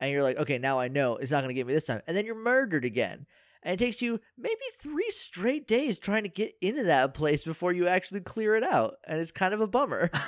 and 0.00 0.10
you're 0.12 0.22
like 0.22 0.36
okay 0.38 0.58
now 0.58 0.78
i 0.78 0.88
know 0.88 1.16
it's 1.16 1.30
not 1.30 1.40
going 1.40 1.48
to 1.48 1.54
get 1.54 1.66
me 1.66 1.72
this 1.74 1.84
time 1.84 2.02
and 2.06 2.16
then 2.16 2.24
you're 2.26 2.34
murdered 2.34 2.84
again 2.84 3.26
and 3.62 3.74
it 3.74 3.84
takes 3.84 4.00
you 4.00 4.20
maybe 4.36 4.54
three 4.80 5.10
straight 5.10 5.66
days 5.66 5.98
trying 5.98 6.22
to 6.22 6.28
get 6.28 6.54
into 6.60 6.84
that 6.84 7.14
place 7.14 7.44
before 7.44 7.72
you 7.72 7.86
actually 7.88 8.20
clear 8.20 8.54
it 8.54 8.62
out 8.62 8.94
and 9.06 9.20
it's 9.20 9.30
kind 9.32 9.52
of 9.54 9.60
a 9.60 9.66
bummer 9.66 10.10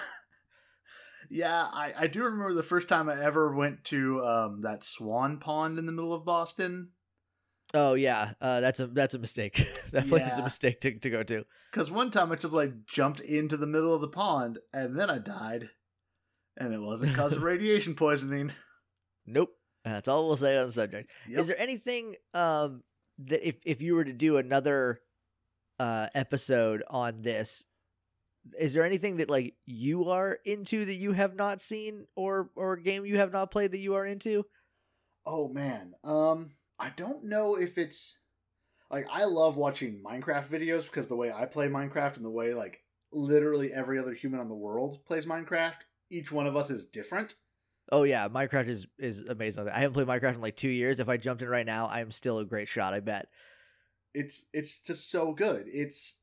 Yeah, 1.33 1.68
I, 1.73 1.93
I 1.97 2.07
do 2.09 2.25
remember 2.25 2.55
the 2.55 2.62
first 2.64 2.89
time 2.89 3.09
I 3.09 3.23
ever 3.23 3.55
went 3.55 3.85
to 3.85 4.25
um, 4.27 4.62
that 4.62 4.83
swan 4.83 5.39
pond 5.39 5.79
in 5.79 5.87
the 5.87 5.93
middle 5.93 6.12
of 6.12 6.25
Boston. 6.25 6.89
oh 7.73 7.95
yeah 7.95 8.33
uh, 8.41 8.61
that's 8.61 8.81
a 8.81 8.89
that's 8.89 9.14
a 9.14 9.18
mistake 9.21 9.64
that 9.93 10.09
place 10.09 10.29
is 10.33 10.39
a 10.39 10.43
mistake 10.43 10.81
to, 10.81 10.99
to 10.99 11.09
go 11.09 11.23
to 11.23 11.45
Because 11.71 11.89
one 11.89 12.11
time 12.11 12.33
I 12.33 12.35
just 12.35 12.53
like 12.53 12.85
jumped 12.85 13.21
into 13.21 13.57
the 13.57 13.68
middle 13.68 13.95
of 13.95 14.01
the 14.01 14.09
pond 14.09 14.59
and 14.73 14.99
then 14.99 15.09
I 15.09 15.18
died. 15.18 15.71
And 16.57 16.75
it 16.75 16.81
wasn't 16.81 17.12
because 17.12 17.35
of 17.35 17.43
radiation 17.45 17.95
poisoning. 17.95 18.51
nope 19.25 19.51
that's 19.85 20.09
all 20.09 20.26
we'll 20.26 20.37
say 20.37 20.57
on 20.57 20.66
the 20.66 20.72
subject 20.72 21.11
Yep. 21.28 21.41
Is 21.41 21.47
there 21.47 21.59
anything 21.61 22.16
um 22.35 22.83
that 23.18 23.47
if 23.47 23.57
if 23.64 23.83
you 23.83 23.95
were 23.95 24.05
to 24.05 24.12
do 24.12 24.37
another 24.37 25.01
uh 25.78 26.09
episode 26.14 26.83
on 26.89 27.22
this, 27.22 27.64
is 28.59 28.74
there 28.74 28.85
anything 28.85 29.18
that 29.18 29.31
like 29.31 29.55
you 29.66 30.09
are 30.09 30.39
into 30.45 30.85
that 30.85 30.95
you 30.95 31.12
have 31.12 31.35
not 31.35 31.61
seen 31.61 32.07
or 32.16 32.51
or 32.57 32.74
a 32.74 32.83
game 32.83 33.05
you 33.05 33.18
have 33.18 33.33
not 33.33 33.51
played 33.51 33.72
that 33.72 33.78
you 33.78 33.95
are 33.95 34.07
into? 34.07 34.45
Oh 35.26 35.49
man, 35.49 35.95
um, 36.03 36.53
I 36.78 36.91
don't 36.91 37.24
know 37.24 37.57
if 37.57 37.76
it's 37.78 38.18
like 38.91 39.07
I 39.11 39.24
love 39.24 39.57
watching 39.57 40.03
Minecraft 40.05 40.49
videos 40.49 40.85
because 40.85 41.07
the 41.07 41.16
way 41.16 41.31
I 41.31 41.45
play 41.45 41.68
Minecraft 41.68 42.16
and 42.16 42.24
the 42.24 42.31
way 42.31 42.55
like 42.55 42.83
literally 43.12 43.72
every 43.72 43.99
other 43.99 44.14
human 44.14 44.41
on 44.41 44.49
the 44.49 44.55
world 44.55 45.05
plays 45.07 45.26
Minecraft, 45.26 45.76
each 46.11 46.33
one 46.33 46.47
of 46.47 46.57
us 46.57 46.70
is 46.70 46.87
different. 46.87 47.35
Oh 47.93 48.05
yeah, 48.05 48.28
Minecraft 48.28 48.68
is 48.68 48.86
is 48.99 49.20
amazing. 49.20 49.68
I 49.68 49.80
haven't 49.80 49.95
played 49.95 50.07
Minecraft 50.07 50.36
in 50.36 50.41
like 50.41 50.57
two 50.57 50.68
years. 50.68 51.01
If 51.01 51.09
I 51.09 51.16
jumped 51.16 51.43
in 51.43 51.49
right 51.49 51.66
now, 51.66 51.86
I 51.86 52.01
am 52.01 52.11
still 52.11 52.38
a 52.38 52.45
great 52.45 52.68
shot. 52.68 52.95
I 52.95 53.01
bet. 53.01 53.28
It's 54.14 54.45
it's 54.53 54.80
just 54.80 55.11
so 55.11 55.32
good. 55.32 55.64
It's 55.66 56.14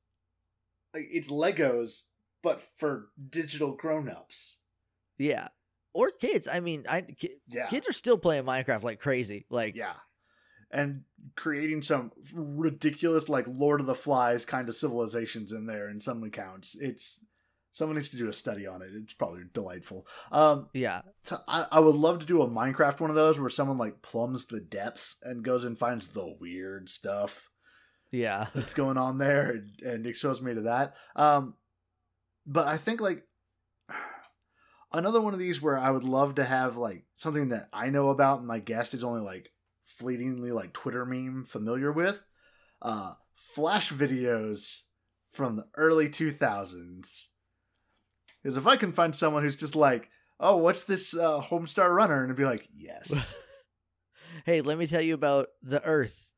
it's 0.93 1.30
Legos, 1.30 2.07
but 2.41 2.61
for 2.78 3.09
digital 3.30 3.76
grown-ups. 3.76 4.59
Yeah, 5.18 5.49
or 5.93 6.09
kids. 6.09 6.47
I 6.47 6.59
mean, 6.59 6.86
I 6.88 7.01
ki- 7.01 7.41
Yeah, 7.47 7.68
kids 7.68 7.88
are 7.88 7.93
still 7.93 8.18
playing 8.18 8.43
Minecraft 8.43 8.84
like 8.84 8.99
crazy. 8.99 9.45
Like 9.49 9.76
yeah, 9.76 9.95
and 10.72 11.03
creating 11.36 11.82
some 11.82 12.11
ridiculous 12.34 13.28
like 13.30 13.45
Lord 13.47 13.80
of 13.82 13.88
the 13.88 13.95
Flies 13.95 14.45
kind 14.45 14.70
of 14.70 14.76
civilizations 14.76 15.51
in 15.51 15.65
there 15.65 15.89
in 15.89 15.99
some 16.01 16.24
accounts. 16.24 16.76
It's 16.80 17.20
someone 17.78 17.95
needs 17.95 18.09
to 18.09 18.17
do 18.17 18.28
a 18.28 18.34
study 18.34 18.65
on 18.65 18.82
it. 18.82 18.89
It's 18.91 19.13
probably 19.13 19.43
delightful. 19.53 20.07
Um, 20.32 20.67
yeah, 20.73 21.03
So 21.23 21.39
I, 21.47 21.65
I 21.71 21.80
would 21.80 21.93
love 21.93 22.17
to 22.19 22.25
do 22.25 22.41
a 22.41 22.49
Minecraft 22.49 22.99
one 22.99 23.11
of 23.11 23.15
those 23.15 23.39
where 23.39 23.51
someone 23.51 23.78
like 23.78 24.01
plumbs 24.01 24.47
the 24.47 24.59
depths 24.59 25.17
and 25.21 25.43
goes 25.43 25.63
and 25.63 25.78
finds 25.78 26.07
the 26.07 26.36
weird 26.39 26.89
stuff 26.89 27.51
yeah. 28.11 28.47
that's 28.55 28.73
going 28.73 28.97
on 28.97 29.19
there 29.19 29.51
and, 29.51 29.82
and 29.82 30.07
expose 30.07 30.41
me 30.41 30.55
to 30.55 30.61
that. 30.61 30.95
Um, 31.15 31.53
but 32.47 32.67
I 32.67 32.78
think 32.78 32.99
like 32.99 33.28
another 34.91 35.21
one 35.21 35.34
of 35.34 35.39
these 35.39 35.61
where 35.61 35.78
I 35.78 35.91
would 35.91 36.03
love 36.03 36.36
to 36.36 36.45
have 36.45 36.78
like 36.78 37.05
something 37.15 37.49
that 37.49 37.69
I 37.71 37.91
know 37.91 38.09
about 38.09 38.39
and 38.39 38.47
my 38.47 38.57
guest 38.57 38.95
is 38.95 39.03
only 39.03 39.21
like 39.21 39.51
fleetingly 39.86 40.51
like 40.51 40.73
Twitter 40.73 41.05
meme 41.05 41.45
familiar 41.47 41.91
with. 41.91 42.25
Uh, 42.82 43.13
flash 43.36 43.91
videos 43.91 44.82
from 45.30 45.57
the 45.57 45.67
early 45.75 46.09
2000s. 46.09 47.28
Because 48.44 48.58
if 48.58 48.68
I 48.68 48.76
can 48.78 48.92
find 48.92 49.16
someone 49.16 49.44
who's 49.44 49.56
just 49.56 49.76
like, 49.76 50.10
oh, 50.40 50.58
what's 50.58 50.84
this 50.86 51.16
uh, 51.16 51.42
Homestar 51.42 51.94
Runner? 51.94 52.16
And 52.22 52.26
it'd 52.26 52.38
be 52.38 52.46
like, 52.46 52.68
yes. 52.74 53.36
hey, 54.46 54.62
let 54.62 54.78
me 54.78 54.88
tell 54.88 55.02
you 55.02 55.14
about 55.14 55.48
the 55.64 55.84
Earth. 55.84 56.32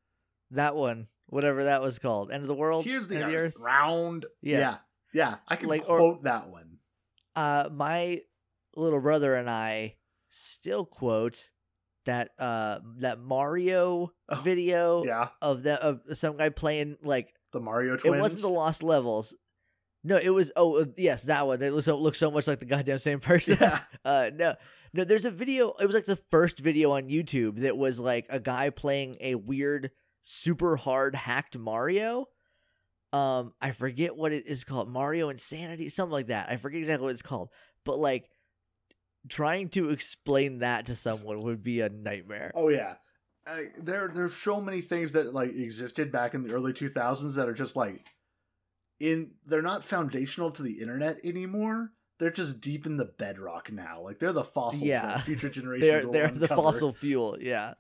That 0.52 0.76
one 0.76 1.08
whatever 1.28 1.66
that 1.66 1.82
was 1.82 2.00
called. 2.00 2.32
End 2.32 2.42
of 2.42 2.48
the 2.48 2.56
world. 2.56 2.84
Here's 2.86 3.08
the, 3.08 3.16
End 3.18 3.26
of 3.26 3.34
earth, 3.40 3.56
round. 3.60 4.26
Yeah. 4.42 4.58
yeah, 4.60 4.76
yeah. 5.14 5.36
I 5.48 5.56
can 5.58 5.70
Like, 5.70 5.88
or- 5.88 5.98
quote 5.98 6.24
that 6.24 6.50
one. 6.50 6.78
uh 7.36 7.70
my 7.72 8.22
little 8.76 9.00
brother 9.00 9.36
and 9.36 9.48
I 9.48 9.98
still 10.30 10.86
quote 10.86 11.52
that 12.06 12.32
uh 12.40 12.80
that 12.98 13.20
Mario 13.20 14.12
Oh, 14.28 14.36
video 14.42 15.04
Yeah, 15.06 15.28
of 15.40 15.64
that 15.64 15.82
of 15.82 16.02
some 16.14 16.38
guy 16.38 16.50
playing 16.50 16.98
like 17.04 17.32
the 17.52 17.60
Mario 17.60 17.96
twins. 17.96 18.16
it 18.18 18.20
wasn't 18.20 18.42
the 18.42 18.48
Lost 18.50 18.82
Levels. 18.82 19.36
No, 20.04 20.18
it 20.18 20.30
was 20.30 20.52
oh 20.56 20.82
uh, 20.82 20.86
yes 20.98 21.24
that 21.24 21.46
one. 21.46 21.60
They 21.60 21.70
look 21.70 21.84
so, 21.84 21.98
look 21.98 22.16
so 22.16 22.32
much 22.32 22.48
like 22.48 22.60
the 22.60 22.66
goddamn 22.66 23.00
same 23.00 23.20
person. 23.22 23.58
Yeah. 23.60 23.80
Uh 24.04 24.30
no. 24.34 24.56
No, 24.92 25.04
there's 25.04 25.26
a 25.26 25.32
video. 25.32 25.74
It 25.80 25.86
was 25.86 25.94
like 25.94 26.06
the 26.06 26.16
first 26.16 26.60
video 26.60 26.92
on 26.92 27.10
YouTube 27.10 27.58
that 27.58 27.78
was 27.78 28.00
like 28.00 28.26
a 28.30 28.40
guy 28.40 28.72
playing 28.72 29.18
a 29.20 29.36
weird, 29.36 29.92
super 30.24 30.78
hard 30.78 31.14
hacked 31.14 31.58
Mario. 31.58 32.28
Um, 33.14 33.54
I 33.62 33.72
forget 33.72 34.16
what 34.16 34.32
it 34.32 34.48
is 34.48 34.64
called. 34.64 34.90
Mario 34.90 35.30
Insanity, 35.30 35.90
something 35.90 36.12
like 36.12 36.28
that. 36.28 36.50
I 36.50 36.58
forget 36.58 36.80
exactly 36.80 37.06
what 37.06 37.12
it's 37.12 37.22
called. 37.22 37.50
But 37.86 38.00
like, 38.00 38.30
trying 39.28 39.70
to 39.70 39.90
explain 39.90 40.60
that 40.60 40.88
to 40.88 40.96
someone 40.96 41.42
would 41.44 41.64
be 41.64 41.82
a 41.82 41.90
nightmare. 41.90 42.52
Oh 42.56 42.70
yeah, 42.70 42.96
I, 43.46 43.68
there 43.78 44.10
there's 44.14 44.36
so 44.36 44.62
many 44.62 44.82
things 44.82 45.12
that 45.14 45.34
like 45.34 45.54
existed 45.54 46.12
back 46.12 46.34
in 46.34 46.44
the 46.44 46.54
early 46.54 46.74
2000s 46.74 47.36
that 47.36 47.48
are 47.48 47.54
just 47.54 47.76
like 47.76 48.06
in 49.00 49.32
they're 49.46 49.62
not 49.62 49.84
foundational 49.84 50.52
to 50.52 50.64
the 50.64 50.80
internet 50.82 51.18
anymore. 51.24 51.92
They're 52.18 52.32
just 52.32 52.60
deep 52.60 52.86
in 52.86 52.98
the 52.98 53.06
bedrock 53.06 53.72
now. 53.72 54.02
Like 54.02 54.20
they're 54.20 54.34
the 54.34 54.44
fossils 54.44 54.84
Yeah. 54.84 55.02
that 55.08 55.22
future 55.26 55.50
generations 55.58 55.90
They're 55.90 56.06
will 56.06 56.12
they're 56.12 56.28
the 56.32 56.48
fossil 56.50 56.92
fuel. 56.92 57.38
Yeah. 57.40 57.76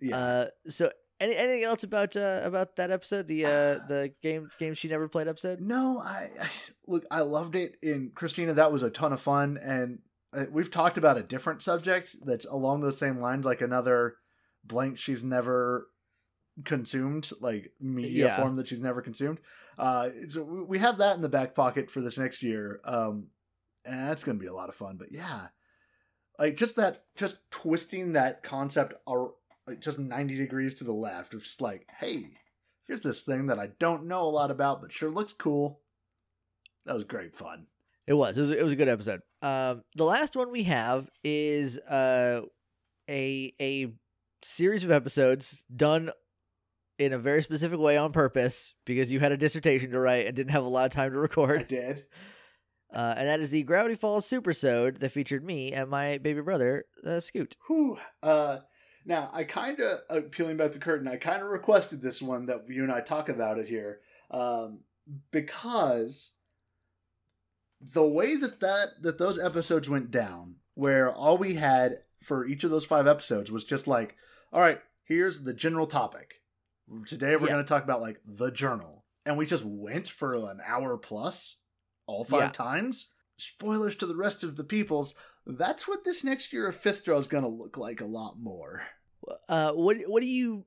Yeah. 0.00 0.16
Uh, 0.16 0.46
so 0.68 0.90
any 1.20 1.34
anything 1.36 1.64
else 1.64 1.82
about 1.82 2.16
uh 2.16 2.40
about 2.44 2.76
that 2.76 2.90
episode? 2.90 3.26
The 3.28 3.44
uh 3.46 3.48
the 3.88 4.12
game 4.22 4.48
game 4.58 4.74
she 4.74 4.88
never 4.88 5.08
played 5.08 5.28
episode. 5.28 5.60
No, 5.60 5.98
I, 5.98 6.28
I 6.40 6.48
look. 6.86 7.04
I 7.10 7.20
loved 7.20 7.56
it 7.56 7.76
in 7.82 8.10
Christina. 8.14 8.54
That 8.54 8.72
was 8.72 8.82
a 8.82 8.90
ton 8.90 9.12
of 9.12 9.20
fun, 9.20 9.58
and 9.62 9.98
uh, 10.34 10.44
we've 10.50 10.70
talked 10.70 10.98
about 10.98 11.16
a 11.18 11.22
different 11.22 11.62
subject 11.62 12.16
that's 12.24 12.46
along 12.46 12.80
those 12.80 12.98
same 12.98 13.18
lines, 13.20 13.46
like 13.46 13.60
another 13.62 14.16
blank 14.64 14.98
she's 14.98 15.22
never 15.24 15.88
consumed, 16.64 17.30
like 17.40 17.72
media 17.80 18.26
Yeah. 18.26 18.36
form 18.36 18.56
that 18.56 18.68
she's 18.68 18.80
never 18.80 19.02
consumed. 19.02 19.38
Uh, 19.78 20.08
so 20.28 20.42
we 20.42 20.78
have 20.78 20.98
that 20.98 21.16
in 21.16 21.22
the 21.22 21.28
back 21.28 21.54
pocket 21.54 21.90
for 21.90 22.00
this 22.00 22.18
next 22.18 22.42
year, 22.42 22.80
um, 22.84 23.28
and 23.84 24.08
that's 24.08 24.24
going 24.24 24.38
to 24.38 24.42
be 24.42 24.48
a 24.48 24.54
lot 24.54 24.68
of 24.68 24.74
fun. 24.74 24.96
But 24.96 25.12
yeah, 25.12 25.48
like 26.38 26.56
just 26.56 26.76
that, 26.76 27.04
just 27.14 27.50
twisting 27.50 28.12
that 28.12 28.42
concept, 28.42 28.94
or 29.06 29.34
like 29.66 29.80
just 29.80 29.98
ninety 29.98 30.36
degrees 30.36 30.74
to 30.74 30.84
the 30.84 30.92
left, 30.92 31.34
of 31.34 31.42
just 31.42 31.60
like, 31.60 31.86
hey, 32.00 32.26
here's 32.86 33.02
this 33.02 33.22
thing 33.22 33.46
that 33.46 33.58
I 33.58 33.70
don't 33.78 34.06
know 34.06 34.22
a 34.22 34.30
lot 34.30 34.50
about, 34.50 34.80
but 34.80 34.92
sure 34.92 35.10
looks 35.10 35.32
cool. 35.32 35.80
That 36.86 36.94
was 36.94 37.04
great 37.04 37.36
fun. 37.36 37.66
It 38.06 38.14
was. 38.14 38.38
It 38.38 38.42
was. 38.42 38.50
It 38.52 38.62
was 38.62 38.72
a 38.72 38.76
good 38.76 38.88
episode. 38.88 39.20
Um, 39.42 39.82
the 39.94 40.04
last 40.04 40.36
one 40.36 40.50
we 40.50 40.62
have 40.64 41.10
is 41.24 41.76
uh, 41.78 42.42
a 43.10 43.52
a 43.60 43.92
series 44.44 44.84
of 44.84 44.90
episodes 44.90 45.64
done 45.74 46.10
in 46.98 47.12
a 47.12 47.18
very 47.18 47.42
specific 47.42 47.78
way 47.78 47.96
on 47.96 48.12
purpose 48.12 48.74
because 48.84 49.12
you 49.12 49.20
had 49.20 49.32
a 49.32 49.36
dissertation 49.36 49.90
to 49.90 49.98
write 49.98 50.26
and 50.26 50.34
didn't 50.34 50.52
have 50.52 50.64
a 50.64 50.68
lot 50.68 50.86
of 50.86 50.92
time 50.92 51.12
to 51.12 51.18
record. 51.18 51.60
I 51.60 51.62
did. 51.64 52.06
Uh, 52.92 53.14
and 53.16 53.28
that 53.28 53.40
is 53.40 53.50
the 53.50 53.62
Gravity 53.64 53.94
Falls 53.94 54.24
Super 54.24 54.52
Supersode 54.52 54.98
that 55.00 55.10
featured 55.10 55.44
me 55.44 55.72
and 55.72 55.90
my 55.90 56.18
baby 56.18 56.40
brother, 56.40 56.86
uh, 57.04 57.20
Scoot. 57.20 57.56
Whew. 57.66 57.98
Uh, 58.22 58.60
now 59.04 59.28
I 59.32 59.44
kind 59.44 59.80
of 59.80 59.98
uh, 60.08 60.20
peeling 60.30 60.56
back 60.56 60.72
the 60.72 60.78
curtain. 60.78 61.08
I 61.08 61.16
kind 61.16 61.42
of 61.42 61.48
requested 61.48 62.00
this 62.00 62.22
one 62.22 62.46
that 62.46 62.64
you 62.68 62.82
and 62.82 62.92
I 62.92 63.00
talk 63.00 63.28
about 63.28 63.58
it 63.58 63.68
here, 63.68 64.00
um, 64.30 64.80
because 65.30 66.32
the 67.80 68.06
way 68.06 68.36
that 68.36 68.60
that 68.60 69.02
that 69.02 69.18
those 69.18 69.38
episodes 69.38 69.88
went 69.88 70.10
down, 70.10 70.56
where 70.74 71.12
all 71.12 71.36
we 71.36 71.54
had 71.54 72.02
for 72.22 72.46
each 72.46 72.64
of 72.64 72.70
those 72.70 72.84
five 72.84 73.06
episodes 73.06 73.52
was 73.52 73.64
just 73.64 73.86
like, 73.86 74.16
all 74.52 74.60
right, 74.60 74.80
here's 75.04 75.44
the 75.44 75.54
general 75.54 75.86
topic. 75.86 76.40
Today 77.06 77.34
we're 77.36 77.46
Yeah. 77.46 77.52
going 77.54 77.64
to 77.64 77.68
talk 77.68 77.84
about 77.84 78.00
like 78.00 78.20
the 78.24 78.50
journal, 78.50 79.04
and 79.24 79.36
we 79.36 79.46
just 79.46 79.64
went 79.64 80.08
for 80.08 80.34
an 80.34 80.60
hour 80.64 80.96
plus, 80.96 81.56
all 82.06 82.24
five 82.24 82.40
Yeah. 82.40 82.48
times. 82.50 83.12
Spoilers 83.38 83.96
to 83.96 84.06
the 84.06 84.16
rest 84.16 84.44
of 84.44 84.56
the 84.56 84.64
peoples. 84.64 85.14
That's 85.46 85.86
what 85.86 86.04
this 86.04 86.24
next 86.24 86.52
year 86.52 86.66
of 86.68 86.76
fifth 86.76 87.04
draw 87.04 87.18
is 87.18 87.28
going 87.28 87.42
to 87.44 87.50
look 87.50 87.76
like 87.76 88.00
a 88.00 88.06
lot 88.06 88.38
more. 88.38 88.86
Uh, 89.48 89.72
what 89.72 89.98
what 90.06 90.20
do 90.20 90.26
you 90.26 90.64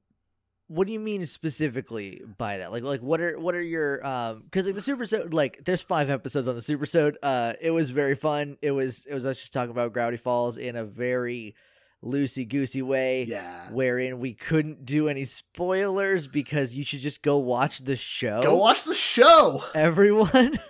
what 0.68 0.86
do 0.86 0.94
you 0.94 1.00
mean 1.00 1.26
specifically 1.26 2.22
by 2.38 2.58
that? 2.60 2.72
Like 2.72 2.84
like 2.84 3.02
what 3.02 3.22
are 3.22 3.40
what 3.40 3.56
are 3.56 3.62
your 3.62 4.06
um 4.06 4.42
because 4.44 4.66
like 4.66 4.76
the 4.76 4.82
supersode 4.82 5.34
like 5.34 5.64
there's 5.66 5.82
five 5.82 6.10
episodes 6.10 6.48
on 6.48 6.56
the 6.56 6.62
super 6.62 6.86
supersode. 6.86 7.16
Uh, 7.24 7.54
it 7.62 7.72
was 7.72 7.90
very 7.90 8.16
fun. 8.16 8.58
It 8.62 8.72
was 8.72 9.06
it 9.06 9.14
was 9.14 9.26
us 9.26 9.40
just 9.40 9.54
talking 9.54 9.72
about 9.72 9.94
Gravity 9.94 10.18
Falls 10.18 10.58
in 10.58 10.76
a 10.76 10.84
very 10.86 11.56
loosey 12.04 12.48
goosey 12.48 12.82
way. 12.82 13.24
Yeah. 13.24 13.70
Wherein 13.72 14.20
we 14.20 14.34
couldn't 14.34 14.86
do 14.86 15.08
any 15.10 15.26
spoilers 15.26 16.28
because 16.28 16.76
you 16.76 16.84
should 16.84 17.00
just 17.02 17.22
go 17.22 17.38
watch 17.38 17.80
the 17.80 17.96
show. 17.96 18.42
Go 18.42 18.56
watch 18.56 18.84
the 18.84 18.94
show. 18.94 19.64
everyone. 19.76 20.60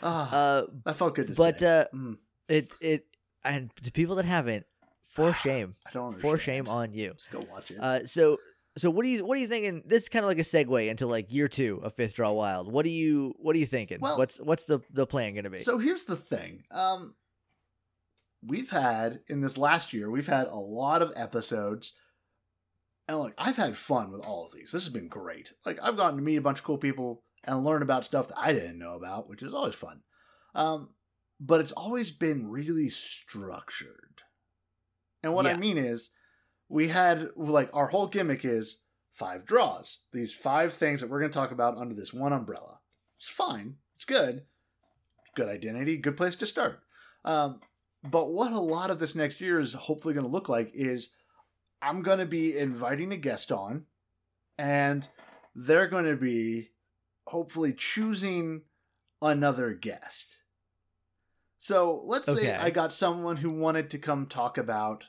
Ah, 0.00 0.32
uh, 0.32 0.66
that 0.84 0.94
felt 0.94 1.16
good 1.16 1.26
to 1.26 1.34
see. 1.34 1.42
but 1.42 1.58
say. 1.58 1.66
uh, 1.80 1.84
Mm, 1.92 2.18
it 2.48 2.68
it 2.80 3.06
and 3.44 3.70
to 3.82 3.90
people 3.90 4.14
that 4.16 4.24
haven't, 4.24 4.64
for 5.08 5.34
shame, 5.44 5.74
I 5.86 5.90
don't 5.90 6.06
understand. 6.14 6.20
for 6.32 6.38
shame 6.38 6.68
on 6.68 6.92
you. 6.94 7.14
Just 7.16 7.32
go 7.32 7.40
watch 7.50 7.72
it. 7.72 7.78
Uh, 7.80 8.06
so 8.06 8.36
so 8.76 8.90
what 8.90 9.02
do 9.02 9.08
you 9.08 9.26
what 9.26 9.36
are 9.36 9.40
you 9.40 9.48
thinking? 9.48 9.82
This 9.84 10.04
is 10.04 10.08
kind 10.08 10.24
of 10.24 10.28
like 10.28 10.38
a 10.38 10.42
segue 10.42 10.88
into 10.88 11.08
like 11.08 11.32
year 11.32 11.48
two 11.48 11.80
of 11.82 11.94
Fifth 11.94 12.14
Draw 12.14 12.30
Wild. 12.30 12.70
What 12.72 12.84
do 12.84 12.90
you 12.90 13.34
what 13.40 13.56
are 13.56 13.58
you 13.58 13.66
thinking? 13.66 13.98
Well- 14.00 14.18
what's 14.18 14.38
what's 14.40 14.66
the 14.66 14.78
the 14.92 15.04
plan 15.04 15.34
gonna 15.34 15.50
be? 15.50 15.62
So 15.62 15.78
here's 15.78 16.04
the 16.04 16.14
thing. 16.14 16.62
Um 16.70 17.16
we've 18.46 18.70
had 18.70 19.20
in 19.28 19.40
this 19.40 19.58
last 19.58 19.92
year, 19.92 20.10
we've 20.10 20.26
had 20.26 20.46
a 20.46 20.56
lot 20.56 21.02
of 21.02 21.12
episodes. 21.16 21.94
And 23.06 23.18
look, 23.18 23.34
I've 23.38 23.56
had 23.56 23.76
fun 23.76 24.12
with 24.12 24.20
all 24.20 24.46
of 24.46 24.52
these. 24.52 24.70
This 24.70 24.84
has 24.84 24.92
been 24.92 25.08
great. 25.08 25.52
Like 25.64 25.78
I've 25.82 25.96
gotten 25.96 26.16
to 26.16 26.22
meet 26.22 26.36
a 26.36 26.42
bunch 26.42 26.58
of 26.58 26.64
cool 26.64 26.78
people 26.78 27.22
and 27.44 27.64
learn 27.64 27.82
about 27.82 28.04
stuff 28.04 28.28
that 28.28 28.38
I 28.38 28.52
didn't 28.52 28.78
know 28.78 28.94
about, 28.94 29.28
which 29.28 29.42
is 29.42 29.54
always 29.54 29.74
fun. 29.74 30.00
Um 30.54 30.90
but 31.40 31.60
it's 31.60 31.72
always 31.72 32.10
been 32.10 32.50
really 32.50 32.90
structured. 32.90 34.22
And 35.22 35.32
what 35.34 35.46
I 35.46 35.56
mean 35.56 35.78
is 35.78 36.10
we 36.68 36.88
had 36.88 37.30
like 37.36 37.70
our 37.72 37.86
whole 37.86 38.06
gimmick 38.06 38.44
is 38.44 38.82
five 39.12 39.44
draws. 39.44 39.98
These 40.12 40.32
five 40.32 40.72
things 40.72 41.00
that 41.00 41.10
we're 41.10 41.20
going 41.20 41.30
to 41.30 41.38
talk 41.38 41.50
about 41.50 41.76
under 41.76 41.94
this 41.94 42.12
one 42.12 42.32
umbrella. 42.32 42.78
It's 43.16 43.28
fine. 43.28 43.76
It's 43.96 44.04
good. 44.04 44.44
Good 45.34 45.48
identity. 45.48 45.96
Good 45.96 46.16
place 46.16 46.36
to 46.36 46.46
start. 46.46 46.80
Um, 47.24 47.60
but 48.04 48.30
what 48.30 48.52
a 48.52 48.60
lot 48.60 48.90
of 48.90 48.98
this 48.98 49.14
next 49.14 49.40
year 49.40 49.58
is 49.58 49.72
hopefully 49.72 50.14
going 50.14 50.26
to 50.26 50.32
look 50.32 50.48
like 50.48 50.70
is 50.74 51.10
I'm 51.82 52.02
going 52.02 52.18
to 52.18 52.26
be 52.26 52.56
inviting 52.56 53.12
a 53.12 53.16
guest 53.16 53.52
on, 53.52 53.84
and 54.56 55.08
they're 55.54 55.88
going 55.88 56.04
to 56.04 56.16
be 56.16 56.70
hopefully 57.26 57.72
choosing 57.72 58.62
another 59.20 59.72
guest. 59.72 60.42
So 61.58 62.02
let's 62.06 62.32
say 62.32 62.54
I 62.54 62.70
got 62.70 62.92
someone 62.92 63.36
who 63.36 63.50
wanted 63.50 63.90
to 63.90 63.98
come 63.98 64.26
talk 64.26 64.58
about. 64.58 65.04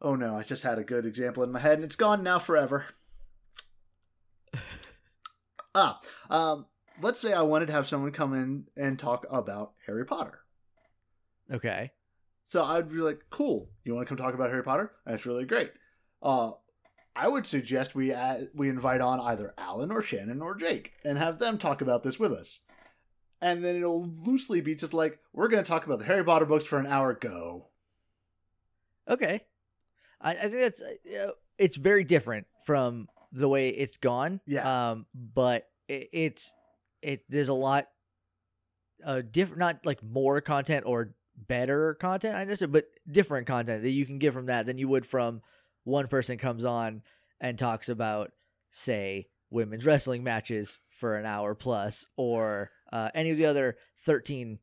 Oh 0.00 0.16
no, 0.16 0.36
I 0.36 0.42
just 0.42 0.62
had 0.62 0.78
a 0.78 0.84
good 0.84 1.06
example 1.06 1.42
in 1.42 1.52
my 1.52 1.60
head 1.60 1.74
and 1.74 1.84
it's 1.84 1.96
gone 1.96 2.22
now 2.22 2.38
forever. 2.38 2.86
ah, 5.74 6.00
um, 6.30 6.66
let's 7.00 7.20
say 7.20 7.32
I 7.32 7.42
wanted 7.42 7.66
to 7.66 7.72
have 7.72 7.86
someone 7.86 8.12
come 8.12 8.34
in 8.34 8.66
and 8.76 8.98
talk 8.98 9.26
about 9.30 9.74
Harry 9.86 10.04
Potter. 10.04 10.40
okay. 11.52 11.92
So 12.44 12.64
I'd 12.64 12.90
be 12.90 12.96
like, 12.96 13.20
cool. 13.30 13.70
You 13.84 13.94
want 13.94 14.06
to 14.06 14.08
come 14.08 14.18
talk 14.18 14.34
about 14.34 14.50
Harry 14.50 14.62
Potter? 14.62 14.92
That's 15.06 15.26
really 15.26 15.44
great. 15.44 15.72
Uh, 16.22 16.52
I 17.16 17.28
would 17.28 17.46
suggest 17.46 17.94
we 17.94 18.12
add, 18.12 18.48
we 18.54 18.68
invite 18.68 19.00
on 19.00 19.20
either 19.20 19.54
Alan 19.56 19.90
or 19.90 20.02
Shannon 20.02 20.42
or 20.42 20.54
Jake 20.54 20.92
and 21.04 21.16
have 21.16 21.38
them 21.38 21.58
talk 21.58 21.80
about 21.80 22.02
this 22.02 22.18
with 22.18 22.32
us. 22.32 22.60
And 23.40 23.64
then 23.64 23.76
it'll 23.76 24.08
loosely 24.24 24.60
be 24.60 24.74
just 24.74 24.94
like, 24.94 25.18
we're 25.32 25.48
going 25.48 25.62
to 25.62 25.68
talk 25.68 25.86
about 25.86 25.98
the 25.98 26.04
Harry 26.04 26.24
Potter 26.24 26.46
books 26.46 26.64
for 26.64 26.78
an 26.78 26.86
hour. 26.86 27.14
Go. 27.14 27.70
Okay. 29.08 29.42
I, 30.20 30.30
I 30.30 30.48
think 30.48 30.52
that's 30.54 30.80
uh, 30.80 31.30
it's 31.58 31.76
very 31.76 32.04
different 32.04 32.46
from 32.64 33.08
the 33.32 33.48
way 33.48 33.68
it's 33.68 33.96
gone. 33.96 34.40
Yeah. 34.46 34.90
Um, 34.90 35.06
but 35.14 35.66
it, 35.88 36.08
it's 36.12 36.52
it 37.02 37.24
there's 37.28 37.48
a 37.48 37.54
lot 37.54 37.88
uh 39.04 39.20
different 39.28 39.58
not 39.58 39.84
like 39.84 40.02
more 40.02 40.40
content 40.40 40.84
or 40.86 41.14
better 41.36 41.94
content 41.94 42.36
I 42.36 42.42
understand, 42.42 42.72
but 42.72 42.86
different 43.10 43.46
content 43.46 43.82
that 43.82 43.90
you 43.90 44.06
can 44.06 44.18
get 44.18 44.32
from 44.32 44.46
that 44.46 44.66
than 44.66 44.78
you 44.78 44.88
would 44.88 45.06
from 45.06 45.42
one 45.84 46.08
person 46.08 46.38
comes 46.38 46.64
on 46.64 47.02
and 47.40 47.58
talks 47.58 47.88
about 47.88 48.32
say 48.70 49.28
women's 49.50 49.84
wrestling 49.84 50.24
matches 50.24 50.78
for 50.90 51.16
an 51.16 51.26
hour 51.26 51.54
plus 51.54 52.06
or 52.16 52.70
uh, 52.92 53.10
any 53.14 53.30
of 53.30 53.36
the 53.36 53.46
other 53.46 53.76
13 54.04 54.58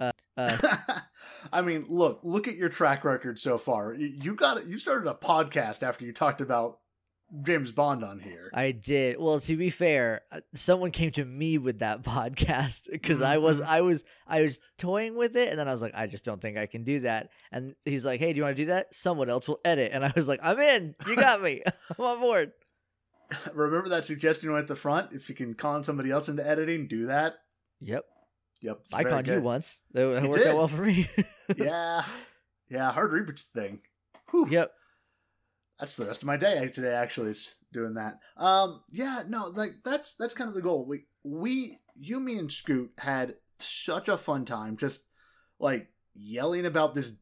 uh, 0.00 0.10
uh, 0.36 0.76
I 1.52 1.62
mean, 1.62 1.86
look, 1.88 2.20
look 2.22 2.46
at 2.48 2.56
your 2.56 2.68
track 2.68 3.04
record 3.04 3.38
so 3.40 3.56
far. 3.58 3.94
You- 3.94 4.06
You 4.22 4.34
got 4.34 4.58
it. 4.58 4.66
You 4.66 4.76
started 4.78 5.08
a 5.08 5.14
podcast 5.14 5.82
after 5.82 6.04
you 6.04 6.12
talked 6.12 6.40
about 6.40 6.78
James 7.42 7.72
Bond 7.72 8.04
on 8.04 8.20
here. 8.20 8.50
I 8.54 8.70
did. 8.72 9.16
Well, 9.18 9.40
to 9.40 9.56
be 9.56 9.68
fair, 9.70 10.22
uh, 10.30 10.40
someone 10.54 10.90
came 10.92 11.10
to 11.12 11.24
me 11.24 11.58
with 11.58 11.80
that 11.80 12.02
podcast 12.04 12.88
because 12.90 13.20
I 13.20 13.38
was 13.38 13.60
Mhm. 13.60 13.66
I 13.66 13.80
was 13.80 14.04
I 14.26 14.42
was 14.42 14.60
toying 14.78 15.16
with 15.16 15.36
it 15.36 15.48
and 15.50 15.58
then 15.58 15.66
I 15.68 15.72
was 15.72 15.82
like 15.82 15.94
I 15.94 16.06
just 16.06 16.24
don't 16.24 16.40
think 16.40 16.56
I 16.56 16.66
can 16.66 16.84
do 16.84 17.00
that. 17.00 17.30
And 17.50 17.74
he's 17.84 18.04
like, 18.04 18.20
"Hey, 18.20 18.32
do 18.32 18.36
you 18.38 18.42
want 18.44 18.56
to 18.56 18.62
do 18.62 18.66
that? 18.66 18.94
Someone 18.94 19.28
else 19.28 19.48
will 19.48 19.60
edit." 19.64 19.90
And 19.92 20.04
I 20.04 20.12
was 20.14 20.28
like, 20.28 20.40
"I'm 20.42 20.58
in. 20.60 20.94
You 21.06 21.16
got 21.16 21.42
me. 21.42 21.62
I'm 21.98 22.04
on 22.04 22.20
board." 22.20 22.52
Remember 23.54 23.88
that 23.88 24.04
suggestion 24.04 24.50
right 24.50 24.60
at 24.60 24.68
the 24.68 24.76
front? 24.76 25.10
If 25.12 25.28
you 25.28 25.34
can 25.34 25.54
con 25.54 25.82
somebody 25.82 26.10
else 26.12 26.28
into 26.28 26.46
editing, 26.46 26.86
do 26.86 27.06
that. 27.06 27.34
Yep. 27.80 28.04
Yep. 28.62 28.78
I 28.94 29.02
conned 29.04 29.26
you 29.28 29.40
once. 29.40 29.82
That, 29.92 30.06
that 30.06 30.22
worked 30.22 30.34
did. 30.36 30.46
out 30.46 30.56
well 30.56 30.68
for 30.68 30.82
me. 30.82 31.08
yeah. 31.56 32.04
Yeah, 32.68 32.90
hard 32.92 33.10
reboot 33.10 33.40
thing. 33.40 33.80
Whew. 34.30 34.46
yep. 34.50 34.72
That's 35.78 35.96
the 35.96 36.06
rest 36.06 36.22
of 36.22 36.26
my 36.26 36.36
day 36.36 36.68
today 36.68 36.92
actually 36.94 37.32
is 37.32 37.54
doing 37.72 37.94
that. 37.94 38.18
Um 38.36 38.82
yeah, 38.90 39.22
no, 39.28 39.46
like 39.48 39.74
that's 39.84 40.14
that's 40.14 40.34
kind 40.34 40.48
of 40.48 40.54
the 40.54 40.62
goal. 40.62 40.84
We 40.86 41.04
we 41.24 41.78
you 41.94 42.20
me 42.20 42.38
and 42.38 42.50
Scoot 42.52 42.92
had 42.98 43.34
such 43.58 44.08
a 44.08 44.16
fun 44.18 44.44
time 44.44 44.76
just 44.76 45.06
like 45.58 45.88
yelling 46.14 46.66
about 46.66 46.94
this 46.94 47.12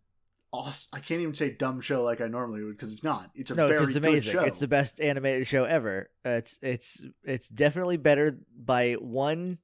awesome 0.53 0.89
I 0.93 1.01
can't 1.01 1.21
even 1.21 1.35
say 1.35 1.51
dumb 1.51 1.81
show 1.81 2.03
like 2.05 2.21
I 2.21 2.29
normally 2.29 2.63
would 2.63 2.77
because 2.77 2.93
it's 2.93 3.03
not. 3.05 3.31
It's 3.35 3.51
a 3.51 3.55
No, 3.55 3.67
very 3.69 3.83
it's 3.83 3.95
good 3.95 3.97
amazing. 4.05 4.33
show. 4.33 4.45
It's 4.45 4.61
the 4.61 4.69
best 4.69 5.01
animated 5.01 5.47
show 5.47 5.65
ever. 5.65 6.11
It's 6.25 6.59
it's 6.63 7.03
it's 7.25 7.49
definitely 7.49 7.97
better 7.97 8.39
by 8.57 8.93
one 8.95 9.59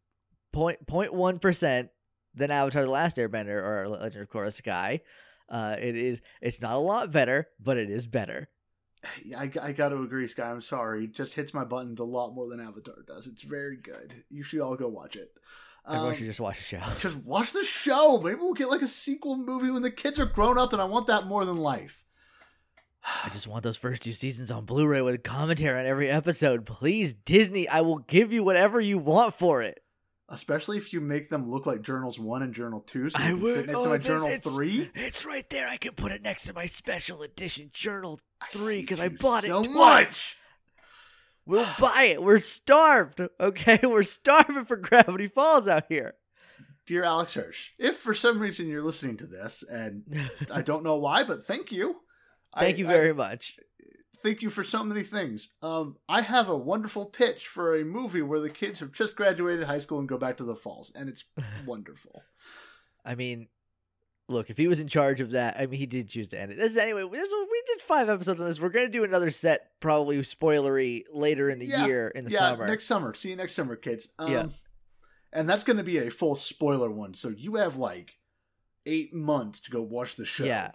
point 0.53 0.85
point 0.87 1.13
one 1.15 1.39
percent 1.39 1.91
than 2.35 2.51
Avatar: 2.51 2.85
The 2.85 2.91
Last 2.91 3.17
Airbender 3.19 3.63
or 3.63 3.89
Legend 3.89 4.23
of 4.23 4.31
Korra 4.31 4.53
Sky. 4.53 5.01
Uh, 5.49 5.77
it 5.81 5.97
is. 5.97 6.21
It's 6.41 6.61
not 6.61 6.75
a 6.75 6.79
lot 6.81 7.11
better, 7.13 7.49
but 7.61 7.77
it 7.77 7.91
is 7.91 8.07
better. 8.07 8.49
I, 9.37 9.51
I 9.63 9.73
got 9.73 9.91
to 9.91 10.03
agree, 10.03 10.27
Sky. 10.29 10.51
I'm 10.51 10.61
sorry. 10.61 11.05
It 11.05 11.15
just 11.15 11.35
hits 11.35 11.55
my 11.55 11.65
buttons 11.65 12.01
a 12.01 12.05
lot 12.05 12.35
more 12.35 12.49
than 12.49 12.61
Avatar 12.61 12.95
does. 13.07 13.27
It's 13.27 13.43
very 13.43 13.77
good. 13.77 14.13
You 14.31 14.43
should 14.43 14.61
all 14.61 14.77
go 14.77 14.89
watch 14.89 15.17
it. 15.17 15.33
Everyone 15.87 16.09
Um, 16.11 16.15
should 16.17 16.27
just 16.27 16.41
watch 16.41 16.59
the 16.59 16.65
show. 16.65 16.83
just 16.99 17.17
watch 17.25 17.53
the 17.53 17.65
show. 17.65 18.21
Maybe 18.21 18.37
we'll 18.37 18.53
get 18.53 18.69
like 18.71 18.83
a 18.83 18.87
sequel 18.89 19.37
movie 19.37 19.71
when 19.71 19.83
the 19.83 19.91
kids 19.91 20.21
are 20.21 20.27
grown 20.27 20.59
up, 20.59 20.73
and 20.73 20.83
I 20.83 20.85
want 20.85 21.07
that 21.07 21.27
more 21.27 21.45
than 21.45 21.57
life. 21.57 22.05
I 23.25 23.31
just 23.31 23.47
want 23.49 23.63
those 23.65 23.79
first 23.79 24.03
two 24.03 24.13
seasons 24.13 24.51
on 24.51 24.67
Blu-ray 24.67 25.01
with 25.01 25.23
commentary 25.23 25.81
on 25.81 25.87
every 25.87 26.11
episode, 26.11 26.67
please, 26.67 27.15
Disney. 27.15 27.67
I 27.67 27.81
will 27.81 28.01
give 28.01 28.31
you 28.31 28.45
whatever 28.45 28.79
you 28.79 28.99
want 28.99 29.33
for 29.35 29.63
it. 29.63 29.81
Especially 30.33 30.77
if 30.79 30.93
you 30.93 31.01
make 31.01 31.29
them 31.29 31.51
look 31.51 31.67
like 31.67 31.83
journals 31.83 32.19
one 32.21 32.43
and 32.43 32.55
journal 32.55 32.81
two, 32.81 33.11
so 33.11 33.19
I 33.21 33.33
would- 33.33 33.53
sit 33.55 33.67
next 33.67 33.79
oh, 33.79 33.85
to 33.85 33.91
my 33.91 33.99
journal 33.99 34.29
it's- 34.29 34.55
three. 34.55 34.89
It's 34.95 35.25
right 35.27 35.49
there. 35.51 35.67
I 35.69 35.77
can 35.77 35.93
put 35.95 36.13
it 36.13 36.23
next 36.23 36.45
to 36.45 36.53
my 36.53 36.67
special 36.67 37.23
edition 37.23 37.71
journal 37.73 38.21
three 38.53 38.81
because 38.81 39.01
I 39.01 39.07
you 39.07 39.19
bought 39.19 39.43
so 39.45 39.61
it 39.61 39.65
twice. 39.65 39.75
much. 39.75 40.37
We'll 41.47 41.67
buy 41.81 42.05
it. 42.13 42.23
We're 42.23 42.39
starved. 42.39 43.21
Okay, 43.41 43.81
we're 43.83 44.05
starving 44.05 44.65
for 44.67 44.77
Gravity 44.77 45.27
Falls 45.27 45.67
out 45.67 45.85
here. 45.89 46.15
Dear 46.87 47.03
Alex 47.05 47.35
Hirsch, 47.35 47.71
if 47.79 47.97
for 47.97 48.15
some 48.15 48.39
reason 48.41 48.69
you're 48.69 48.83
listening 48.85 49.17
to 49.19 49.27
this, 49.27 49.63
and 49.69 50.05
I 50.51 50.63
don't 50.63 50.85
know 50.85 50.97
why, 50.97 51.25
but 51.25 51.45
thank 51.45 51.73
you. 51.73 51.97
Thank 52.57 52.77
I- 52.77 52.79
you 52.79 52.85
I- 52.87 52.93
very 52.93 53.13
much. 53.13 53.57
Thank 54.23 54.43
you 54.43 54.51
for 54.51 54.63
so 54.65 54.85
many 54.85 55.03
things. 55.03 55.49
Um, 55.63 55.97
I 56.09 56.21
have 56.23 56.49
a 56.49 56.57
wonderful 56.57 57.07
pitch 57.07 57.47
for 57.49 57.77
a 57.77 57.85
movie 57.85 58.23
where 58.23 58.41
the 58.41 58.51
kids 58.51 58.81
have 58.81 58.93
just 58.93 59.17
graduated 59.17 59.67
high 59.67 59.79
school 59.79 59.99
and 59.99 60.09
go 60.09 60.19
back 60.19 60.37
to 60.39 60.45
the 60.45 60.55
falls, 60.57 60.93
and 60.95 61.09
it's 61.09 61.25
wonderful. 61.67 62.23
I 63.05 63.15
mean, 63.15 63.49
look, 64.29 64.51
if 64.51 64.57
he 64.59 64.69
was 64.69 64.81
in 64.81 64.89
charge 64.89 65.21
of 65.21 65.31
that, 65.33 65.57
I 65.59 65.67
mean, 65.67 65.79
he 65.81 65.87
did 65.87 66.09
choose 66.09 66.29
to 66.29 66.39
end 66.41 66.53
it. 66.53 66.59
This 66.59 66.77
anyway. 66.77 67.03
This, 67.11 67.33
we 67.33 67.63
did 67.67 67.83
five 67.83 68.09
episodes 68.09 68.41
on 68.41 68.47
this. 68.47 68.61
We're 68.61 68.69
gonna 68.69 68.89
do 68.89 69.05
another 69.05 69.31
set, 69.31 69.71
probably 69.81 70.19
spoilery 70.21 71.05
later 71.13 71.49
in 71.51 71.59
the 71.59 71.67
Yeah, 71.67 71.87
year 71.87 72.09
in 72.09 72.25
the 72.25 72.31
yeah, 72.31 72.39
summer. 72.39 72.67
next 72.67 72.85
summer. 72.85 73.15
See 73.15 73.31
you 73.31 73.37
next 73.37 73.55
summer, 73.55 73.77
kids. 73.77 74.09
Um, 74.19 74.33
Yeah. 74.33 74.47
and 75.33 75.49
that's 75.49 75.65
going 75.65 75.77
to 75.79 75.83
be 75.85 75.99
a 75.99 76.11
full 76.11 76.35
spoiler 76.35 76.91
one, 76.91 77.15
so 77.15 77.29
you 77.29 77.55
have 77.57 77.77
like 77.77 78.17
eight 78.87 79.13
months 79.15 79.61
to 79.61 79.71
go 79.71 79.83
watch 79.83 80.17
the 80.17 80.25
show. 80.25 80.45
Yeah. 80.45 80.73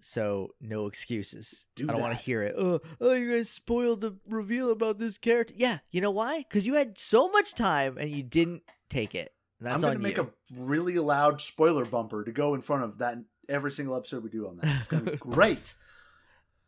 So 0.00 0.54
no 0.60 0.86
excuses. 0.86 1.66
Do 1.74 1.86
I 1.88 1.92
don't 1.92 2.00
want 2.00 2.16
to 2.16 2.22
hear 2.24 2.42
it. 2.42 2.54
Oh, 2.56 2.80
oh, 3.00 3.12
you 3.14 3.32
guys 3.32 3.50
spoiled 3.50 4.00
the 4.00 4.16
reveal 4.28 4.70
about 4.70 4.98
this 4.98 5.18
character. 5.18 5.54
Yeah, 5.56 5.78
you 5.90 6.00
know 6.00 6.10
why? 6.12 6.38
Because 6.38 6.66
you 6.66 6.74
had 6.74 6.98
so 6.98 7.28
much 7.28 7.54
time 7.54 7.98
and 7.98 8.08
you 8.10 8.22
didn't 8.22 8.62
take 8.88 9.14
it. 9.14 9.32
That's 9.60 9.82
I'm 9.82 9.88
going 9.88 9.98
to 9.98 10.02
make 10.02 10.16
you. 10.18 10.22
a 10.22 10.60
really 10.62 10.98
loud 11.00 11.40
spoiler 11.40 11.84
bumper 11.84 12.22
to 12.24 12.30
go 12.30 12.54
in 12.54 12.60
front 12.60 12.84
of 12.84 12.98
that 12.98 13.16
every 13.48 13.72
single 13.72 13.96
episode 13.96 14.22
we 14.22 14.30
do 14.30 14.46
on 14.46 14.58
that. 14.58 14.78
It's 14.78 14.86
going 14.88 15.04
to 15.04 15.10
be 15.10 15.16
great. 15.20 15.74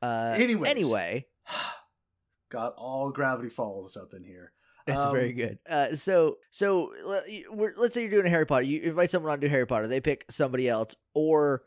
Uh, 0.02 0.34
Anyways. 0.36 0.68
anyway, 0.70 1.26
Got 2.48 2.74
all 2.76 3.12
Gravity 3.12 3.48
Falls 3.48 3.96
up 3.96 4.12
in 4.12 4.24
here. 4.24 4.52
it's 4.88 4.98
Um, 5.00 5.12
very 5.12 5.32
good. 5.32 5.58
Uh, 5.68 5.94
so 5.94 6.38
so 6.50 6.92
let's 7.04 7.94
say 7.94 8.00
you're 8.00 8.10
doing 8.10 8.26
a 8.26 8.30
Harry 8.30 8.46
Potter. 8.46 8.64
You 8.64 8.80
invite 8.80 9.10
someone 9.10 9.30
on 9.30 9.40
to 9.40 9.46
do 9.46 9.50
Harry 9.50 9.66
Potter. 9.68 9.86
They 9.86 10.00
pick 10.00 10.24
somebody 10.30 10.68
else, 10.68 10.96
or 11.14 11.62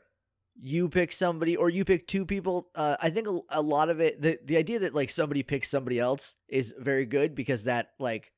you 0.61 0.89
pick 0.89 1.11
somebody, 1.11 1.55
or 1.55 1.69
you 1.69 1.85
pick 1.85 2.07
two 2.07 2.25
people. 2.25 2.69
Uh, 2.75 2.95
I 3.01 3.09
think 3.09 3.27
a, 3.27 3.39
a 3.49 3.61
lot 3.61 3.89
of 3.89 3.99
it, 3.99 4.21
the 4.21 4.39
the 4.43 4.57
idea 4.57 4.79
that 4.79 4.93
like 4.93 5.09
somebody 5.09 5.43
picks 5.43 5.69
somebody 5.69 5.99
else 5.99 6.35
is 6.47 6.73
very 6.77 7.05
good 7.05 7.35
because 7.35 7.65
that 7.65 7.91
like 7.99 8.31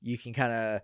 you 0.00 0.18
can 0.18 0.32
kind 0.32 0.52
of 0.52 0.80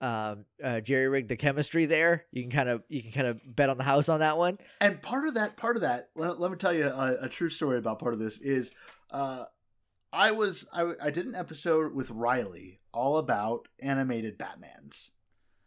um 0.00 0.44
uh 0.62 0.80
jerry 0.80 1.08
rig 1.08 1.28
the 1.28 1.36
chemistry 1.36 1.86
there. 1.86 2.24
You 2.30 2.42
can 2.42 2.52
kind 2.52 2.68
of 2.68 2.82
you 2.88 3.02
can 3.02 3.12
kind 3.12 3.26
of 3.26 3.40
bet 3.44 3.68
on 3.68 3.78
the 3.78 3.84
house 3.84 4.08
on 4.08 4.20
that 4.20 4.38
one. 4.38 4.58
And 4.80 5.02
part 5.02 5.26
of 5.26 5.34
that 5.34 5.56
part 5.56 5.76
of 5.76 5.82
that 5.82 6.10
let, 6.14 6.38
let 6.38 6.50
me 6.50 6.56
tell 6.56 6.72
you 6.72 6.86
a, 6.86 7.16
a 7.22 7.28
true 7.28 7.48
story 7.48 7.78
about 7.78 7.98
part 7.98 8.14
of 8.14 8.20
this 8.20 8.38
is 8.38 8.72
uh 9.10 9.44
i 10.12 10.30
was 10.30 10.66
I, 10.72 10.92
I 11.02 11.10
did 11.10 11.26
an 11.26 11.34
episode 11.34 11.94
with 11.94 12.10
riley 12.10 12.80
all 12.92 13.18
about 13.18 13.68
animated 13.80 14.38
batmans. 14.38 15.10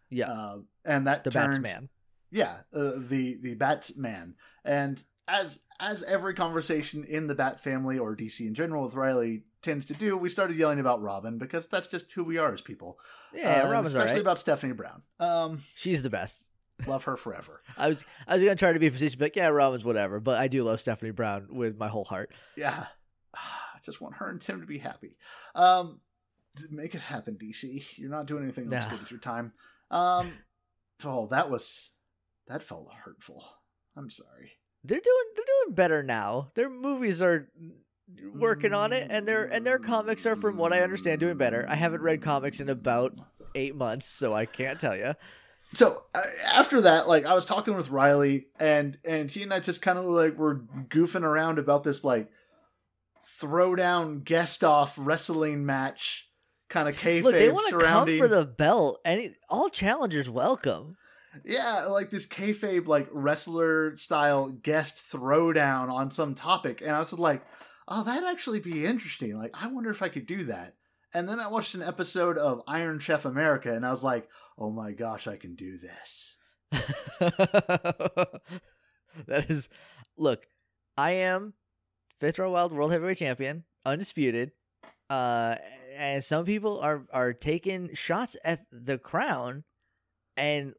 Yeah. 0.09 0.29
Uh, 0.29 0.57
and 0.83 1.07
that 1.07 1.23
the 1.23 1.31
batsman 1.31 1.89
yeah 2.31 2.57
uh, 2.73 2.91
the 2.97 3.37
the 3.41 3.55
batman 3.55 4.35
and 4.63 5.03
as 5.27 5.59
as 5.79 6.03
every 6.03 6.33
conversation 6.33 7.03
in 7.03 7.27
the 7.27 7.35
bat 7.35 7.59
family 7.59 7.97
or 7.97 8.15
dc 8.15 8.39
in 8.39 8.53
general 8.53 8.83
with 8.83 8.93
riley 8.95 9.43
tends 9.61 9.85
to 9.85 9.93
do 9.93 10.17
we 10.17 10.29
started 10.29 10.57
yelling 10.57 10.79
about 10.79 11.01
robin 11.01 11.37
because 11.37 11.67
that's 11.67 11.87
just 11.87 12.11
who 12.13 12.23
we 12.23 12.37
are 12.37 12.53
as 12.53 12.61
people 12.61 12.97
yeah 13.33 13.63
Uh, 13.63 13.69
robin's 13.69 13.87
especially 13.87 14.09
alright 14.09 14.21
about 14.21 14.39
stephanie 14.39 14.73
brown 14.73 15.01
um 15.19 15.61
she's 15.75 16.01
the 16.01 16.09
best 16.09 16.43
love 16.87 17.03
her 17.03 17.15
forever 17.17 17.61
i 17.77 17.87
was 17.89 18.03
i 18.27 18.33
was 18.35 18.43
gonna 18.43 18.55
try 18.55 18.73
to 18.73 18.79
be 18.79 18.87
a 18.87 19.09
but 19.17 19.35
yeah 19.35 19.47
robin's 19.47 19.83
whatever 19.85 20.19
but 20.19 20.39
i 20.39 20.47
do 20.47 20.63
love 20.63 20.79
stephanie 20.79 21.11
brown 21.11 21.47
with 21.51 21.77
my 21.77 21.87
whole 21.87 22.05
heart 22.05 22.31
Yeah. 22.55 22.85
I 23.33 23.83
just 23.83 23.99
want 23.99 24.15
her 24.17 24.29
and 24.29 24.39
Tim 24.39 24.61
to 24.61 24.67
be 24.67 24.77
happy. 24.77 25.17
Um, 25.55 26.01
make 26.69 26.93
it 26.93 27.01
happen, 27.01 27.35
DC. 27.35 27.97
You're 27.97 28.11
not 28.11 28.27
doing 28.27 28.43
anything 28.43 28.71
else 28.71 28.85
Nah. 28.85 28.91
good 28.91 28.99
with 28.99 29.09
your 29.09 29.19
time. 29.19 29.53
Um, 29.89 30.33
oh, 31.05 31.25
that 31.31 31.49
was 31.49 31.89
that 32.47 32.63
felt 32.63 32.89
hurtful. 33.05 33.43
I'm 33.97 34.09
sorry. 34.09 34.53
they're 34.83 34.99
doing 34.99 35.25
they're 35.35 35.45
doing 35.65 35.75
better 35.75 36.03
now. 36.03 36.51
Their 36.55 36.69
movies 36.69 37.21
are 37.21 37.49
working 38.33 38.73
on 38.73 38.91
it 38.91 39.07
and 39.09 39.27
their 39.27 39.45
and 39.45 39.65
their 39.65 39.79
comics 39.79 40.25
are 40.25 40.35
from 40.35 40.57
what 40.57 40.73
i 40.73 40.81
understand 40.81 41.19
doing 41.21 41.37
better. 41.37 41.65
I 41.69 41.75
haven't 41.75 42.01
read 42.01 42.21
comics 42.21 42.59
in 42.59 42.67
about 42.69 43.13
eight 43.55 43.75
months 43.75 44.07
so 44.07 44.33
i 44.33 44.45
can't 44.45 44.79
tell 44.79 44.95
you 44.95 45.13
So 45.73 46.03
uh, 46.13 46.21
after 46.45 46.81
that, 46.81 47.07
like 47.07 47.25
I 47.25 47.33
was 47.33 47.45
talking 47.45 47.77
with 47.77 47.89
Riley, 47.89 48.47
and 48.59 48.97
and 49.05 49.31
he 49.31 49.43
and 49.43 49.53
I 49.53 49.61
just 49.61 49.81
kind 49.81 49.97
of 49.97 50.03
like 50.05 50.37
were 50.37 50.63
goofing 50.89 51.23
around 51.23 51.59
about 51.59 51.83
this 51.83 52.03
like 52.03 52.29
throwdown 53.41 54.23
guest 54.23 54.63
off 54.63 54.95
wrestling 54.97 55.65
match 55.65 56.29
kind 56.67 56.89
of 56.89 56.97
kayfabe 56.97 57.23
look 57.23 57.33
they 57.33 57.51
want 57.51 57.69
to 57.69 57.79
come 57.79 58.17
for 58.17 58.27
the 58.27 58.45
belt. 58.45 58.99
Any 59.05 59.35
all 59.49 59.69
challengers 59.69 60.29
welcome 60.29 60.97
Yeah, 61.45 61.85
like 61.85 62.09
this 62.09 62.25
kayfabe, 62.25 62.87
like 62.87 63.07
wrestler 63.11 63.95
style 63.97 64.49
guest 64.49 64.97
throwdown 64.97 65.89
on 65.91 66.11
some 66.11 66.35
topic, 66.35 66.81
and 66.81 66.91
I 66.91 66.99
was 66.99 67.13
like, 67.13 67.43
"Oh, 67.87 68.03
that'd 68.03 68.27
actually 68.27 68.59
be 68.59 68.85
interesting. 68.85 69.37
Like, 69.37 69.51
I 69.53 69.67
wonder 69.67 69.89
if 69.89 70.01
I 70.01 70.09
could 70.09 70.25
do 70.25 70.43
that." 70.45 70.75
And 71.13 71.27
then 71.27 71.39
I 71.39 71.47
watched 71.47 71.75
an 71.75 71.81
episode 71.81 72.37
of 72.37 72.61
Iron 72.67 72.99
Chef 72.99 73.25
America, 73.25 73.73
and 73.73 73.85
I 73.85 73.91
was 73.91 74.03
like, 74.03 74.29
"Oh 74.57 74.71
my 74.71 74.91
gosh, 74.91 75.27
I 75.27 75.37
can 75.37 75.55
do 75.55 75.77
this." 75.77 76.37
that 79.27 79.49
is 79.49 79.67
look 80.17 80.47
i 80.97 81.11
am 81.11 81.53
fifth 82.17 82.35
draw 82.35 82.49
wild 82.49 82.71
world 82.71 82.91
heavyweight 82.91 83.17
champion 83.17 83.65
undisputed 83.85 84.51
uh 85.09 85.55
and 85.97 86.23
some 86.23 86.45
people 86.45 86.79
are 86.79 87.03
are 87.11 87.33
taking 87.33 87.93
shots 87.93 88.37
at 88.45 88.65
the 88.71 88.97
crown 88.97 89.65
and 90.37 90.73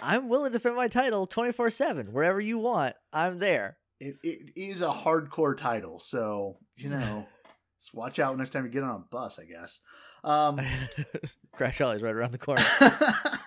i'm 0.00 0.28
willing 0.28 0.52
to 0.52 0.58
defend 0.58 0.76
my 0.76 0.88
title 0.88 1.26
24-7 1.26 2.10
wherever 2.10 2.40
you 2.40 2.58
want 2.58 2.94
i'm 3.12 3.38
there 3.38 3.76
It, 4.00 4.16
it 4.22 4.52
is 4.56 4.82
a 4.82 4.88
hardcore 4.88 5.56
title, 5.56 6.00
so 6.00 6.58
you 6.76 6.90
know, 6.90 7.26
just 7.80 7.94
watch 7.94 8.18
out 8.18 8.36
next 8.36 8.50
time 8.50 8.64
you 8.64 8.70
get 8.70 8.82
on 8.82 8.96
a 8.96 8.98
bus. 9.10 9.38
I 9.38 9.44
guess. 9.44 9.80
Um, 10.22 10.60
crash 11.52 11.78
Holly's 11.78 12.02
right 12.02 12.14
around 12.14 12.32
the 12.32 12.38
corner 12.38 12.62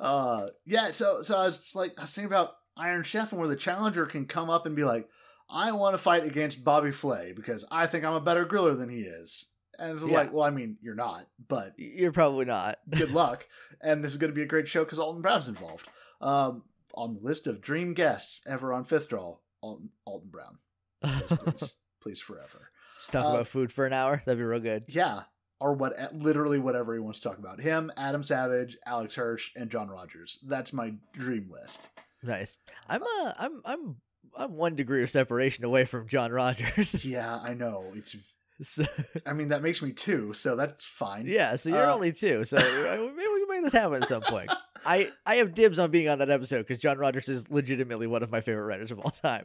uh 0.00 0.46
yeah 0.64 0.90
so 0.90 1.22
so 1.22 1.36
i 1.36 1.44
was 1.44 1.58
just 1.58 1.76
like 1.76 1.92
i 1.98 2.02
was 2.02 2.12
thinking 2.12 2.26
about 2.26 2.54
iron 2.76 3.02
chef 3.02 3.30
and 3.30 3.38
where 3.38 3.48
the 3.48 3.54
challenger 3.56 4.06
can 4.06 4.24
come 4.24 4.50
up 4.50 4.66
and 4.66 4.74
be 4.74 4.84
like 4.84 5.08
I 5.54 5.72
want 5.72 5.92
to 5.92 5.98
fight 5.98 6.24
against 6.24 6.64
Bobby 6.64 6.92
Flay 6.92 7.34
because 7.36 7.62
I 7.70 7.86
think 7.86 8.06
I'm 8.06 8.14
a 8.14 8.20
better 8.22 8.46
griller 8.46 8.74
than 8.74 8.88
he 8.88 9.00
is. 9.00 9.50
And 9.82 9.92
it's 9.92 10.04
Yeah. 10.06 10.14
like, 10.14 10.32
well, 10.32 10.44
I 10.44 10.50
mean, 10.50 10.76
you're 10.80 10.94
not, 10.94 11.26
but 11.48 11.74
You're 11.76 12.12
probably 12.12 12.44
not. 12.44 12.78
good 12.88 13.10
luck. 13.22 13.46
and 13.80 14.02
this 14.04 14.12
is 14.12 14.16
going 14.16 14.30
to 14.30 14.34
be 14.34 14.42
a 14.42 14.46
great 14.46 14.68
show 14.68 14.84
because 14.84 14.98
Alton 15.00 15.22
Brown's 15.22 15.48
involved. 15.48 15.88
Um, 16.20 16.62
on 16.94 17.14
the 17.14 17.20
list 17.20 17.46
of 17.46 17.60
dream 17.60 17.94
guests 17.94 18.42
ever 18.46 18.72
on 18.72 18.84
Fifth 18.84 19.08
Draw, 19.08 19.36
Alton, 19.60 19.90
Alton 20.04 20.28
Brown. 20.30 20.58
Yes, 21.02 21.32
please. 21.32 21.74
please, 22.02 22.20
forever. 22.20 22.70
Just 22.98 23.10
talk 23.12 23.24
Uh, 23.24 23.28
about 23.30 23.48
food 23.48 23.72
for 23.72 23.84
an 23.86 23.92
hour. 23.92 24.22
That'd 24.24 24.38
be 24.38 24.44
real 24.44 24.60
good. 24.60 24.84
Yeah. 24.88 25.22
Or 25.58 25.72
what? 25.74 25.94
Literally 26.14 26.58
whatever 26.58 26.92
he 26.94 27.00
wants 27.00 27.18
to 27.20 27.28
talk 27.28 27.38
about. 27.38 27.60
Him, 27.60 27.90
Adam 27.96 28.22
Savage, 28.22 28.76
Alex 28.86 29.14
Hirsch, 29.16 29.50
and 29.56 29.70
John 29.70 29.88
Rogers. 29.88 30.38
That's 30.46 30.72
my 30.72 30.94
dream 31.12 31.48
list. 31.50 31.88
Nice. 32.22 32.58
I'm 32.88 33.02
uh 33.02 33.32
I'm 33.38 33.62
I'm 33.64 33.96
I'm 34.36 34.52
one 34.54 34.74
degree 34.76 35.02
of 35.02 35.10
separation 35.10 35.64
away 35.64 35.84
from 35.86 36.06
John 36.08 36.30
Rogers. 36.32 37.04
Yeah, 37.04 37.36
I 37.42 37.54
know. 37.54 37.84
It's. 37.94 38.14
So, 38.62 38.84
I 39.26 39.32
mean, 39.32 39.48
that 39.48 39.62
makes 39.62 39.82
me 39.82 39.92
two, 39.92 40.32
so 40.32 40.56
that's 40.56 40.84
fine. 40.84 41.26
yeah, 41.26 41.56
so 41.56 41.68
you're 41.68 41.78
Uh, 41.90 41.94
only 41.94 42.12
two. 42.12 42.44
So 42.44 42.56
uh, 42.58 42.60
maybe 42.62 43.28
we 43.28 43.40
can 43.40 43.48
make 43.48 43.62
this 43.64 43.72
happen 43.72 44.02
at 44.02 44.08
some 44.08 44.22
point. 44.22 44.50
I 44.86 45.10
I 45.26 45.36
have 45.36 45.54
dibs 45.54 45.78
on 45.78 45.90
being 45.90 46.08
on 46.08 46.18
that 46.20 46.30
episode 46.30 46.58
because 46.62 46.78
John 46.80 46.98
Rogers 46.98 47.28
is 47.28 47.50
legitimately 47.50 48.06
one 48.06 48.22
of 48.22 48.30
my 48.30 48.40
favorite 48.40 48.64
writers 48.66 48.90
of 48.90 48.98
all 48.98 49.10
time. 49.10 49.44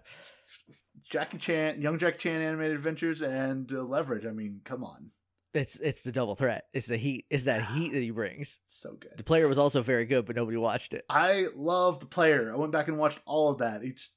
Jackie 1.09 1.38
Chan, 1.38 1.82
Young 1.82 1.97
Jackie 1.97 2.18
Chan 2.18 2.41
animated 2.41 2.76
adventures, 2.76 3.22
and 3.22 3.72
uh, 3.72 3.82
Leverage. 3.84 4.26
I 4.26 4.32
mean, 4.32 4.61
come 4.63 4.84
on, 4.84 5.11
It's 5.53 5.76
it's 5.78 6.01
the 6.01 6.11
double 6.11 6.36
threat. 6.36 6.65
It's 6.74 6.88
the 6.88 6.97
heat. 6.97 7.26
It's 7.30 7.43
that 7.45 7.65
heat 7.68 7.93
that 7.93 8.01
he 8.01 8.11
brings. 8.11 8.59
so 8.65 8.93
good. 8.99 9.11
The 9.18 9.24
player 9.24 9.47
was 9.47 9.57
also 9.57 9.82
very 9.82 10.05
good, 10.05 10.26
but 10.26 10.36
nobody 10.36 10.57
watched 10.57 10.93
it. 10.93 11.05
I 11.09 11.47
love 11.55 11.99
the 11.99 12.05
player. 12.07 12.51
I 12.51 12.55
went 12.57 12.72
back 12.72 12.88
and 12.88 12.97
watched 12.97 13.20
all 13.26 13.51
of 13.51 13.59
that. 13.59 13.84
It's. 13.84 14.09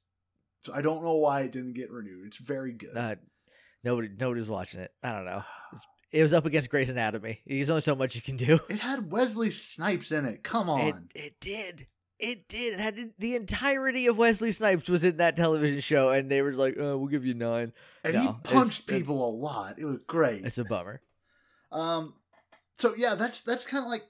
I 0.71 0.81
don't 0.81 1.03
know 1.03 1.15
why 1.15 1.41
it 1.41 1.51
didn't 1.51 1.73
get 1.73 1.89
renewed. 1.91 2.27
It's 2.27 2.37
very 2.37 2.73
good. 2.73 2.95
Uh, 2.95 3.15
nobody 3.83 4.09
nobody's 4.19 4.49
watching 4.49 4.79
it. 4.81 4.91
I 5.03 5.11
don't 5.13 5.25
know. 5.25 5.43
It's, 5.73 5.85
it 6.11 6.23
was 6.23 6.33
up 6.33 6.45
against 6.45 6.69
Grey's 6.69 6.89
Anatomy. 6.89 7.39
There's 7.47 7.69
only 7.69 7.79
so 7.81 7.95
much 7.95 8.15
you 8.15 8.21
can 8.21 8.35
do. 8.35 8.59
it 8.67 8.79
had 8.81 9.09
Wesley 9.09 9.49
Snipes 9.49 10.11
in 10.11 10.25
it. 10.25 10.43
Come 10.43 10.69
on. 10.69 11.07
it 11.15 11.39
did. 11.39 11.87
It 12.19 12.49
did. 12.49 12.73
It 12.73 12.79
had 12.81 13.11
the 13.17 13.35
entirety 13.35 14.07
of 14.07 14.17
Wesley 14.17 14.51
Snipes 14.51 14.89
was 14.89 15.05
in 15.05 15.17
that 15.17 15.37
television 15.37 15.79
show, 15.79 16.09
and 16.09 16.29
they 16.29 16.41
were 16.41 16.51
like, 16.51 16.75
"Oh, 16.77 16.97
we'll 16.97 17.07
give 17.07 17.25
you 17.25 17.33
nine. 17.33 17.71
and 18.03 18.13
no, 18.13 18.21
he 18.21 18.53
punched 18.53 18.81
it- 18.81 18.87
people 18.87 19.25
a 19.27 19.31
lot. 19.31 19.79
It 19.79 19.85
was 19.85 19.99
great. 20.05 20.45
It's 20.45 20.57
a 20.57 20.65
bummer. 20.65 21.01
Um, 21.71 22.13
so 22.77 22.93
yeah, 22.97 23.15
that's 23.15 23.41
that's 23.43 23.65
kind 23.65 23.83
of 23.85 23.89
like 23.89 24.03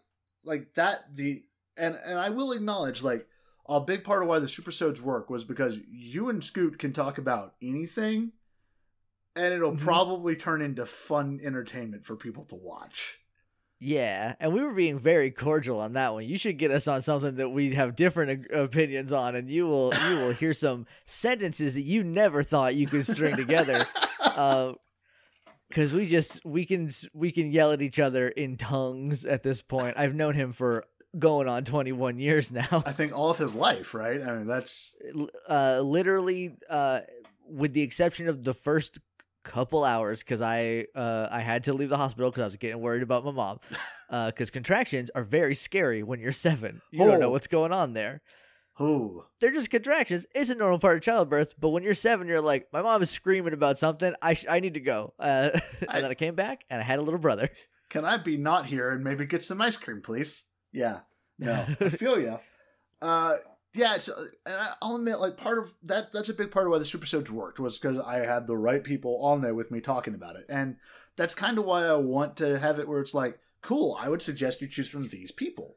like 0.43 0.73
that. 0.73 1.15
The 1.15 1.43
and 1.77 1.95
and 2.03 2.17
I 2.17 2.29
will 2.29 2.51
acknowledge 2.51 3.03
like 3.03 3.27
a 3.69 3.79
big 3.79 4.03
part 4.03 4.23
of 4.23 4.27
why 4.27 4.39
the 4.39 4.47
supersodes 4.49 5.01
work 5.01 5.29
was 5.29 5.45
because 5.45 5.79
you 5.89 6.29
and 6.29 6.43
Scoot 6.43 6.79
can 6.79 6.91
talk 6.93 7.17
about 7.17 7.53
anything, 7.61 8.31
and 9.35 9.53
it'll 9.53 9.73
Mhm. 9.73 9.79
probably 9.79 10.35
turn 10.35 10.61
into 10.61 10.85
fun 10.85 11.39
entertainment 11.43 12.05
for 12.05 12.15
people 12.15 12.43
to 12.45 12.55
watch. 12.55 13.17
Yeah, 13.83 14.35
and 14.39 14.53
we 14.53 14.61
were 14.61 14.73
being 14.75 14.99
very 14.99 15.31
cordial 15.31 15.79
on 15.79 15.93
that 15.93 16.13
one. 16.13 16.25
You 16.25 16.37
should 16.37 16.59
get 16.59 16.69
us 16.69 16.87
on 16.87 17.01
something 17.01 17.37
that 17.37 17.49
we 17.49 17.73
have 17.73 17.95
different 17.95 18.45
opinions 18.51 19.11
on, 19.11 19.35
and 19.35 19.49
you 19.49 19.65
will 19.67 19.91
you 20.09 20.17
will 20.17 20.33
hear 20.33 20.53
some 20.53 20.85
sentences 21.05 21.73
that 21.73 21.81
you 21.81 22.03
never 22.03 22.43
thought 22.43 22.75
you 22.75 22.85
could 22.85 23.07
string 23.07 23.35
together. 23.35 23.87
Uh, 24.19 24.73
because 25.67 25.93
we 25.93 26.05
just 26.05 26.45
we 26.45 26.65
can 26.65 26.91
we 27.13 27.31
can 27.31 27.51
yell 27.51 27.71
at 27.71 27.81
each 27.81 27.99
other 27.99 28.27
in 28.27 28.55
tongues 28.57 29.25
at 29.25 29.41
this 29.41 29.61
point. 29.63 29.95
I've 29.97 30.13
known 30.13 30.35
him 30.35 30.51
for 30.53 30.83
going 31.17 31.47
on 31.47 31.63
21 31.65 32.19
years 32.19 32.51
now. 32.51 32.83
I 32.85 32.91
think 32.91 33.17
all 33.17 33.31
of 33.31 33.37
his 33.39 33.55
life, 33.55 33.93
right? 33.95 34.21
I 34.21 34.37
mean, 34.37 34.47
that's 34.47 34.95
uh 35.49 35.79
literally 35.81 36.55
uh 36.69 37.01
with 37.47 37.73
the 37.73 37.81
exception 37.81 38.27
of 38.29 38.43
the 38.43 38.53
first 38.53 38.99
couple 39.43 39.83
hours 39.83 40.19
because 40.19 40.41
i 40.41 40.85
uh 40.95 41.27
i 41.31 41.39
had 41.39 41.63
to 41.63 41.73
leave 41.73 41.89
the 41.89 41.97
hospital 41.97 42.29
because 42.29 42.41
i 42.41 42.45
was 42.45 42.55
getting 42.57 42.79
worried 42.81 43.01
about 43.03 43.25
my 43.25 43.31
mom 43.31 43.59
uh 44.09 44.27
because 44.27 44.51
contractions 44.51 45.09
are 45.15 45.23
very 45.23 45.55
scary 45.55 46.03
when 46.03 46.19
you're 46.19 46.31
seven. 46.31 46.81
You 46.91 46.99
don't 47.05 47.19
know 47.19 47.27
Oh. 47.27 47.31
what's 47.31 47.47
going 47.47 47.71
on 47.71 47.93
there. 47.93 48.21
Oh, 48.79 49.25
they're 49.39 49.51
just 49.51 49.69
contractions. 49.69 50.25
It's 50.33 50.49
a 50.49 50.55
normal 50.55 50.79
part 50.79 50.97
of 50.97 51.03
childbirth 51.03 51.55
but 51.59 51.69
when 51.69 51.83
you're 51.83 51.93
seven 51.95 52.27
you're 52.27 52.41
like 52.41 52.67
my 52.71 52.81
mom 52.81 53.01
is 53.01 53.09
screaming 53.09 53.53
about 53.53 53.79
something. 53.79 54.13
I 54.21 54.33
sh- 54.35 54.45
i 54.49 54.59
need 54.59 54.75
to 54.75 54.79
go. 54.79 55.13
Uh 55.19 55.49
and 55.81 55.89
I- 55.89 56.01
then 56.01 56.11
i 56.11 56.15
came 56.15 56.35
back 56.35 56.63
and 56.69 56.79
i 56.81 56.83
had 56.83 56.99
a 56.99 57.01
little 57.01 57.19
brother. 57.19 57.49
Can 57.89 58.05
I 58.05 58.17
be 58.17 58.37
not 58.37 58.67
here 58.67 58.89
and 58.91 59.03
maybe 59.03 59.25
get 59.25 59.41
some 59.41 59.59
ice 59.61 59.75
cream, 59.75 60.01
please? 60.01 60.43
Yeah, 60.71 60.99
no, 61.37 61.65
I 61.81 61.89
feel 61.89 62.17
you. 62.19 62.39
Uh, 63.01 63.35
yeah, 63.73 63.95
it's, 63.95 64.07
and 64.07 64.55
I- 64.55 64.73
I'll 64.81 64.95
admit, 64.95 65.19
like 65.19 65.37
part 65.37 65.57
of 65.57 65.73
that, 65.83 66.11
that's 66.11 66.29
a 66.29 66.33
big 66.33 66.51
part 66.51 66.65
of 66.67 66.71
why 66.71 66.79
the 66.79 66.85
supersodes 66.85 67.31
worked 67.31 67.59
was 67.59 67.77
because 67.77 67.97
I 67.97 68.25
had 68.25 68.47
the 68.47 68.57
right 68.57 68.83
people 68.83 69.23
on 69.23 69.41
there 69.41 69.53
with 69.55 69.71
me 69.71 69.79
talking 69.81 70.13
about 70.15 70.35
it, 70.35 70.45
and 70.49 70.77
that's 71.15 71.33
kind 71.35 71.57
of 71.57 71.65
why 71.65 71.85
I 71.85 71.95
want 71.95 72.37
to 72.37 72.59
have 72.59 72.79
it 72.79 72.87
where 72.87 72.99
it's 73.01 73.13
like, 73.13 73.39
cool. 73.61 73.97
I 73.99 74.09
would 74.09 74.21
suggest 74.21 74.61
you 74.61 74.67
choose 74.67 74.89
from 74.89 75.07
these 75.07 75.31
people. 75.31 75.75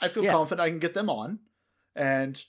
I 0.00 0.08
feel 0.08 0.24
Yeah. 0.24 0.32
confident 0.32 0.64
I 0.64 0.70
can 0.70 0.78
get 0.78 0.94
them 0.94 1.10
on, 1.10 1.40
and 1.94 2.42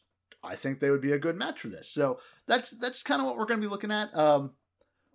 I 0.44 0.56
think 0.56 0.80
they 0.80 0.90
would 0.90 1.02
be 1.02 1.12
a 1.12 1.20
good 1.20 1.36
match 1.38 1.60
for 1.60 1.68
this. 1.68 1.90
So 1.90 2.20
that's 2.48 2.72
that's 2.72 3.04
kind 3.04 3.22
of 3.22 3.28
what 3.28 3.38
we're 3.38 3.46
going 3.46 3.60
to 3.62 3.68
be 3.68 3.70
looking 3.72 3.92
at. 3.92 4.16
Um, 4.16 4.52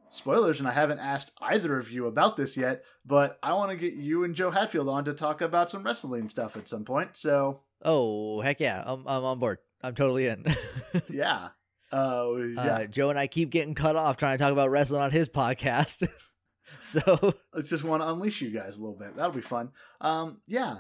spoilers, 0.09 0.61
and 0.61 0.69
I 0.69 0.73
haven't 0.73 0.99
asked 1.01 1.33
either 1.41 1.79
of 1.79 1.91
you 1.91 2.07
about 2.07 2.37
this 2.37 2.57
yet, 2.57 2.85
but 3.05 3.39
I 3.43 3.55
want 3.55 3.71
to 3.71 3.77
get 3.77 3.95
you 3.95 4.23
and 4.23 4.35
Joe 4.37 4.51
Hatfield 4.51 4.89
on 4.89 5.05
to 5.07 5.15
talk 5.15 5.41
about 5.41 5.71
some 5.71 5.83
wrestling 5.83 6.29
stuff 6.29 6.57
at 6.57 6.69
some 6.69 6.85
point. 6.85 7.17
So 7.17 7.63
oh 7.83 8.41
heck 8.41 8.61
yeah 8.61 8.83
i'm, 8.87 9.07
I'm 9.07 9.25
on 9.25 9.39
board 9.39 9.59
i'm 9.83 9.95
totally 9.95 10.27
in 10.27 10.45
yeah, 11.09 11.49
uh, 11.93 12.33
yeah. 12.37 12.61
uh, 12.61 12.87
joe 12.87 13.11
and 13.11 13.19
i 13.19 13.27
keep 13.27 13.51
getting 13.51 13.75
cut 13.75 13.97
off 13.97 14.17
trying 14.17 14.39
to 14.39 14.43
talk 14.43 14.53
about 14.53 14.71
wrestling 14.71 15.03
on 15.03 15.11
his 15.11 15.29
podcast 15.29 16.07
so 16.81 17.35
I 17.55 17.61
just 17.63 17.85
want 17.85 18.03
to 18.03 18.09
unleash 18.09 18.41
you 18.41 18.51
guys 18.51 18.77
a 18.77 18.81
little 18.81 18.99
bit. 18.99 19.17
That'll 19.17 19.33
be 19.33 19.41
fun. 19.41 19.71
Um, 20.01 20.41
yeah. 20.47 20.79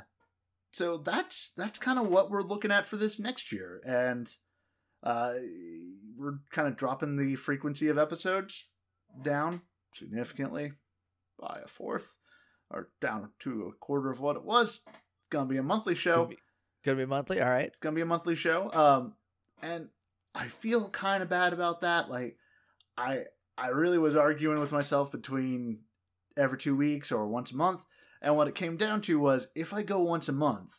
So 0.72 0.98
that's 0.98 1.52
that's 1.56 1.78
kind 1.78 1.98
of 1.98 2.08
what 2.08 2.30
we're 2.30 2.42
looking 2.42 2.70
at 2.70 2.86
for 2.86 2.96
this 2.96 3.18
next 3.18 3.50
year, 3.50 3.80
and 3.86 4.30
uh, 5.02 5.32
we're 6.16 6.40
kind 6.50 6.68
of 6.68 6.76
dropping 6.76 7.16
the 7.16 7.34
frequency 7.36 7.88
of 7.88 7.96
episodes 7.96 8.68
down 9.22 9.62
significantly 9.94 10.72
by 11.40 11.60
a 11.64 11.68
fourth, 11.68 12.14
or 12.70 12.90
down 13.00 13.30
to 13.40 13.72
a 13.72 13.72
quarter 13.72 14.10
of 14.10 14.20
what 14.20 14.36
it 14.36 14.44
was. 14.44 14.80
It's 14.86 15.28
gonna 15.30 15.46
be 15.46 15.56
a 15.56 15.62
monthly 15.62 15.94
show. 15.94 16.30
Gonna 16.86 16.98
be- 16.98 17.04
monthly, 17.06 17.40
all 17.40 17.50
right. 17.50 17.66
It's 17.66 17.80
gonna 17.80 17.96
be 17.96 18.00
a 18.02 18.06
monthly 18.06 18.36
show. 18.36 18.72
Um, 18.72 19.16
and 19.60 19.88
I 20.36 20.46
feel 20.46 20.88
kind 20.90 21.20
of 21.20 21.28
bad 21.28 21.52
about 21.52 21.80
that. 21.80 22.08
Like, 22.08 22.38
I 22.96 23.24
I 23.58 23.68
really 23.68 23.98
was 23.98 24.14
arguing 24.14 24.60
with 24.60 24.70
myself 24.70 25.10
between 25.10 25.80
every 26.36 26.58
two 26.58 26.76
weeks 26.76 27.10
or 27.10 27.26
once 27.26 27.50
a 27.50 27.56
month, 27.56 27.82
and 28.22 28.36
what 28.36 28.46
it 28.46 28.54
came 28.54 28.76
down 28.76 29.00
to 29.02 29.18
was 29.18 29.48
if 29.56 29.74
I 29.74 29.82
go 29.82 29.98
once 29.98 30.28
a 30.28 30.32
month, 30.32 30.76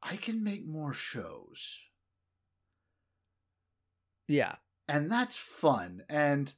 I 0.00 0.16
can 0.16 0.44
make 0.44 0.64
more 0.64 0.94
shows, 0.94 1.80
Yeah, 4.28 4.56
and 4.88 5.10
that's 5.10 5.38
fun. 5.38 6.04
And 6.08 6.54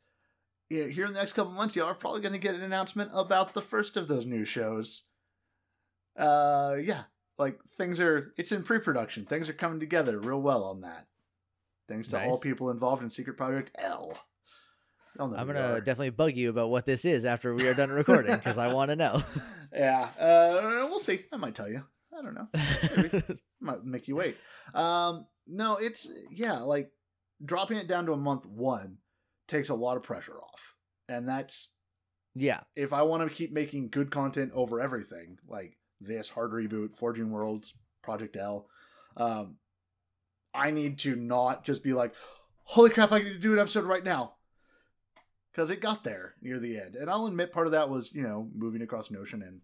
here 0.69 1.07
in 1.07 1.13
the 1.15 1.19
next 1.19 1.33
couple 1.35 1.53
months, 1.53 1.75
y'all 1.77 1.87
are 1.87 1.95
probably 1.95 2.21
gonna 2.21 2.39
get 2.39 2.55
an 2.55 2.63
announcement 2.63 3.11
about 3.15 3.55
the 3.55 3.63
first 3.63 3.97
of 3.97 4.09
those 4.09 4.27
new 4.27 4.45
shows. 4.45 5.05
Uh, 6.17 6.77
yeah, 6.83 7.05
like 7.39 7.63
things 7.65 8.01
are 8.01 8.33
it's 8.37 8.53
in 8.53 8.63
pre-production. 8.63 9.25
Things 9.25 9.49
are 9.49 9.55
coming 9.55 9.81
together 9.81 10.19
real 10.19 10.41
well 10.41 10.65
on 10.65 10.83
that. 10.83 11.07
Thanks 11.89 12.09
to 12.09 12.23
all 12.25 12.41
people 12.41 12.71
involved 12.71 13.03
in 13.03 13.11
secret 13.11 13.37
project 13.37 13.71
l. 13.79 14.17
I'm 15.19 15.31
gonna 15.31 15.79
definitely 15.79 16.11
bug 16.11 16.37
you 16.37 16.51
about 16.51 16.71
what 16.71 16.87
this 16.87 17.05
is 17.05 17.25
after 17.25 17.55
we 17.55 17.69
are 17.69 17.75
done 17.75 17.91
recording 17.91 18.35
because 18.35 18.59
I 18.59 18.73
want 18.73 18.91
to 18.91 18.97
know. 18.97 19.23
yeah 19.73 20.09
uh 20.19 20.87
we'll 20.89 20.99
see. 20.99 21.25
I 21.33 21.37
might 21.37 21.55
tell 21.55 21.69
you. 21.69 21.83
I 22.17 22.23
don't 22.23 22.35
know. 22.35 22.49
Maybe. 22.97 23.23
might 23.61 23.85
make 23.85 24.09
you 24.09 24.17
wait. 24.17 24.37
Um 24.75 25.27
no 25.47 25.77
it's 25.77 26.11
yeah 26.31 26.59
like 26.61 26.91
dropping 27.45 27.77
it 27.77 27.87
down 27.87 28.07
to 28.07 28.13
a 28.13 28.17
month 28.17 28.47
one 28.47 28.99
takes 29.47 29.69
a 29.69 29.75
lot 29.75 29.97
of 29.97 30.03
pressure 30.03 30.37
off. 30.37 30.75
And 31.09 31.29
that's 31.29 31.73
yeah, 32.35 32.61
if 32.75 32.93
I 32.93 33.03
want 33.03 33.29
to 33.29 33.35
keep 33.35 33.53
making 33.53 33.91
good 33.91 34.11
content 34.11 34.51
over 34.55 34.81
everything, 34.81 35.39
like 35.47 35.77
this 36.01 36.29
hard 36.29 36.53
reboot, 36.53 36.97
Forging 36.97 37.31
Worlds, 37.31 37.75
Project 38.03 38.37
L, 38.37 38.69
um, 39.17 39.57
I 40.53 40.71
need 40.71 40.99
to 41.01 41.17
not 41.17 41.65
just 41.65 41.83
be 41.83 41.93
like, 41.93 42.15
"Holy 42.65 42.91
crap, 42.91 43.13
I 43.13 43.19
need 43.19 43.33
to 43.33 43.39
do 43.39 43.53
an 43.53 43.59
episode 43.59 43.85
right 43.85 44.05
now," 44.05 44.35
because 45.53 45.71
it 45.71 45.81
got 45.81 46.05
there 46.05 46.35
near 46.41 46.59
the 46.59 46.79
end. 46.79 46.95
And 46.95 47.11
I'll 47.11 47.27
admit 47.27 47.53
part 47.53 47.67
of 47.67 47.73
that 47.73 47.89
was 47.89 48.15
you 48.15 48.23
know 48.23 48.49
moving 48.55 48.83
across 48.83 49.11
Notion 49.11 49.43
and 49.43 49.61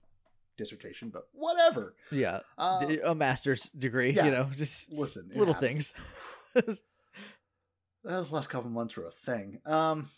dissertation, 0.57 1.11
but 1.11 1.28
whatever. 1.33 1.95
yeah. 2.11 2.41
Uh, 2.59 2.87
a 3.05 3.14
master's 3.14 3.70
degree, 3.70 4.11
yeah. 4.11 4.26
you 4.26 4.31
know, 4.31 4.49
just 4.57 4.91
listen, 4.93 5.31
little 5.35 5.55
happens. 5.55 5.95
things. 6.55 6.78
those 8.05 8.33
last 8.33 8.49
couple 8.49 8.70
months 8.70 8.97
were 8.97 9.07
a 9.07 9.11
thing. 9.11 9.59
Um, 9.64 10.09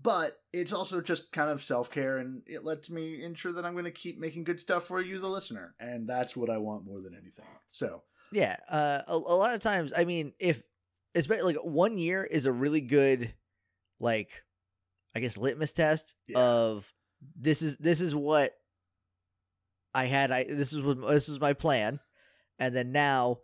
but 0.00 0.38
it's 0.52 0.72
also 0.72 1.00
just 1.00 1.32
kind 1.32 1.50
of 1.50 1.62
self 1.62 1.90
care, 1.90 2.18
and 2.18 2.42
it 2.46 2.64
lets 2.64 2.88
me 2.90 3.22
ensure 3.24 3.52
that 3.52 3.64
I'm 3.64 3.72
going 3.72 3.84
to 3.84 3.90
keep 3.90 4.18
making 4.18 4.44
good 4.44 4.60
stuff 4.60 4.84
for 4.84 5.00
you, 5.00 5.18
the 5.18 5.28
listener, 5.28 5.74
and 5.80 6.08
that's 6.08 6.36
what 6.36 6.50
I 6.50 6.58
want 6.58 6.84
more 6.84 7.00
than 7.00 7.14
anything. 7.14 7.46
So 7.70 8.02
Yeah, 8.32 8.56
uh, 8.68 9.02
a, 9.06 9.12
a 9.14 9.16
lot 9.16 9.54
of 9.54 9.60
times, 9.60 9.92
I 9.96 10.04
mean, 10.04 10.32
if 10.38 10.62
especially 11.14 11.54
like 11.54 11.64
one 11.64 11.98
year 11.98 12.22
is 12.24 12.46
a 12.46 12.52
really 12.52 12.80
good 12.80 13.34
like 13.98 14.44
I 15.16 15.20
guess 15.20 15.36
litmus 15.36 15.72
test 15.72 16.14
Yeah. 16.28 16.38
of 16.38 16.92
this 17.36 17.62
is 17.62 17.76
this 17.78 18.00
is 18.00 18.14
what 18.14 18.54
I 19.94 20.04
had 20.04 20.30
I 20.30 20.44
this 20.44 20.72
is 20.72 20.82
what 20.82 21.00
this 21.08 21.28
is 21.28 21.40
my 21.40 21.54
plan 21.54 21.98
and 22.58 22.76
then 22.76 22.92
now 22.92 23.38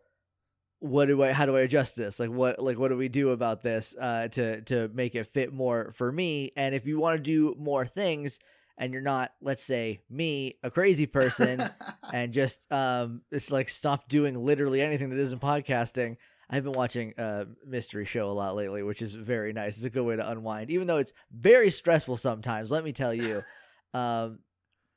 what 0.84 1.08
do 1.08 1.22
I 1.22 1.32
how 1.32 1.46
do 1.46 1.56
I 1.56 1.60
adjust 1.60 1.96
this? 1.96 2.20
Like 2.20 2.28
what 2.28 2.62
like 2.62 2.78
what 2.78 2.88
do 2.88 2.96
we 2.98 3.08
do 3.08 3.30
about 3.30 3.62
this 3.62 3.94
uh 3.98 4.28
to 4.28 4.60
to 4.62 4.90
make 4.92 5.14
it 5.14 5.24
fit 5.24 5.50
more 5.50 5.92
for 5.96 6.12
me? 6.12 6.52
And 6.58 6.74
if 6.74 6.86
you 6.86 6.98
want 7.00 7.16
to 7.16 7.22
do 7.22 7.56
more 7.58 7.86
things 7.86 8.38
and 8.76 8.92
you're 8.92 9.00
not 9.00 9.32
let's 9.40 9.62
say 9.64 10.02
me 10.10 10.58
a 10.62 10.70
crazy 10.70 11.06
person 11.06 11.66
and 12.12 12.34
just 12.34 12.70
um 12.70 13.22
it's 13.32 13.50
like 13.50 13.70
stop 13.70 14.10
doing 14.10 14.34
literally 14.34 14.82
anything 14.82 15.08
that 15.08 15.18
isn't 15.18 15.40
podcasting. 15.40 16.18
I've 16.50 16.64
been 16.64 16.72
watching 16.74 17.14
a 17.16 17.46
mystery 17.66 18.04
show 18.04 18.28
a 18.28 18.32
lot 18.32 18.54
lately 18.54 18.82
which 18.82 19.00
is 19.00 19.14
very 19.14 19.54
nice. 19.54 19.76
It's 19.76 19.86
a 19.86 19.90
good 19.90 20.04
way 20.04 20.16
to 20.16 20.30
unwind 20.30 20.70
even 20.70 20.86
though 20.86 20.98
it's 20.98 21.14
very 21.32 21.70
stressful 21.70 22.18
sometimes 22.18 22.70
let 22.70 22.84
me 22.84 22.92
tell 22.92 23.14
you. 23.14 23.42
Um 23.94 24.40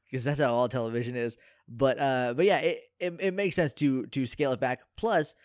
because 0.10 0.24
that's 0.24 0.40
how 0.40 0.54
all 0.56 0.68
television 0.68 1.16
is. 1.16 1.38
But 1.70 2.00
uh 2.00 2.34
but 2.36 2.46
yeah 2.46 2.58
it, 2.58 2.82
it 3.00 3.14
it 3.20 3.34
makes 3.36 3.56
sense 3.56 3.74
to 3.76 4.08
to 4.08 4.26
scale 4.26 4.52
it 4.54 4.60
back. 4.60 4.80
Plus 4.98 5.36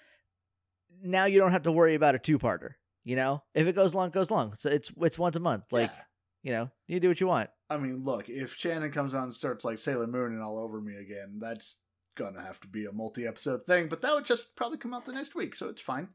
now 1.02 1.24
you 1.24 1.38
don't 1.38 1.52
have 1.52 1.62
to 1.64 1.72
worry 1.72 1.94
about 1.94 2.14
a 2.14 2.18
two-parter 2.18 2.70
you 3.04 3.16
know 3.16 3.42
if 3.54 3.66
it 3.66 3.74
goes 3.74 3.94
long 3.94 4.08
it 4.08 4.14
goes 4.14 4.30
long 4.30 4.54
so 4.58 4.70
it's 4.70 4.90
it's 5.00 5.18
once 5.18 5.36
a 5.36 5.40
month 5.40 5.64
like 5.72 5.90
Yeah. 5.90 6.02
you 6.42 6.52
know 6.52 6.70
you 6.86 7.00
do 7.00 7.08
what 7.08 7.20
you 7.20 7.26
want 7.26 7.50
I 7.70 7.78
mean, 7.78 8.04
look, 8.04 8.28
if 8.28 8.54
Shannon 8.54 8.92
comes 8.92 9.14
on 9.14 9.22
and 9.22 9.34
starts 9.34 9.64
like 9.64 9.78
Sailor 9.78 10.06
Moon 10.06 10.32
and 10.34 10.42
all 10.42 10.58
over 10.58 10.78
me 10.78 10.94
again, 10.96 11.38
that's 11.40 11.78
gonna 12.18 12.42
have 12.42 12.60
to 12.60 12.68
be 12.68 12.84
a 12.84 12.92
multi-episode 12.92 13.62
thing. 13.62 13.88
But 13.88 14.02
that 14.02 14.12
would 14.12 14.26
just 14.26 14.54
probably 14.56 14.76
come 14.76 14.92
out 14.92 15.06
the 15.06 15.12
next 15.14 15.34
week, 15.34 15.54
so 15.54 15.70
it's 15.70 15.80
fine. 15.80 16.08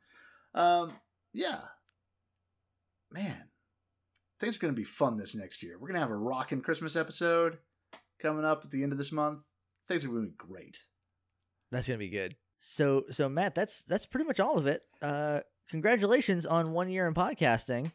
Um, 0.54 0.94
yeah, 1.34 1.62
man, 3.12 3.50
things 4.40 4.56
are 4.56 4.60
gonna 4.60 4.74
be 4.74 4.84
fun 4.84 5.18
this 5.18 5.34
next 5.34 5.64
year. 5.64 5.80
We're 5.80 5.88
gonna 5.88 6.00
have 6.00 6.12
a 6.12 6.16
rockin' 6.16 6.62
Christmas 6.62 6.96
episode 6.96 7.58
coming 8.22 8.46
up 8.46 8.62
at 8.64 8.70
the 8.70 8.84
end 8.84 8.92
of 8.92 9.00
this 9.00 9.12
month. 9.12 9.40
Things 9.88 10.06
are 10.06 10.10
gonna 10.10 10.28
be 10.28 10.34
great. 10.38 10.78
That's 11.72 11.88
gonna 11.88 11.98
be 11.98 12.10
good. 12.10 12.36
So 12.60 13.06
so 13.12 13.30
Matt, 13.30 13.56
that's 13.56 13.84
that's 13.84 14.06
pretty 14.06 14.26
much 14.26 14.40
all 14.40 14.58
of 14.58 14.68
it. 14.68 14.82
Uh 15.02 15.42
congratulations 15.70 16.46
on 16.46 16.72
one 16.72 16.90
year 16.90 17.08
in 17.08 17.14
podcasting. 17.14 17.92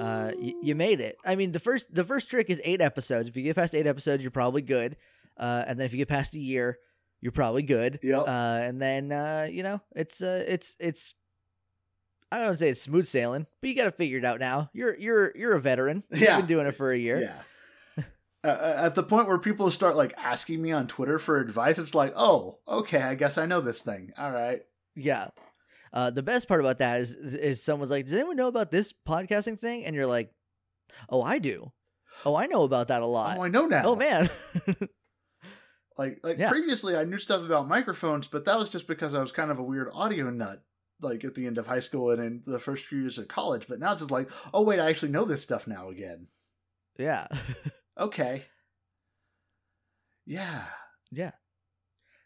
Uh 0.00 0.32
y- 0.36 0.54
you 0.62 0.74
made 0.74 1.00
it. 1.00 1.16
I 1.24 1.34
mean 1.36 1.52
the 1.52 1.58
first 1.60 1.94
the 1.94 2.04
first 2.04 2.30
trick 2.30 2.48
is 2.50 2.60
eight 2.64 2.80
episodes. 2.80 3.28
If 3.28 3.36
you 3.36 3.42
get 3.42 3.56
past 3.56 3.74
eight 3.74 3.86
episodes, 3.86 4.22
you're 4.22 4.30
probably 4.30 4.62
good. 4.62 4.96
Uh 5.36 5.64
and 5.66 5.78
then 5.78 5.86
if 5.86 5.92
you 5.92 5.98
get 5.98 6.08
past 6.08 6.34
a 6.34 6.40
year, 6.40 6.78
you're 7.20 7.32
probably 7.32 7.62
good. 7.62 7.98
Yep. 8.02 8.22
Uh 8.26 8.58
and 8.62 8.80
then 8.80 9.12
uh, 9.12 9.46
you 9.50 9.62
know, 9.62 9.80
it's 9.94 10.22
uh 10.22 10.44
it's 10.46 10.74
it's 10.78 11.14
I 12.30 12.38
don't 12.38 12.58
say 12.58 12.70
it's 12.70 12.80
smooth 12.80 13.06
sailing, 13.06 13.46
but 13.60 13.68
you 13.68 13.76
got 13.76 13.84
to 13.84 13.90
figure 13.90 14.16
it 14.16 14.24
out 14.24 14.40
now. 14.40 14.70
You're 14.72 14.96
you're 14.96 15.32
you're 15.36 15.52
a 15.52 15.60
veteran. 15.60 16.02
You've 16.10 16.22
Yeah. 16.22 16.38
been 16.38 16.46
doing 16.46 16.66
it 16.66 16.72
for 16.76 16.90
a 16.90 16.96
year. 16.96 17.20
Yeah. 17.20 17.42
Uh, 18.44 18.74
at 18.76 18.94
the 18.96 19.02
point 19.04 19.28
where 19.28 19.38
people 19.38 19.70
start 19.70 19.94
like 19.94 20.12
asking 20.16 20.60
me 20.60 20.72
on 20.72 20.86
Twitter 20.88 21.18
for 21.18 21.38
advice, 21.38 21.78
it's 21.78 21.94
like, 21.94 22.12
oh, 22.16 22.58
okay, 22.66 23.00
I 23.02 23.14
guess 23.14 23.38
I 23.38 23.46
know 23.46 23.60
this 23.60 23.82
thing. 23.82 24.12
All 24.18 24.32
right. 24.32 24.62
Yeah. 24.96 25.28
Uh, 25.92 26.10
the 26.10 26.22
best 26.22 26.48
part 26.48 26.60
about 26.60 26.78
that 26.78 27.00
is 27.00 27.12
is 27.12 27.62
someone's 27.62 27.90
like, 27.90 28.06
"Does 28.06 28.14
anyone 28.14 28.36
know 28.36 28.48
about 28.48 28.70
this 28.70 28.92
podcasting 29.06 29.60
thing?" 29.60 29.84
And 29.84 29.94
you're 29.94 30.06
like, 30.06 30.32
"Oh, 31.08 31.22
I 31.22 31.38
do. 31.38 31.70
Oh, 32.24 32.34
I 32.34 32.46
know 32.46 32.62
about 32.64 32.88
that 32.88 33.02
a 33.02 33.06
lot. 33.06 33.38
Oh, 33.38 33.42
I 33.42 33.48
know 33.48 33.66
now. 33.66 33.82
oh 33.84 33.96
man, 33.96 34.28
Like 35.98 36.20
like 36.22 36.38
Yeah. 36.38 36.48
previously 36.50 36.96
I 36.96 37.04
knew 37.04 37.18
stuff 37.18 37.44
about 37.44 37.68
microphones, 37.68 38.26
but 38.26 38.44
that 38.46 38.58
was 38.58 38.70
just 38.70 38.86
because 38.88 39.14
I 39.14 39.20
was 39.20 39.32
kind 39.32 39.50
of 39.50 39.58
a 39.58 39.62
weird 39.62 39.90
audio 39.92 40.30
nut 40.30 40.62
like 41.00 41.24
at 41.24 41.34
the 41.34 41.46
end 41.46 41.58
of 41.58 41.66
high 41.66 41.78
school 41.80 42.10
and 42.10 42.22
in 42.22 42.42
the 42.46 42.58
first 42.58 42.86
few 42.86 43.00
years 43.00 43.18
of 43.18 43.28
college. 43.28 43.66
But 43.68 43.78
now 43.78 43.92
it's 43.92 44.00
just 44.00 44.10
like, 44.10 44.30
oh 44.54 44.62
wait, 44.62 44.80
I 44.80 44.88
actually 44.88 45.12
know 45.12 45.24
this 45.26 45.42
stuff 45.42 45.66
now 45.66 45.90
again. 45.90 46.28
yeah, 46.98 47.28
Okay. 47.98 48.44
Yeah. 50.26 50.64
yeah." 51.10 51.32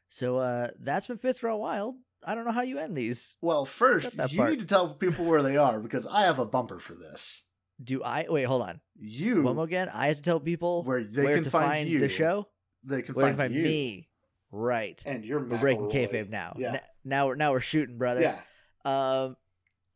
So 0.08 0.38
uh, 0.38 0.68
that's 0.80 1.06
been 1.06 1.18
Fifth 1.18 1.40
Draw 1.40 1.56
Wild. 1.56 1.96
I 2.24 2.34
don't 2.34 2.44
know 2.44 2.52
how 2.52 2.62
you 2.62 2.78
end 2.78 2.96
these. 2.96 3.36
Well, 3.40 3.64
first 3.64 4.12
you 4.30 4.38
part. 4.38 4.50
need 4.50 4.60
to 4.60 4.66
tell 4.66 4.94
people 4.94 5.24
where 5.24 5.42
they 5.42 5.56
are 5.56 5.78
because 5.78 6.06
I 6.06 6.22
have 6.22 6.38
a 6.38 6.44
bumper 6.46 6.78
for 6.78 6.94
this. 6.94 7.44
Do 7.82 8.02
I 8.02 8.26
wait? 8.28 8.44
Hold 8.44 8.62
on. 8.62 8.80
You 8.98 9.42
One 9.42 9.56
more 9.56 9.64
again. 9.64 9.90
I 9.92 10.06
have 10.08 10.16
to 10.16 10.22
tell 10.22 10.40
people 10.40 10.82
where 10.84 11.04
they 11.04 11.24
where 11.24 11.34
can 11.34 11.44
to 11.44 11.50
find, 11.50 11.66
find 11.66 11.88
you. 11.88 12.00
the 12.00 12.08
show. 12.08 12.48
They 12.84 13.02
can 13.02 13.14
Where 13.14 13.26
find, 13.26 13.36
find 13.36 13.54
me. 13.54 14.08
Right. 14.50 15.00
And 15.04 15.24
you're 15.24 15.44
We're 15.44 15.58
breaking 15.58 15.88
McElroy. 15.88 16.08
kayfabe 16.10 16.30
now. 16.30 16.54
Yeah. 16.56 16.74
N- 16.74 16.80
now 17.04 17.26
we're 17.26 17.34
now 17.34 17.52
we're 17.52 17.60
shooting, 17.60 17.98
brother. 17.98 18.22
Yeah. 18.22 18.40
Um, 18.84 19.36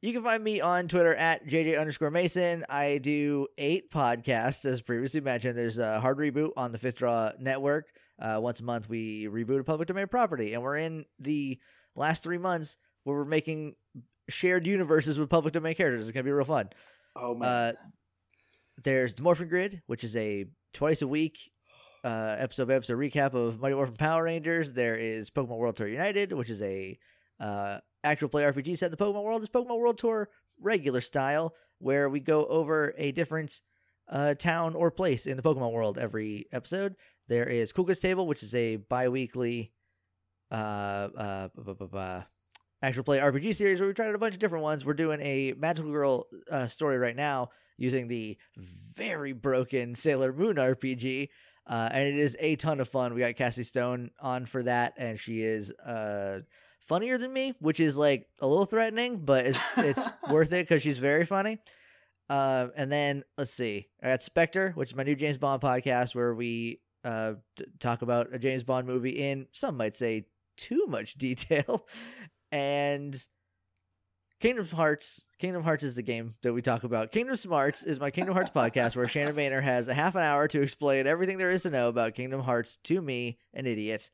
you 0.03 0.13
can 0.13 0.23
find 0.23 0.43
me 0.43 0.61
on 0.61 0.89
Twitter 0.89 1.15
at 1.15 1.47
JJ 1.47 1.79
underscore 1.79 2.11
Mason. 2.11 2.65
I 2.69 2.99
do 2.99 3.49
eight 3.59 3.91
podcasts, 3.91 4.65
as 4.65 4.81
previously 4.81 5.21
mentioned. 5.21 5.57
There's 5.59 5.79
a 5.79 6.01
hard 6.01 6.19
reboot 6.19 6.51
on 6.57 6.73
the 6.73 6.79
Fifth 6.79 6.97
Draw 6.97 7.33
Network. 7.39 7.89
Uh, 8.19 8.39
once 8.41 8.61
a 8.61 8.65
month, 8.65 8.89
we 8.89 9.27
reboot 9.27 9.61
a 9.61 9.65
public 9.65 9.89
domain 9.89 10.07
property, 10.07 10.55
and 10.55 10.63
we're 10.63 10.77
in 10.77 11.05
the 11.19 11.59
last 11.95 12.23
three 12.23 12.39
months 12.39 12.77
where 13.05 13.17
we're 13.17 13.25
making 13.25 13.75
shared 14.29 14.67
universes 14.67 15.19
with 15.19 15.29
public 15.29 15.53
domain 15.53 15.75
characters. 15.75 16.05
It's 16.05 16.13
gonna 16.13 16.25
be 16.25 16.33
real 16.33 16.45
fun. 16.45 16.71
Oh 17.17 17.35
man. 17.35 17.49
Uh, 17.49 17.73
there's 18.83 19.15
the 19.15 19.23
Morphin 19.23 19.49
Grid, 19.49 19.83
which 19.87 20.05
is 20.05 20.17
a 20.17 20.47
twice 20.73 21.03
a 21.03 21.09
week 21.09 21.51
uh, 22.05 22.37
episode 22.39 22.69
by 22.69 22.75
episode 22.75 22.97
recap 22.99 23.35
of 23.35 23.61
Mighty 23.61 23.75
Morphin 23.75 23.97
Power 23.97 24.25
Rangers. 24.25 24.73
There 24.73 24.97
is 24.97 25.31
Pokemon 25.31 25.59
World 25.59 25.77
Tour 25.77 25.89
United, 25.89 26.33
which 26.33 26.49
is 26.49 26.63
a 26.63 26.99
uh, 27.39 27.79
actual 28.05 28.29
play 28.29 28.43
RPG 28.45 28.79
set 28.79 28.87
in 28.87 28.91
the 28.91 28.97
Pokemon 28.97 29.23
world. 29.23 29.43
is 29.43 29.49
Pokemon 29.49 29.79
World 29.79 29.99
Tour 29.99 30.29
regular 30.61 31.01
style, 31.01 31.55
where 31.79 32.09
we 32.09 32.21
go 32.21 32.47
over 32.47 32.95
a 32.99 33.13
different 33.13 33.61
uh, 34.09 34.35
town 34.35 34.75
or 34.75 34.91
place 34.91 35.27
in 35.27 35.37
the 35.37 35.43
Pokemon 35.43 35.73
world 35.73 35.99
every 35.99 36.47
episode. 36.53 36.97
There 37.29 37.49
is 37.49 37.73
Kids 37.73 38.01
Table, 38.01 38.27
which 38.27 38.43
is 38.43 38.55
a 38.55 38.77
bi-weekly 38.77 39.73
uh, 40.51 40.55
uh, 40.55 41.49
bu- 41.55 42.23
actual 42.83 43.05
play 43.05 43.19
RPG 43.19 43.55
series 43.55 43.81
where 43.81 43.89
we 43.89 43.95
tried 43.95 44.15
a 44.15 44.19
bunch 44.19 44.35
of 44.35 44.41
different 44.41 44.65
ones. 44.65 44.85
We're 44.85 44.95
doing 44.95 45.21
a 45.21 45.55
Magical 45.57 45.93
Girl 45.93 46.27
uh, 46.51 46.67
story 46.67 46.99
right 46.99 47.17
now 47.17 47.51
using 47.77 48.09
the 48.09 48.37
very 48.57 49.33
broken 49.33 49.95
Sailor 49.95 50.33
Moon 50.33 50.57
RPG. 50.57 51.29
Uh, 51.67 51.89
and 51.93 52.09
it 52.09 52.17
is 52.17 52.37
a 52.41 52.57
ton 52.57 52.81
of 52.81 52.89
fun. 52.89 53.15
We 53.15 53.21
got 53.21 53.37
Cassie 53.37 53.63
Stone 53.63 54.11
on 54.19 54.47
for 54.47 54.63
that, 54.65 54.95
and 54.97 55.19
she 55.19 55.43
is 55.43 55.73
uh, 55.73 56.41
funnier 56.81 57.19
than 57.19 57.33
me, 57.33 57.55
which 57.61 57.81
is 57.81 57.97
like 57.97 58.29
a 58.41 58.47
little 58.47 58.65
threatening, 58.65 59.19
but 59.19 59.47
it's, 59.47 59.59
it's 59.77 60.05
worth 60.31 60.53
it 60.53 60.69
because 60.69 60.83
she's 60.83 60.99
very 60.99 61.25
funny. 61.25 61.59
Um, 62.29 62.73
and 62.77 62.93
then 62.93 63.25
let's 63.37 63.53
see, 63.53 63.89
I 64.03 64.09
got 64.09 64.23
Spectre, 64.23 64.73
which 64.77 64.91
is 64.91 64.97
my 64.97 65.03
new 65.03 65.17
James 65.17 65.39
Bond 65.39 65.61
podcast 65.61 66.15
where 66.15 66.35
we 66.35 66.81
uh, 67.05 67.35
t- 67.57 67.65
talk 67.81 68.03
about 68.03 68.33
a 68.33 68.39
James 68.39 68.63
Bond 68.63 68.87
movie 68.87 69.11
in 69.11 69.47
some 69.53 69.77
might 69.77 69.97
say 69.97 70.27
too 70.57 70.87
much 70.87 71.15
detail. 71.19 71.87
and 72.53 73.25
Kingdom 74.41 74.67
Hearts, 74.69 75.27
Kingdom 75.39 75.65
Hearts 75.65 75.83
is 75.83 75.97
the 75.97 76.03
game 76.03 76.35
that 76.43 76.53
we 76.55 76.63
talk 76.63 76.83
about. 76.85 77.13
Kingdom 77.13 77.37
Smarts 77.37 77.83
is 77.83 78.01
my 78.01 78.11
Kingdom 78.11 78.35
Hearts 78.35 78.51
podcast 78.51 78.97
where 78.97 79.07
Shannon 79.07 79.35
Maynor 79.35 79.63
has 79.63 79.87
a 79.87 79.93
half 79.93 80.15
an 80.15 80.23
hour 80.23 80.49
to 80.49 80.63
explain 80.63 81.07
everything 81.07 81.37
there 81.37 81.51
is 81.51 81.63
to 81.63 81.71
know 81.71 81.89
about 81.89 82.15
Kingdom 82.15 82.41
Hearts 82.43 82.79
to 82.85 83.03
me, 83.03 83.39
an 83.53 83.67
idiot. 83.67 84.11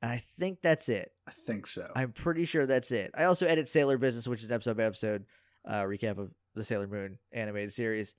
And 0.00 0.10
I 0.10 0.18
think 0.18 0.60
that's 0.62 0.88
it. 0.88 1.12
I 1.26 1.32
think 1.32 1.66
so. 1.66 1.90
I'm 1.96 2.12
pretty 2.12 2.44
sure 2.44 2.66
that's 2.66 2.90
it. 2.92 3.10
I 3.16 3.24
also 3.24 3.46
edit 3.46 3.68
Sailor 3.68 3.98
Business, 3.98 4.28
which 4.28 4.44
is 4.44 4.52
episode 4.52 4.76
by 4.76 4.84
episode 4.84 5.24
uh, 5.66 5.82
recap 5.82 6.18
of 6.18 6.30
the 6.54 6.62
Sailor 6.62 6.86
Moon 6.86 7.18
animated 7.32 7.74
series, 7.74 8.14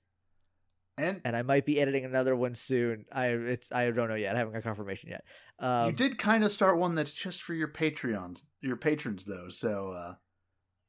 and 0.98 1.20
and 1.24 1.34
I 1.34 1.42
might 1.42 1.64
be 1.64 1.80
editing 1.80 2.04
another 2.04 2.36
one 2.36 2.54
soon. 2.54 3.06
I 3.10 3.28
it's 3.28 3.72
I 3.72 3.90
don't 3.90 4.08
know 4.08 4.14
yet. 4.14 4.36
I 4.36 4.38
haven't 4.38 4.54
got 4.54 4.62
confirmation 4.62 5.10
yet. 5.10 5.24
Um, 5.58 5.86
you 5.86 5.92
did 5.92 6.18
kind 6.18 6.44
of 6.44 6.52
start 6.52 6.78
one 6.78 6.94
that's 6.94 7.12
just 7.12 7.42
for 7.42 7.54
your 7.54 7.68
Patreons, 7.68 8.42
your 8.60 8.76
patrons 8.76 9.24
though. 9.24 9.48
So 9.48 9.92
uh 9.92 10.14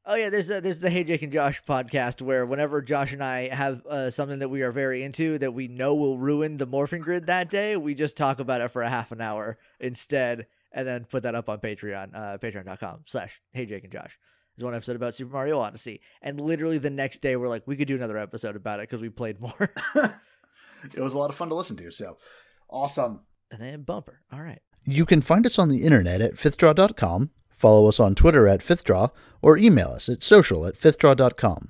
Oh 0.03 0.15
yeah, 0.15 0.31
there's 0.31 0.49
a, 0.49 0.59
there's 0.59 0.79
the 0.79 0.89
Hey 0.89 1.03
Jake 1.03 1.21
and 1.21 1.31
Josh 1.31 1.61
podcast 1.63 2.23
where 2.23 2.43
whenever 2.43 2.81
Josh 2.81 3.13
and 3.13 3.23
I 3.23 3.53
have 3.53 3.85
uh, 3.85 4.09
something 4.09 4.39
that 4.39 4.49
we 4.49 4.63
are 4.63 4.71
very 4.71 5.03
into 5.03 5.37
that 5.37 5.53
we 5.53 5.67
know 5.67 5.93
will 5.93 6.17
ruin 6.17 6.57
the 6.57 6.65
Morphin 6.65 7.01
Grid 7.01 7.27
that 7.27 7.51
day, 7.51 7.77
we 7.77 7.93
just 7.93 8.17
talk 8.17 8.39
about 8.39 8.61
it 8.61 8.71
for 8.71 8.81
a 8.81 8.89
half 8.89 9.11
an 9.11 9.21
hour 9.21 9.59
instead, 9.79 10.47
and 10.71 10.87
then 10.87 11.05
put 11.05 11.23
that 11.23 11.35
up 11.35 11.49
on 11.49 11.59
Patreon, 11.59 12.15
uh, 12.15 12.37
patreon.com 12.37 13.01
slash 13.05 13.41
Hey 13.51 13.65
Jake 13.65 13.83
and 13.83 13.91
Josh. 13.93 14.17
There's 14.55 14.65
one 14.65 14.75
episode 14.75 14.95
about 14.95 15.15
Super 15.15 15.33
Mario 15.33 15.59
Odyssey, 15.59 16.01
and 16.21 16.39
literally 16.39 16.77
the 16.77 16.89
next 16.89 17.21
day 17.21 17.35
we're 17.35 17.47
like, 17.47 17.63
we 17.65 17.75
could 17.75 17.87
do 17.87 17.95
another 17.95 18.17
episode 18.17 18.55
about 18.55 18.79
it 18.79 18.89
because 18.89 19.01
we 19.01 19.09
played 19.09 19.39
more. 19.39 19.73
it 20.93 20.99
was 20.99 21.13
a 21.13 21.17
lot 21.17 21.29
of 21.29 21.35
fun 21.35 21.49
to 21.49 21.55
listen 21.55 21.77
to. 21.77 21.91
So 21.91 22.17
awesome. 22.69 23.21
and 23.49 23.61
then 23.61 23.83
bumper. 23.83 24.21
All 24.31 24.41
right. 24.41 24.61
You 24.85 25.05
can 25.05 25.21
find 25.21 25.45
us 25.45 25.59
on 25.59 25.69
the 25.69 25.83
internet 25.83 26.21
at 26.21 26.35
fifthdraw.com, 26.35 27.29
follow 27.49 27.87
us 27.87 27.99
on 27.99 28.15
Twitter 28.15 28.47
at 28.47 28.61
fifthdraw, 28.61 29.11
or 29.41 29.57
email 29.57 29.89
us 29.89 30.09
at 30.09 30.23
social 30.23 30.65
at 30.65 30.75
fifthdraw.com. 30.75 31.69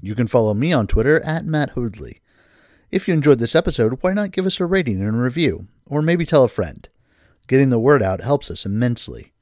You 0.00 0.14
can 0.14 0.28
follow 0.28 0.54
me 0.54 0.72
on 0.72 0.86
Twitter 0.86 1.24
at 1.24 1.44
Matt 1.46 1.74
Hoodley. 1.74 2.20
If 2.90 3.08
you 3.08 3.14
enjoyed 3.14 3.38
this 3.40 3.56
episode, 3.56 3.98
why 4.02 4.12
not 4.12 4.30
give 4.30 4.46
us 4.46 4.60
a 4.60 4.66
rating 4.66 5.00
and 5.00 5.16
a 5.16 5.18
review, 5.18 5.66
or 5.86 6.00
maybe 6.00 6.24
tell 6.24 6.44
a 6.44 6.48
friend? 6.48 6.88
Getting 7.46 7.68
the 7.68 7.78
word 7.78 8.02
out 8.02 8.20
helps 8.20 8.50
us 8.50 8.64
immensely. 8.64 9.32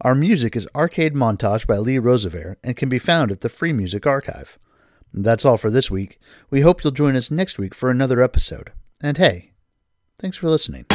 Our 0.00 0.14
music 0.14 0.56
is 0.56 0.68
Arcade 0.74 1.14
Montage 1.14 1.66
by 1.66 1.78
Lee 1.78 1.98
Rosevere 1.98 2.56
and 2.62 2.76
can 2.76 2.88
be 2.88 2.98
found 2.98 3.30
at 3.30 3.40
the 3.40 3.48
Free 3.48 3.72
Music 3.72 4.06
Archive. 4.06 4.58
That's 5.12 5.44
all 5.44 5.56
for 5.56 5.70
this 5.70 5.90
week. 5.90 6.18
We 6.50 6.60
hope 6.60 6.84
you'll 6.84 6.92
join 6.92 7.16
us 7.16 7.30
next 7.30 7.58
week 7.58 7.74
for 7.74 7.90
another 7.90 8.22
episode. 8.22 8.72
And 9.00 9.16
hey, 9.16 9.52
thanks 10.18 10.36
for 10.36 10.48
listening. 10.48 10.86